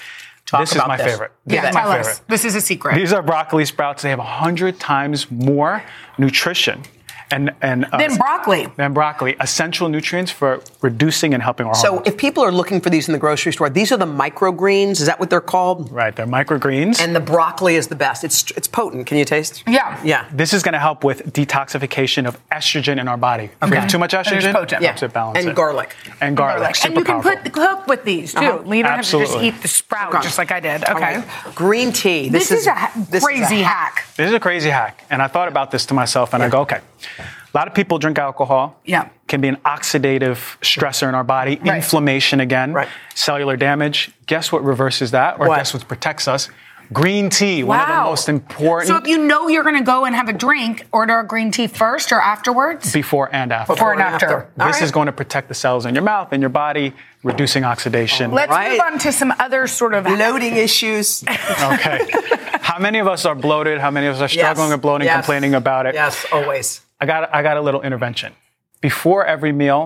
Talk 0.53 0.61
this 0.61 0.69
is 0.71 0.75
about 0.75 0.87
my 0.87 0.97
this. 0.97 1.07
favorite. 1.11 1.31
Yeah, 1.47 1.61
This 1.61 1.69
is 1.69 1.73
my 1.75 1.81
tell 1.81 1.91
us. 1.91 2.07
favorite. 2.07 2.27
This 2.29 2.45
is 2.45 2.55
a 2.55 2.61
secret. 2.61 2.95
These 2.95 3.11
are 3.11 3.21
broccoli 3.23 3.65
sprouts. 3.65 4.03
They 4.03 4.09
have 4.11 4.19
100 4.19 4.79
times 4.79 5.29
more 5.31 5.83
nutrition 6.19 6.83
And 7.31 7.51
and 7.61 7.85
uh, 7.91 7.97
Then 7.97 8.15
broccoli. 8.17 8.67
Then 8.75 8.93
broccoli, 8.93 9.35
essential 9.39 9.89
nutrients 9.89 10.31
for 10.31 10.61
reducing 10.81 11.33
and 11.33 11.41
helping 11.41 11.65
our 11.67 11.75
So 11.75 11.87
hormones. 11.89 12.07
if 12.07 12.17
people 12.17 12.43
are 12.43 12.51
looking 12.51 12.79
for 12.81 12.89
these 12.89 13.07
in 13.07 13.13
the 13.13 13.19
grocery 13.19 13.51
store, 13.53 13.69
these 13.69 13.91
are 13.91 13.97
the 13.97 14.05
microgreens. 14.05 14.93
Is 15.01 15.05
that 15.05 15.19
what 15.19 15.29
they're 15.29 15.41
called? 15.41 15.91
Right, 15.91 16.15
they're 16.15 16.27
microgreens. 16.27 17.01
And 17.01 17.15
the 17.15 17.19
broccoli 17.19 17.75
is 17.75 17.87
the 17.87 17.95
best. 17.95 18.23
It's 18.23 18.51
it's 18.51 18.67
potent. 18.67 19.07
Can 19.07 19.17
you 19.17 19.25
taste? 19.25 19.63
Yeah. 19.67 19.99
Yeah. 20.03 20.27
This 20.31 20.53
is 20.53 20.61
going 20.63 20.73
to 20.73 20.79
help 20.79 21.03
with 21.03 21.33
detoxification 21.33 22.27
of 22.27 22.37
estrogen 22.49 22.99
in 22.99 23.07
our 23.07 23.17
body. 23.17 23.49
If 23.61 23.69
we 23.69 23.77
have 23.77 23.89
too 23.89 23.97
much 23.99 24.13
And 24.13 24.25
it's 24.27 24.45
estrogen, 24.45 24.53
potent. 24.53 24.83
helps 24.83 25.03
it 25.03 25.13
balance 25.13 25.39
And 25.39 25.49
it. 25.49 25.55
garlic. 25.55 25.95
And 26.21 26.35
garlic. 26.37 26.67
and 26.67 26.75
super 26.77 26.99
you 26.99 27.05
can 27.05 27.21
powerful. 27.21 27.41
put 27.43 27.53
cook 27.53 27.87
with 27.87 28.03
these 28.03 28.33
too. 28.33 28.39
Uh-huh. 28.39 28.71
You 28.73 28.83
don't 28.83 28.91
have 28.91 29.05
to 29.05 29.19
just 29.19 29.37
eat 29.37 29.61
the 29.61 29.67
sprout 29.67 30.13
Okay. 30.13 30.23
just 30.23 30.37
like 30.37 30.51
I 30.51 30.59
did. 30.59 30.83
Okay. 30.83 31.17
right. 31.17 31.55
Green 31.55 31.91
tea. 31.91 32.29
This, 32.29 32.51
is, 32.51 32.67
a 32.67 32.73
ha- 32.73 32.91
this 33.09 33.23
is 33.23 33.23
a 33.23 33.25
crazy 33.25 33.61
hack. 33.61 34.05
This 34.17 34.27
is 34.29 34.33
a 34.33 34.39
crazy 34.39 34.69
hack. 34.69 35.03
And 35.09 35.21
I 35.21 35.27
thought 35.27 35.47
about 35.47 35.71
this 35.71 35.85
to 35.87 35.93
myself 35.93 36.33
and 36.33 36.43
I 36.43 36.49
go, 36.49 36.61
okay, 36.61 36.79
a 37.19 37.57
lot 37.57 37.67
of 37.67 37.73
people 37.73 37.99
drink 37.99 38.17
alcohol. 38.17 38.79
Yeah. 38.85 39.09
Can 39.27 39.41
be 39.41 39.47
an 39.47 39.57
oxidative 39.57 40.37
stressor 40.61 41.07
in 41.09 41.15
our 41.15 41.23
body, 41.23 41.57
Right. 41.63 41.75
inflammation 41.77 42.39
again, 42.39 42.73
Right. 42.73 42.87
cellular 43.15 43.57
damage. 43.57 44.11
Guess 44.25 44.51
what 44.51 44.63
reverses 44.63 45.11
that? 45.11 45.37
Or 45.39 45.47
What? 45.47 45.57
guess 45.57 45.73
what 45.73 45.87
protects 45.87 46.27
us? 46.27 46.49
Green 46.91 47.29
tea, 47.29 47.63
wow. 47.63 47.69
one 47.77 47.79
of 47.79 47.87
the 47.87 48.03
most 48.09 48.29
important 48.29 48.87
So 48.89 48.97
if 48.97 49.07
you 49.07 49.17
know 49.17 49.47
you're 49.47 49.63
going 49.63 49.77
to 49.77 49.83
go 49.83 50.03
and 50.05 50.13
have 50.13 50.27
a 50.27 50.33
drink, 50.33 50.85
order 50.91 51.17
a 51.21 51.25
green 51.25 51.49
tea 51.49 51.67
first 51.67 52.11
or 52.11 52.19
afterwards. 52.21 52.91
before 52.91 53.29
and 53.33 53.53
after. 53.53 53.73
Before 53.73 53.93
and 53.93 54.01
after. 54.01 54.49
All 54.59 54.67
This 54.67 54.75
right. 54.75 54.83
is 54.83 54.91
going 54.91 55.05
to 55.07 55.11
protect 55.13 55.47
the 55.47 55.53
cells 55.55 55.85
in 55.85 55.95
your 55.95 56.03
mouth 56.03 56.33
and 56.33 56.41
your 56.41 56.49
body, 56.49 56.93
reducing 57.23 57.63
oxidation. 57.63 58.31
Let's 58.31 58.51
Right. 58.51 58.71
move 58.73 58.81
on 58.81 58.99
to 58.99 59.11
some 59.13 59.33
other 59.39 59.65
sort 59.65 59.93
of 59.93 60.03
Bloating 60.03 60.57
issues. 60.57 61.23
Okay. 61.27 62.05
How 62.61 62.77
many 62.79 62.99
of 62.99 63.07
us 63.07 63.25
are 63.25 63.33
bloated? 63.35 63.79
How 63.79 63.89
many 63.89 64.07
of 64.07 64.15
us 64.15 64.21
are 64.21 64.27
struggling 64.27 64.67
Yes. 64.67 64.73
with 64.75 64.81
bloating, 64.81 65.05
Yes. 65.07 65.15
complaining 65.15 65.55
about 65.55 65.85
it? 65.85 65.95
Yes, 65.95 66.25
always. 66.31 66.81
I 67.03 67.05
got 67.05 67.21
I 67.35 67.41
got 67.43 67.57
a 67.57 67.61
little 67.67 67.81
intervention. 67.81 68.31
Before 68.79 69.25
every 69.25 69.51
meal, 69.51 69.81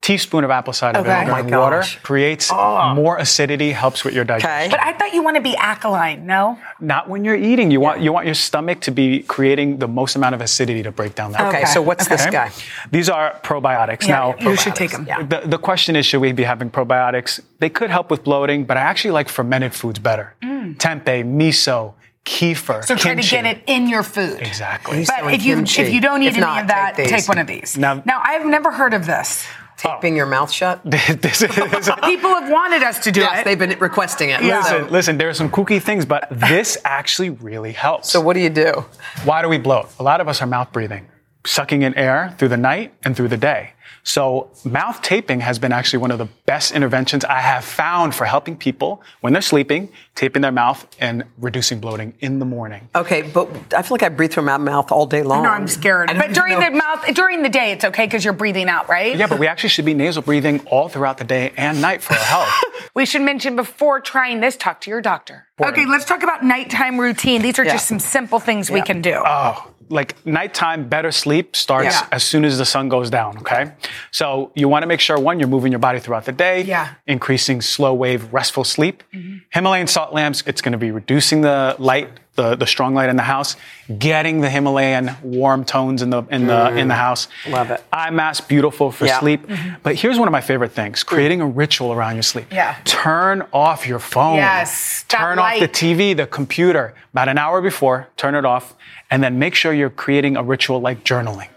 teaspoon 0.00 0.42
of 0.42 0.50
apple 0.50 0.72
cider 0.72 0.98
Okay. 1.00 1.08
vinegar 1.10 1.32
Oh 1.32 1.42
my 1.50 1.58
water 1.58 1.80
gosh. 1.80 1.98
creates 2.02 2.46
ah. 2.50 2.94
more 2.94 3.18
acidity, 3.18 3.70
helps 3.72 4.04
with 4.04 4.14
your 4.14 4.24
digestion. 4.24 4.50
Okay. 4.50 4.68
But 4.74 4.80
I 4.80 4.92
thought 4.96 5.12
you 5.16 5.22
want 5.22 5.36
to 5.36 5.42
be 5.50 5.54
alkaline, 5.70 6.24
no? 6.34 6.58
Not 6.80 7.02
when 7.10 7.20
you're 7.26 7.42
eating. 7.50 7.70
You 7.74 7.80
want 7.86 8.00
you 8.04 8.10
want 8.16 8.24
your 8.30 8.38
stomach 8.48 8.78
to 8.86 8.90
be 8.90 9.06
creating 9.36 9.68
the 9.84 9.88
most 10.00 10.16
amount 10.16 10.34
of 10.34 10.40
acidity 10.48 10.82
to 10.88 10.92
break 11.00 11.14
down 11.14 11.28
that. 11.32 11.42
Okay, 11.48 11.58
Okay. 11.58 11.66
so 11.74 11.82
what's 11.88 12.06
this 12.08 12.24
guy? 12.38 12.48
These 12.96 13.08
are 13.16 13.26
probiotics. 13.50 14.04
Yeah, 14.08 14.16
now, 14.40 14.50
you 14.50 14.56
should 14.62 14.74
take 14.82 14.92
them. 14.96 15.04
Yeah. 15.06 15.22
the, 15.32 15.40
the 15.54 15.58
question 15.68 15.92
is, 15.98 16.06
should 16.08 16.22
we 16.26 16.32
be 16.32 16.44
having 16.52 16.70
probiotics? 16.78 17.30
They 17.62 17.68
could 17.78 17.90
help 17.96 18.06
with 18.12 18.20
bloating, 18.24 18.60
but 18.68 18.76
I 18.78 18.82
actually 18.92 19.14
like 19.18 19.28
fermented 19.28 19.72
foods 19.80 19.98
better. 20.08 20.26
Mm. 20.42 20.76
Tempeh, 20.84 21.20
miso, 21.40 21.78
kefir. 22.24 22.84
So 22.84 22.94
try 22.96 23.14
to 23.14 23.22
get 23.22 23.44
it 23.46 23.62
in 23.66 23.88
your 23.88 24.02
food. 24.02 24.40
Exactly. 24.40 25.04
But 25.06 25.20
doing 25.22 25.34
if 25.34 25.44
you 25.44 25.56
kimchi. 25.56 25.82
if 25.82 25.92
you 25.92 26.00
don't 26.00 26.22
eat 26.22 26.28
If 26.28 26.32
any 26.34 26.40
not, 26.42 26.62
of 26.62 26.68
that, 26.68 26.94
take 26.96 27.08
take, 27.08 27.28
one 27.28 27.38
of 27.38 27.46
these. 27.46 27.76
Now- 27.76 28.02
now 28.04 28.20
I've 28.24 28.46
never 28.46 28.70
heard 28.70 28.94
of 28.94 29.06
this. 29.06 29.44
Taping 29.78 30.14
your 30.14 30.26
mouth 30.26 30.50
shut. 30.52 30.80
this 30.84 31.42
is, 31.42 31.48
People 32.04 32.30
have 32.30 32.48
wanted 32.48 32.84
us 32.84 33.00
to 33.00 33.10
do 33.10 33.20
yes, 33.20 33.40
it. 33.40 33.44
they've 33.44 33.58
been 33.58 33.76
requesting 33.80 34.30
it. 34.30 34.40
Yeah. 34.42 34.58
listen, 34.58 34.84
So, 34.86 34.92
listen, 34.92 35.18
there 35.18 35.28
are 35.28 35.34
some 35.34 35.50
kooky 35.50 35.82
things, 35.82 36.04
but 36.04 36.28
this 36.30 36.78
actually 36.84 37.30
really 37.30 37.72
helps. 37.72 38.08
so 38.12 38.20
what 38.20 38.34
do 38.34 38.40
you 38.40 38.50
do? 38.50 38.84
Why 39.24 39.42
do 39.42 39.48
we 39.48 39.58
bloat? 39.58 39.88
A 39.98 40.04
lot 40.04 40.20
of 40.20 40.28
us 40.28 40.40
are 40.40 40.46
mouth 40.46 40.70
breathing, 40.72 41.08
sucking 41.44 41.82
in 41.82 41.94
air 41.96 42.32
through 42.38 42.48
the 42.48 42.56
night 42.56 42.94
and 43.04 43.16
through 43.16 43.28
the 43.28 43.36
day. 43.36 43.72
So 44.04 44.50
mouth 44.64 45.00
taping 45.02 45.40
has 45.40 45.58
been 45.58 45.72
actually 45.72 46.00
one 46.00 46.10
of 46.10 46.18
the 46.18 46.26
best 46.46 46.72
interventions 46.72 47.24
I 47.24 47.40
have 47.40 47.64
found 47.64 48.14
for 48.14 48.24
helping 48.24 48.56
people 48.56 49.02
when 49.20 49.32
they're 49.32 49.42
sleeping, 49.42 49.90
taping 50.14 50.42
their 50.42 50.52
mouth 50.52 50.86
and 51.00 51.24
reducing 51.38 51.80
bloating 51.80 52.14
in 52.20 52.38
the 52.38 52.44
morning. 52.44 52.88
Okay, 52.94 53.22
but 53.22 53.48
I 53.74 53.82
feel 53.82 53.94
like 53.94 54.02
I 54.02 54.08
breathe 54.08 54.32
through 54.32 54.42
my 54.44 54.56
mouth 54.56 54.90
all 54.92 55.06
day 55.06 55.22
long. 55.22 55.44
No, 55.44 55.50
I'm 55.50 55.68
scared. 55.68 56.08
But 56.16 56.34
during 56.34 56.52
even 56.54 56.72
the 56.72 56.78
mouth, 56.78 57.14
during 57.14 57.42
the 57.42 57.48
day, 57.48 57.72
it's 57.72 57.84
okay 57.84 58.06
because 58.06 58.24
you're 58.24 58.34
breathing 58.34 58.68
out, 58.68 58.88
right? 58.88 59.16
Yeah, 59.16 59.26
but 59.28 59.38
we 59.38 59.46
actually 59.46 59.70
should 59.70 59.84
be 59.84 59.94
nasal 59.94 60.22
breathing 60.22 60.60
all 60.66 60.88
throughout 60.88 61.18
the 61.18 61.24
day 61.24 61.52
and 61.56 61.80
night 61.80 62.02
for 62.02 62.14
our 62.14 62.20
health. 62.20 62.52
We 62.94 63.06
should 63.06 63.22
mention 63.22 63.56
before 63.56 64.00
trying 64.00 64.40
this, 64.40 64.54
talk 64.54 64.82
to 64.82 64.90
your 64.90 65.00
doctor. 65.00 65.46
Okay, 65.58 65.86
let's 65.86 66.04
talk 66.04 66.22
about 66.22 66.44
nighttime 66.44 67.00
routine. 67.00 67.40
These 67.40 67.58
are 67.58 67.64
Yeah. 67.64 67.72
just 67.72 67.88
some 67.88 67.98
simple 67.98 68.38
things 68.38 68.70
we 68.70 68.82
can 68.82 69.00
do. 69.00 69.22
Oh, 69.24 69.70
like 69.88 70.14
nighttime, 70.26 70.88
better 70.90 71.10
sleep 71.10 71.56
starts 71.56 71.86
Yeah. 71.94 72.06
as 72.12 72.22
soon 72.22 72.44
as 72.44 72.58
the 72.58 72.66
sun 72.66 72.90
goes 72.90 73.08
down, 73.08 73.38
okay? 73.38 73.72
So 74.10 74.50
you 74.54 74.68
want 74.68 74.82
to 74.82 74.86
make 74.86 75.00
sure 75.00 75.18
one, 75.18 75.38
you're 75.38 75.48
moving 75.48 75.72
your 75.72 75.78
body 75.78 75.98
throughout 75.98 76.24
the 76.24 76.32
day, 76.32 76.62
Yeah. 76.62 76.94
increasing 77.06 77.60
slow 77.60 77.94
wave, 77.94 78.32
restful 78.32 78.64
sleep. 78.64 79.02
Mm-hmm. 79.12 79.38
Himalayan 79.50 79.86
salt 79.86 80.12
lamps, 80.12 80.42
it's 80.46 80.60
going 80.60 80.72
to 80.72 80.78
be 80.78 80.90
reducing 80.90 81.40
the 81.42 81.76
light, 81.78 82.08
the, 82.34 82.54
the 82.56 82.66
strong 82.66 82.94
light 82.94 83.10
in 83.10 83.16
the 83.16 83.22
house, 83.22 83.56
getting 83.98 84.40
the 84.40 84.48
Himalayan 84.48 85.16
warm 85.22 85.64
tones 85.64 86.00
in 86.00 86.08
the 86.10 86.22
in 86.30 86.46
the 86.46 86.68
in 86.76 86.88
the 86.88 86.94
mm. 86.94 86.96
house. 86.96 87.28
Love 87.46 87.70
it. 87.70 87.84
Eye 87.92 88.08
mask, 88.10 88.48
beautiful 88.48 88.90
for 88.90 89.04
Yeah. 89.04 89.20
sleep. 89.20 89.46
Mm-hmm. 89.46 89.74
But 89.82 89.96
here's 89.96 90.18
one 90.18 90.28
of 90.28 90.32
my 90.32 90.40
favorite 90.40 90.72
things: 90.72 91.04
mm. 91.04 91.06
creating 91.06 91.40
a 91.42 91.46
ritual 91.46 91.92
around 91.92 92.14
your 92.14 92.22
sleep. 92.22 92.46
Yeah. 92.50 92.76
Turn 92.84 93.42
off 93.52 93.86
your 93.86 93.98
phone. 93.98 94.36
Yes, 94.36 95.04
Turn 95.08 95.38
off 95.38 95.58
the. 95.58 95.68
TV, 95.68 96.16
the 96.16 96.26
computer, 96.26 96.94
about 97.12 97.28
an 97.28 97.36
hour 97.36 97.60
before, 97.60 98.08
turn 98.16 98.34
it 98.34 98.44
off, 98.46 98.74
and 99.10 99.22
then 99.22 99.38
make 99.38 99.54
sure 99.54 99.72
you're 99.74 99.90
creating 99.90 100.36
a 100.38 100.42
ritual 100.42 100.80
like 100.80 101.04
journaling, 101.04 101.48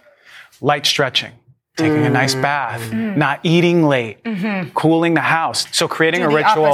light 0.60 0.86
stretching, 0.86 1.32
taking 1.76 2.06
a 2.06 2.10
nice 2.10 2.36
bath, 2.36 2.92
not 2.94 3.40
eating 3.44 3.84
late, 3.88 4.18
cooling 4.74 5.14
the 5.14 5.22
house. 5.22 5.68
So 5.76 5.88
creating 5.88 6.22
Mm-hmm. 6.22 6.30
Do 6.30 6.38
a 6.38 6.40
the 6.42 6.48
ritual, 6.48 6.66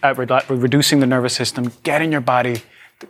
opposite. 0.00 0.44
uh, 0.48 0.54
re- 0.54 0.56
reducing 0.56 1.00
the 1.00 1.06
nervous 1.06 1.34
system, 1.34 1.72
getting 1.82 2.12
your 2.12 2.20
body 2.20 2.62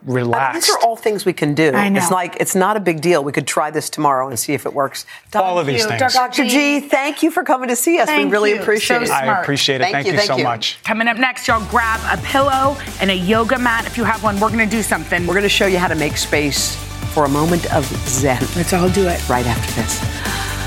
relaxed. 0.04 0.54
These 0.68 0.70
are 0.70 0.78
all 0.86 0.94
things 0.96 1.24
we 1.24 1.32
can 1.32 1.52
do. 1.52 1.72
I 1.72 1.88
know. 1.88 1.98
It's 2.00 2.12
like 2.12 2.36
it's 2.40 2.54
not 2.54 2.76
a 2.76 2.80
big 2.80 3.00
deal. 3.00 3.24
We 3.24 3.32
could 3.32 3.46
try 3.46 3.70
this 3.72 3.90
tomorrow 3.90 4.28
and 4.28 4.38
see 4.38 4.54
if 4.54 4.64
it 4.64 4.72
works. 4.72 5.04
All 5.34 5.58
of 5.58 5.66
these 5.66 5.82
you, 5.82 5.88
things. 5.88 6.14
Dr. 6.14 6.44
G, 6.46 6.78
thank 6.80 7.22
you 7.24 7.30
for 7.32 7.42
coming 7.42 7.68
to 7.70 7.76
see 7.76 7.98
us. 7.98 8.06
Thank 8.08 8.26
we 8.26 8.30
really 8.30 8.50
you. 8.52 8.60
appreciate 8.60 8.98
So 8.98 9.02
it. 9.02 9.06
smart. 9.08 9.24
I 9.28 9.42
appreciate 9.42 9.80
it. 9.80 9.84
Thank 9.84 9.94
Thank, 9.94 10.06
you, 10.06 10.12
you, 10.12 10.18
thank 10.18 10.28
so 10.30 10.36
you. 10.36 10.44
much. 10.44 10.78
Coming 10.84 11.08
up 11.08 11.16
next, 11.18 11.48
y'all 11.48 11.68
grab 11.70 12.00
a 12.16 12.22
pillow 12.22 12.76
and 13.00 13.10
a 13.10 13.14
yoga 13.16 13.58
mat 13.58 13.84
if 13.84 13.96
you 13.98 14.04
have 14.04 14.22
one. 14.22 14.38
We're 14.38 14.48
going 14.52 14.66
to 14.68 14.76
do 14.76 14.82
something. 14.82 15.26
We're 15.26 15.34
going 15.34 15.42
to 15.42 15.48
show 15.48 15.66
you 15.66 15.78
how 15.78 15.88
to 15.88 15.96
make 15.96 16.16
space 16.16 16.76
for 17.12 17.24
a 17.24 17.28
moment 17.28 17.66
of 17.74 17.84
zen 18.08 18.40
Let's 18.54 18.72
all 18.72 18.88
do 18.90 19.08
it. 19.08 19.28
right 19.28 19.44
after 19.44 19.72
this. 19.80 20.59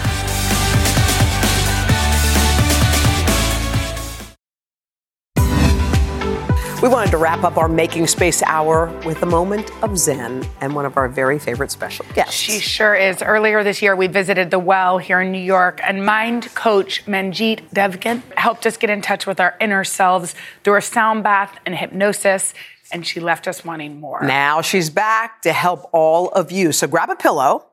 We 6.83 6.89
wanted 6.89 7.11
to 7.11 7.17
wrap 7.17 7.45
up 7.45 7.55
our 7.55 7.69
Making 7.69 8.07
Space 8.07 8.43
Hour 8.43 8.91
with 9.05 9.23
a 9.23 9.25
moment 9.25 9.71
of 9.81 9.97
Zen 9.97 10.45
and 10.59 10.75
one 10.75 10.85
of 10.85 10.97
our 10.97 11.07
very 11.07 11.39
favorite 11.39 11.71
special 11.71 12.05
guests. 12.13 12.33
She 12.33 12.59
sure 12.59 12.93
is. 12.93 13.21
Earlier 13.21 13.63
this 13.63 13.81
year, 13.81 13.95
we 13.95 14.07
visited 14.07 14.51
the 14.51 14.59
well 14.59 14.97
here 14.97 15.21
in 15.21 15.31
New 15.31 15.39
York, 15.39 15.79
and 15.81 16.05
mind 16.05 16.53
coach 16.55 17.05
Manjit 17.05 17.69
Devgun 17.69 18.21
helped 18.35 18.65
us 18.65 18.75
get 18.75 18.89
in 18.89 19.01
touch 19.01 19.25
with 19.25 19.39
our 19.39 19.55
inner 19.61 19.85
selves 19.85 20.35
through 20.65 20.75
a 20.75 20.81
sound 20.81 21.23
bath 21.23 21.57
and 21.65 21.73
hypnosis, 21.73 22.53
and 22.91 23.07
she 23.07 23.21
left 23.21 23.47
us 23.47 23.63
wanting 23.63 24.01
more. 24.01 24.21
Now 24.21 24.59
she's 24.59 24.89
back 24.89 25.41
to 25.43 25.53
help 25.53 25.89
all 25.93 26.31
of 26.31 26.51
you. 26.51 26.73
So 26.73 26.87
grab 26.87 27.09
a 27.09 27.15
pillow, 27.15 27.65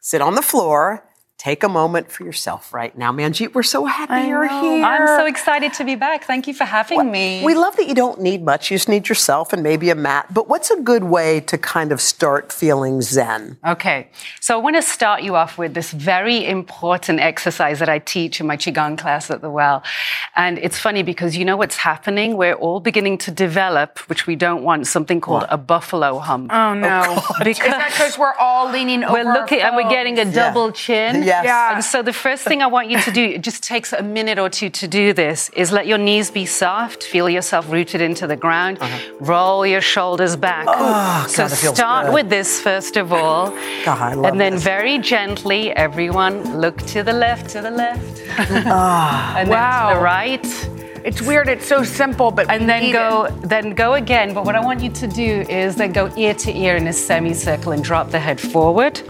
sit 0.00 0.22
on 0.22 0.36
the 0.36 0.42
floor, 0.42 1.06
take 1.44 1.62
a 1.62 1.68
moment 1.68 2.10
for 2.10 2.24
yourself 2.24 2.72
right 2.72 2.96
now. 2.96 3.12
Manjit, 3.12 3.52
we're 3.52 3.62
so 3.62 3.84
happy 3.84 4.28
you're 4.28 4.48
here. 4.48 4.82
I'm 4.82 5.06
so 5.06 5.26
excited 5.26 5.74
to 5.74 5.84
be 5.84 5.94
back. 5.94 6.24
Thank 6.24 6.46
you 6.46 6.54
for 6.54 6.64
having 6.64 7.10
me. 7.10 7.44
We 7.44 7.54
love 7.54 7.76
that 7.76 7.86
you 7.86 7.94
don't 7.94 8.18
need 8.18 8.42
much. 8.42 8.70
You 8.70 8.78
just 8.78 8.88
need 8.88 9.10
yourself 9.10 9.52
and 9.52 9.62
maybe 9.62 9.90
a 9.90 9.94
mat. 9.94 10.32
But 10.32 10.48
what's 10.48 10.70
a 10.70 10.80
good 10.80 11.04
way 11.04 11.40
to 11.40 11.58
kind 11.58 11.92
of 11.92 12.00
start 12.00 12.50
feeling 12.50 13.02
zen? 13.02 13.58
Okay, 13.66 14.08
so 14.40 14.58
I 14.58 14.62
want 14.62 14.76
to 14.76 14.82
start 14.82 15.22
you 15.22 15.36
off 15.36 15.58
with 15.58 15.74
this 15.74 15.90
very 15.92 16.46
important 16.46 17.20
exercise 17.20 17.78
that 17.78 17.90
I 17.90 17.98
teach 17.98 18.40
in 18.40 18.46
my 18.46 18.56
Qigong 18.56 18.96
class 18.96 19.30
at 19.30 19.42
the 19.42 19.50
Well. 19.50 19.82
And 20.36 20.58
it's 20.58 20.78
funny 20.78 21.02
because 21.02 21.36
you 21.36 21.44
know 21.44 21.58
what's 21.58 21.76
happening? 21.76 22.38
We're 22.38 22.54
all 22.54 22.80
beginning 22.80 23.18
to 23.18 23.30
develop, 23.30 23.98
which 24.08 24.26
we 24.26 24.34
don't 24.34 24.62
want, 24.62 24.86
something 24.86 25.20
called 25.20 25.44
a 25.50 25.58
buffalo 25.58 26.20
hump. 26.20 26.50
Oh 26.50 26.72
no! 26.72 27.02
Oh, 27.06 27.46
Is 27.46 27.58
that 27.58 27.90
because 27.90 28.16
we're 28.16 28.32
all 28.40 28.70
leaning 28.70 29.04
over? 29.04 29.12
We're 29.12 29.32
looking 29.34 29.60
our 29.60 29.66
and 29.66 29.76
we're 29.76 29.90
getting 29.90 30.18
a 30.18 30.24
phones? 30.24 30.34
double 30.34 30.72
chin. 30.72 31.33
Yes. 31.34 31.44
Yeah. 31.44 31.74
And 31.74 31.84
so 31.84 32.02
the 32.02 32.12
first 32.12 32.42
thing 32.44 32.62
I 32.62 32.66
want 32.76 32.86
you 32.90 32.98
to 33.00 33.10
do, 33.10 33.22
it 33.36 33.42
just 33.42 33.62
takes 33.62 33.92
a 33.92 34.02
minute 34.02 34.38
or 34.38 34.48
two 34.58 34.70
to 34.80 34.86
do 34.88 35.12
this, 35.12 35.50
is 35.50 35.72
let 35.72 35.86
your 35.86 35.98
knees 35.98 36.30
be 36.30 36.46
soft, 36.46 37.02
feel 37.04 37.28
yourself 37.28 37.70
rooted 37.70 38.00
into 38.00 38.26
the 38.26 38.36
ground, 38.36 38.78
roll 39.20 39.66
your 39.66 39.80
shoulders 39.80 40.36
back. 40.36 40.66
Oh, 40.68 41.26
so 41.28 41.48
God, 41.48 41.56
start 41.74 42.06
good. 42.06 42.14
with 42.14 42.28
this 42.30 42.60
first 42.60 42.96
of 42.96 43.12
all. 43.12 43.50
God, 43.84 43.98
I 43.98 44.14
love 44.14 44.24
and 44.32 44.40
then 44.40 44.52
this. 44.54 44.62
very 44.62 44.98
gently, 44.98 45.70
everyone 45.72 46.34
look 46.60 46.76
to 46.94 47.02
the 47.02 47.12
left, 47.12 47.50
to 47.50 47.60
the 47.60 47.70
left. 47.70 48.22
Ah. 48.66 49.36
and 49.38 49.48
Wow. 49.48 49.88
then 49.88 49.88
to 49.88 49.98
the 49.98 50.04
right. 50.04 50.46
It's 51.04 51.20
weird. 51.20 51.48
It's 51.48 51.66
so 51.66 51.82
simple, 51.84 52.30
but 52.30 52.48
And 52.50 52.66
then 52.68 52.90
go, 52.92 53.24
it. 53.24 53.48
then 53.48 53.74
go 53.74 53.92
again. 53.94 54.32
But 54.32 54.44
what 54.46 54.54
I 54.56 54.60
want 54.60 54.80
you 54.80 54.90
to 54.90 55.06
do 55.06 55.30
is 55.50 55.76
then 55.76 55.92
go 55.92 56.10
ear 56.16 56.32
to 56.44 56.50
ear 56.56 56.76
in 56.76 56.86
a 56.88 56.92
semicircle 56.94 57.72
and 57.72 57.84
drop 57.84 58.10
the 58.10 58.18
head 58.18 58.40
forward. 58.40 59.02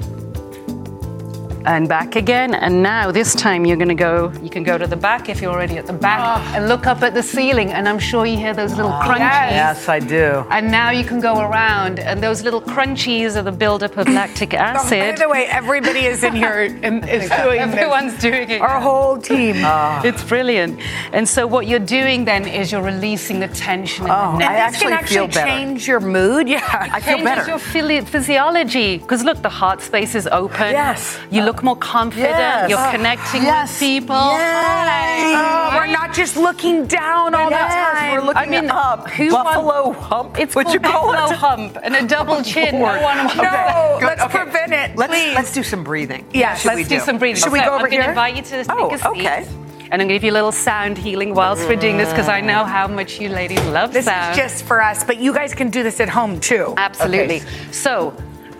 And 1.67 1.89
back 1.89 2.17
again. 2.17 2.55
And 2.55 2.83
now 2.83 3.11
this 3.11 3.35
time 3.35 3.65
you're 3.65 3.77
going 3.77 3.89
to 3.89 3.95
go, 3.95 4.33
you 4.43 4.51
can 4.51 4.62
go 4.62 4.77
to 4.79 4.87
the 4.87 4.97
back 4.97 5.29
if 5.29 5.41
you're 5.41 5.53
already 5.53 5.77
at 5.79 5.87
the 5.87 5.93
back 5.93 6.21
Ah. 6.21 6.55
and 6.57 6.69
look 6.69 6.87
up 6.87 7.03
at 7.03 7.15
the 7.15 7.23
ceiling. 7.23 7.73
And 7.73 7.89
I'm 7.89 7.99
sure 7.99 8.27
you 8.27 8.37
hear 8.37 8.55
those 8.55 8.75
little 8.77 8.93
crunchies. 8.93 9.51
Yes, 9.62 9.89
I 9.89 9.99
do. 9.99 10.45
And 10.51 10.71
now 10.71 10.91
you 10.91 11.05
can 11.05 11.21
go 11.21 11.41
around, 11.41 11.99
and 11.99 12.23
those 12.23 12.43
little 12.43 12.61
crunchies 12.61 13.37
are 13.37 13.43
the 13.43 13.53
buildup 13.53 13.97
of 13.97 14.09
lactic 14.09 14.55
acid. 14.55 15.17
by 15.17 15.25
the 15.25 15.29
way, 15.29 15.47
everybody 15.47 16.07
is 16.07 16.23
in 16.23 16.35
here 16.35 16.59
and 16.83 17.09
is 17.09 17.29
doing 17.43 17.61
Everyone's 17.61 18.12
this. 18.15 18.23
doing 18.23 18.51
it. 18.51 18.61
Our 18.61 18.81
whole 18.81 19.17
team. 19.19 19.57
It's 20.05 20.23
brilliant. 20.25 20.79
And 21.12 21.29
so 21.29 21.47
what 21.47 21.67
you're 21.67 21.79
doing 22.01 22.25
then 22.25 22.47
is 22.47 22.71
you're 22.73 22.83
releasing 22.83 23.41
the 23.41 23.49
tension 23.49 24.05
in 24.07 24.11
Oh, 24.11 24.33
the 24.33 24.39
neck. 24.39 24.51
I 24.51 24.55
this 24.55 24.62
actually 24.75 24.85
can 24.91 24.93
actually 24.93 25.17
feel 25.17 25.27
better. 25.29 25.47
change 25.51 25.89
your 25.89 26.01
mood. 26.01 26.49
Yeah. 26.49 26.61
I 26.93 27.01
feel 27.01 27.17
changes 27.17 27.25
better. 27.25 27.49
your 27.49 28.05
physiology 28.05 28.99
because 28.99 29.23
look 29.25 29.41
the 29.43 29.49
heart 29.49 29.81
space 29.81 30.15
is 30.15 30.27
open 30.41 30.73
Yes. 30.73 31.19
you 31.31 31.43
look 31.43 31.54
more 31.63 31.77
confident 31.77 32.31
Yes. 32.31 32.71
you're 32.71 32.91
connecting 32.91 33.43
yes. 33.43 33.71
with 33.73 33.81
people 33.81 34.15
Yay. 34.15 35.35
Oh, 35.37 35.71
we're 35.75 35.87
not 35.87 36.13
just 36.15 36.37
looking 36.37 36.87
down 36.87 37.35
all 37.35 37.51
the 37.51 37.57
time. 37.57 38.13
we're 38.13 38.21
looking 38.21 38.37
I 38.37 38.47
mean, 38.47 38.71
up. 38.71 39.09
who 39.11 39.31
Buffalo 39.31 39.89
wants- 39.89 40.01
hump. 40.01 40.39
it's 40.39 40.55
Would 40.55 40.67
called 40.67 40.75
you 40.75 40.81
call 40.81 41.13
buffalo 41.13 41.31
it? 41.33 41.37
hump 41.37 41.79
and 41.83 41.95
a 41.97 42.07
double 42.07 42.43
chin 42.53 42.77
no 42.79 42.85
one 42.85 43.03
wants 43.03 43.37
No, 43.37 43.97
Good, 44.01 44.07
let's 44.07 44.23
okay. 44.23 44.39
prevent 44.39 44.73
it. 44.73 44.97
Let's 44.97 45.13
please. 45.13 45.35
let's 45.35 45.53
do 45.53 45.63
some 45.63 45.85
breathing. 45.85 46.27
Yeah, 46.33 46.55
Should 46.55 46.69
let's 46.69 46.79
we 46.79 46.85
do, 46.97 47.01
some 47.01 47.19
breathing 47.19 47.43
Should 47.43 47.53
we 47.53 47.61
go 47.61 47.75
over 47.75 47.87
here? 47.89 48.03
I'm 48.03 48.15
gonna 48.15 48.25
here? 48.25 48.31
invite 48.31 48.37
you 48.37 48.43
to 48.43 48.65
take 48.65 48.71
Oh, 48.71 48.91
a 48.93 48.99
seat 48.99 49.07
okay. 49.07 49.47
and 49.91 50.01
I'm 50.03 50.09
going 50.09 50.09
to 50.09 50.15
give 50.15 50.25
you 50.25 50.33
a 50.33 50.39
little 50.41 50.53
sound 50.53 50.99
healing 50.99 51.35
whilst 51.35 51.69
we're 51.69 51.77
doing 51.77 51.97
this 51.99 52.09
because 52.11 52.29
I 52.29 52.41
know 52.41 52.65
how 52.65 52.89
much 52.89 53.21
you 53.21 53.29
ladies 53.29 53.61
love 53.67 53.93
This 53.93 54.07
sound. 54.07 54.33
is 54.33 54.37
just 54.37 54.65
for 54.65 54.83
us, 54.83 55.05
but 55.05 55.19
you 55.19 55.33
guys 55.33 55.55
can 55.55 55.71
do 55.71 55.83
this 55.83 56.01
at 56.01 56.09
home 56.09 56.41
too. 56.41 56.75
Absolutely. 56.77 57.43
So, 57.71 58.13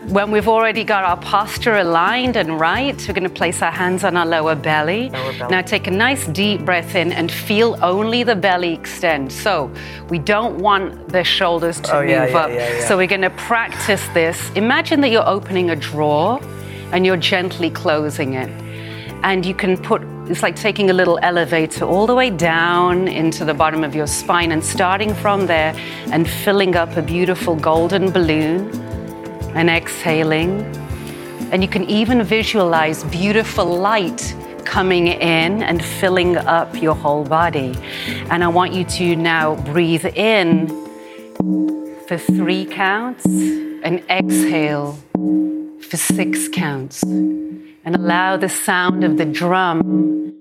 when 0.09 0.31
we've 0.31 0.49
already 0.49 0.85
got 0.85 1.05
our 1.05 1.17
posture 1.17 1.77
aligned 1.77 2.37
and 2.37 2.61
right, 2.61 2.97
we're 3.09 3.15
going 3.15 3.25
to 3.25 3.31
place 3.31 3.63
our 3.63 3.71
hands 3.73 4.05
on 4.05 4.17
our 4.17 4.27
lower 4.27 4.55
belly. 4.55 5.09
belly. 5.09 5.39
Now, 5.51 5.63
take 5.63 5.87
a 5.87 5.91
nice 5.91 6.27
deep 6.29 6.65
breath 6.65 6.95
in 6.95 7.11
and 7.13 7.33
feel 7.33 7.79
only 7.83 8.23
the 8.23 8.37
belly 8.37 8.75
extend. 8.75 9.33
So, 9.33 9.73
we 10.11 10.19
don't 10.19 10.59
want 10.59 11.09
the 11.09 11.25
shoulders 11.25 11.81
to 11.83 11.97
Oh, 11.97 12.01
move 12.03 12.11
yeah, 12.11 12.27
yeah, 12.27 12.37
up. 12.37 12.51
yeah. 12.51 12.87
So, 12.87 12.97
we're 12.99 13.07
going 13.07 13.23
to 13.23 13.31
practice 13.31 14.07
this. 14.13 14.51
Imagine 14.55 15.01
that 15.01 15.09
you're 15.09 15.27
opening 15.29 15.71
a 15.71 15.77
drawer 15.77 16.39
and 16.93 17.07
you're 17.07 17.17
gently 17.17 17.71
closing 17.71 18.35
it. 18.35 18.51
And 19.25 19.47
you 19.47 19.55
can 19.55 19.79
put, 19.79 20.03
it's 20.29 20.43
like 20.43 20.55
taking 20.55 20.91
a 20.91 20.93
little 20.93 21.19
elevator 21.23 21.87
all 21.87 22.07
the 22.07 22.15
way 22.15 22.29
down 22.29 23.09
into 23.09 23.45
the 23.45 23.55
bottom 23.55 23.83
of 23.83 23.95
your 23.95 24.07
spine 24.07 24.53
and 24.53 24.63
starting 24.63 25.15
from 25.15 25.47
there 25.47 25.75
and 26.13 26.29
filling 26.29 26.77
up 26.77 26.95
a 26.99 27.03
beautiful 27.03 27.57
golden 27.57 28.11
balloon 28.11 28.71
and 29.55 29.71
exhaling. 29.71 30.61
And 31.53 31.63
you 31.63 31.69
can 31.69 31.85
even 31.85 32.23
visualize 32.23 33.05
beautiful 33.05 33.67
light 33.67 34.35
coming 34.65 35.09
in 35.09 35.63
and 35.63 35.85
filling 35.85 36.37
up 36.37 36.81
your 36.81 36.95
whole 36.95 37.25
body. 37.25 37.75
And 38.31 38.43
I 38.43 38.49
want 38.49 38.73
you 38.73 38.85
to 38.85 39.17
now 39.17 39.57
breathe 39.73 40.07
in 40.07 40.69
for 42.09 42.19
three 42.19 42.65
counts 42.65 43.25
and 43.27 44.03
exhale 44.11 44.99
for 45.89 45.97
six 45.97 46.49
counts. 46.49 47.03
And 47.03 47.95
allow 47.95 48.37
the 48.37 48.49
sound 48.49 49.05
of 49.05 49.19
the 49.19 49.27
drum 49.27 50.35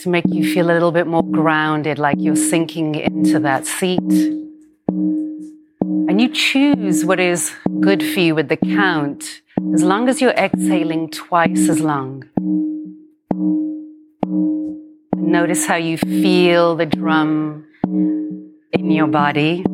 to 0.00 0.08
make 0.08 0.26
you 0.28 0.52
feel 0.54 0.66
a 0.70 0.72
little 0.72 0.92
bit 0.92 1.06
more 1.06 1.24
grounded, 1.24 1.98
like 1.98 2.16
you're 2.18 2.36
sinking 2.36 2.94
into 2.94 3.40
that 3.40 3.66
seat. 3.66 4.00
And 6.08 6.20
you 6.20 6.28
choose 6.28 7.04
what 7.04 7.18
is 7.18 7.52
good 7.80 8.02
for 8.02 8.20
you 8.20 8.34
with 8.34 8.48
the 8.48 8.56
count, 8.56 9.42
as 9.74 9.82
long 9.82 10.08
as 10.08 10.20
you're 10.20 10.30
exhaling 10.30 11.10
twice 11.10 11.68
as 11.68 11.80
long. 11.80 12.24
Notice 15.16 15.66
how 15.66 15.76
you 15.76 15.98
feel 15.98 16.76
the 16.76 16.86
drum 16.86 17.66
in 17.84 18.90
your 18.90 19.08
body. 19.08 19.64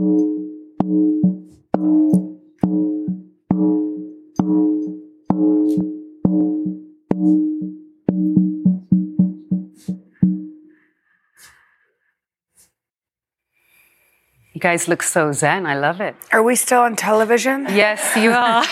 Guys 14.63 14.87
look 14.87 15.03
so 15.03 15.33
zen. 15.33 15.67
I 15.67 15.77
love 15.77 16.01
it. 16.01 16.15
Are 16.31 16.43
we 16.43 16.55
still 16.55 16.83
on 16.83 16.95
television? 16.95 17.67
Yes, 17.69 18.01
you 18.17 18.31
are. 18.45 18.65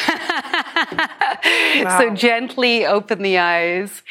So 1.99 2.14
gently 2.14 2.86
open 2.86 3.22
the 3.22 3.38
eyes. 3.38 4.03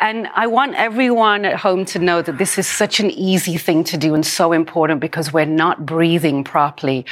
And 0.00 0.28
I 0.34 0.46
want 0.46 0.74
everyone 0.74 1.44
at 1.44 1.56
home 1.56 1.84
to 1.86 1.98
know 1.98 2.22
that 2.22 2.38
this 2.38 2.58
is 2.58 2.66
such 2.66 3.00
an 3.00 3.10
easy 3.10 3.56
thing 3.58 3.84
to 3.84 3.96
do 3.96 4.14
and 4.14 4.24
so 4.24 4.52
important 4.52 5.00
because 5.00 5.32
we're 5.32 5.44
not 5.44 5.84
breathing 5.84 6.42
properly. 6.44 7.04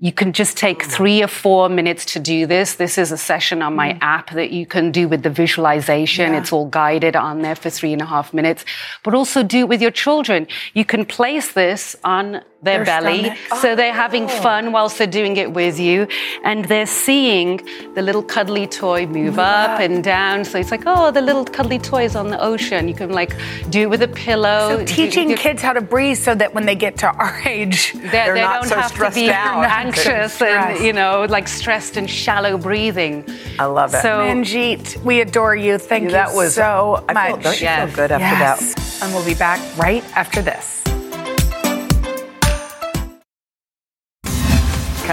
You 0.00 0.12
can 0.12 0.32
just 0.32 0.56
take 0.56 0.82
mm. 0.82 0.90
three 0.90 1.22
or 1.22 1.28
four 1.28 1.68
minutes 1.68 2.04
to 2.12 2.18
do 2.20 2.46
this. 2.46 2.74
This 2.74 2.98
is 2.98 3.10
a 3.12 3.18
session 3.18 3.62
on 3.62 3.74
my 3.74 3.92
mm. 3.94 3.98
app 4.02 4.30
that 4.32 4.50
you 4.50 4.66
can 4.66 4.90
do 4.90 5.08
with 5.08 5.22
the 5.22 5.30
visualization. 5.30 6.34
It's 6.34 6.52
all 6.52 6.66
guided 6.66 7.16
on 7.16 7.42
there 7.42 7.56
for 7.56 7.70
three 7.70 7.92
and 7.92 8.02
a 8.02 8.06
half 8.06 8.34
minutes. 8.34 8.64
But 9.02 9.14
also 9.14 9.42
do 9.42 9.60
it 9.60 9.68
with 9.68 9.80
your 9.80 9.90
children. 9.90 10.46
You 10.74 10.84
can 10.84 11.04
place 11.04 11.52
this 11.52 11.96
on 12.04 12.42
their, 12.62 12.84
Their 12.84 12.84
belly. 12.84 13.20
stomach. 13.24 13.38
So 13.60 13.74
they're 13.74 13.92
having 13.92 14.24
oh. 14.24 14.28
fun 14.28 14.72
whilst 14.72 14.98
they're 14.98 15.06
doing 15.06 15.36
it 15.36 15.52
with 15.52 15.80
you. 15.80 16.06
And 16.44 16.64
they're 16.66 16.86
seeing 16.86 17.60
the 17.94 18.02
little 18.02 18.22
cuddly 18.22 18.66
toy 18.66 19.06
move 19.06 19.38
up 19.38 19.80
and 19.80 20.02
down. 20.04 20.44
So 20.44 20.58
it's 20.58 20.70
like, 20.70 20.84
oh, 20.86 21.10
the 21.10 21.20
little 21.20 21.44
cuddly 21.44 21.78
toy 21.78 22.04
is 22.04 22.14
on 22.16 22.28
the 22.28 22.40
ocean. 22.40 22.86
You 22.88 22.94
can 22.94 23.10
like 23.10 23.36
do 23.70 23.80
it 23.82 23.90
with 23.90 24.02
a 24.02 24.08
pillow. 24.08 24.78
So 24.78 24.84
teaching 24.86 25.28
do- 25.28 25.36
kids 25.36 25.60
how 25.60 25.72
to 25.72 25.80
breathe 25.80 26.18
so 26.18 26.34
that 26.36 26.54
when 26.54 26.64
they 26.66 26.74
get 26.76 26.96
to 26.98 27.08
our 27.08 27.40
age, 27.46 27.92
they, 27.94 27.98
They're 28.08 28.34
they 28.34 28.40
not 28.42 28.60
don't 28.62 28.68
so 28.68 28.76
have 28.76 28.94
to 28.94 29.10
be 29.14 29.30
out. 29.30 29.64
anxious 29.82 30.40
and 30.40 30.84
you 30.84 30.92
know 30.92 31.26
like 31.28 31.48
stressed 31.48 31.96
and 31.96 32.08
shallow 32.08 32.56
breathing. 32.58 33.24
I 33.58 33.64
love 33.64 33.92
it. 33.94 34.02
So 34.02 34.18
Manjit, 34.20 35.02
we 35.04 35.20
adore 35.20 35.56
you. 35.56 35.78
Thank 35.78 36.10
That 36.12 36.30
you 36.30 36.36
was- 36.36 36.54
so 36.54 37.04
I 37.08 37.26
feel- 37.28 37.36
much. 37.38 37.42
don't 37.44 37.60
you 37.60 37.66
feel 37.86 37.96
good 37.96 38.12
after 38.12 38.22
Yes. 38.24 38.74
that? 38.74 39.04
And 39.04 39.14
we'll 39.14 39.24
be 39.24 39.34
back 39.34 39.60
right 39.76 40.04
after 40.16 40.40
this. 40.42 40.81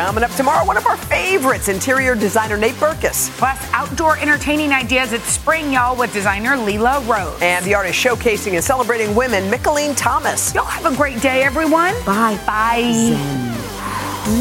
Coming 0.06 0.24
up 0.24 0.32
tomorrow, 0.32 0.66
one 0.66 0.78
of 0.78 0.88
our 0.88 0.96
favorites, 0.96 1.68
interior 1.68 2.16
designer 2.16 2.56
Nate 2.56 2.76
Berkus. 2.76 3.30
Plus, 3.38 3.60
outdoor 3.74 4.18
entertaining 4.18 4.72
ideas 4.72 5.12
at 5.12 5.20
spring, 5.22 5.74
y'all, 5.74 5.94
with 5.96 6.14
designer 6.14 6.56
Lela 6.56 7.02
Rose. 7.02 7.38
And 7.42 7.66
the 7.66 7.76
artist 7.76 8.00
showcasing 8.00 8.54
and 8.54 8.64
celebrating 8.64 9.14
women, 9.14 9.52
Mickalene 9.52 9.94
Thomas. 9.98 10.56
Y'all 10.56 10.64
have 10.64 10.92
a 10.92 10.96
great 10.96 11.22
day, 11.22 11.44
everyone. 11.44 11.94
Bye. 12.06 12.40
Bye. 12.48 13.14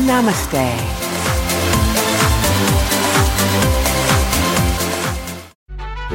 Namaste. 0.07 0.79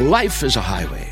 Life 0.09 0.41
is 0.43 0.55
a 0.55 0.61
highway, 0.61 1.11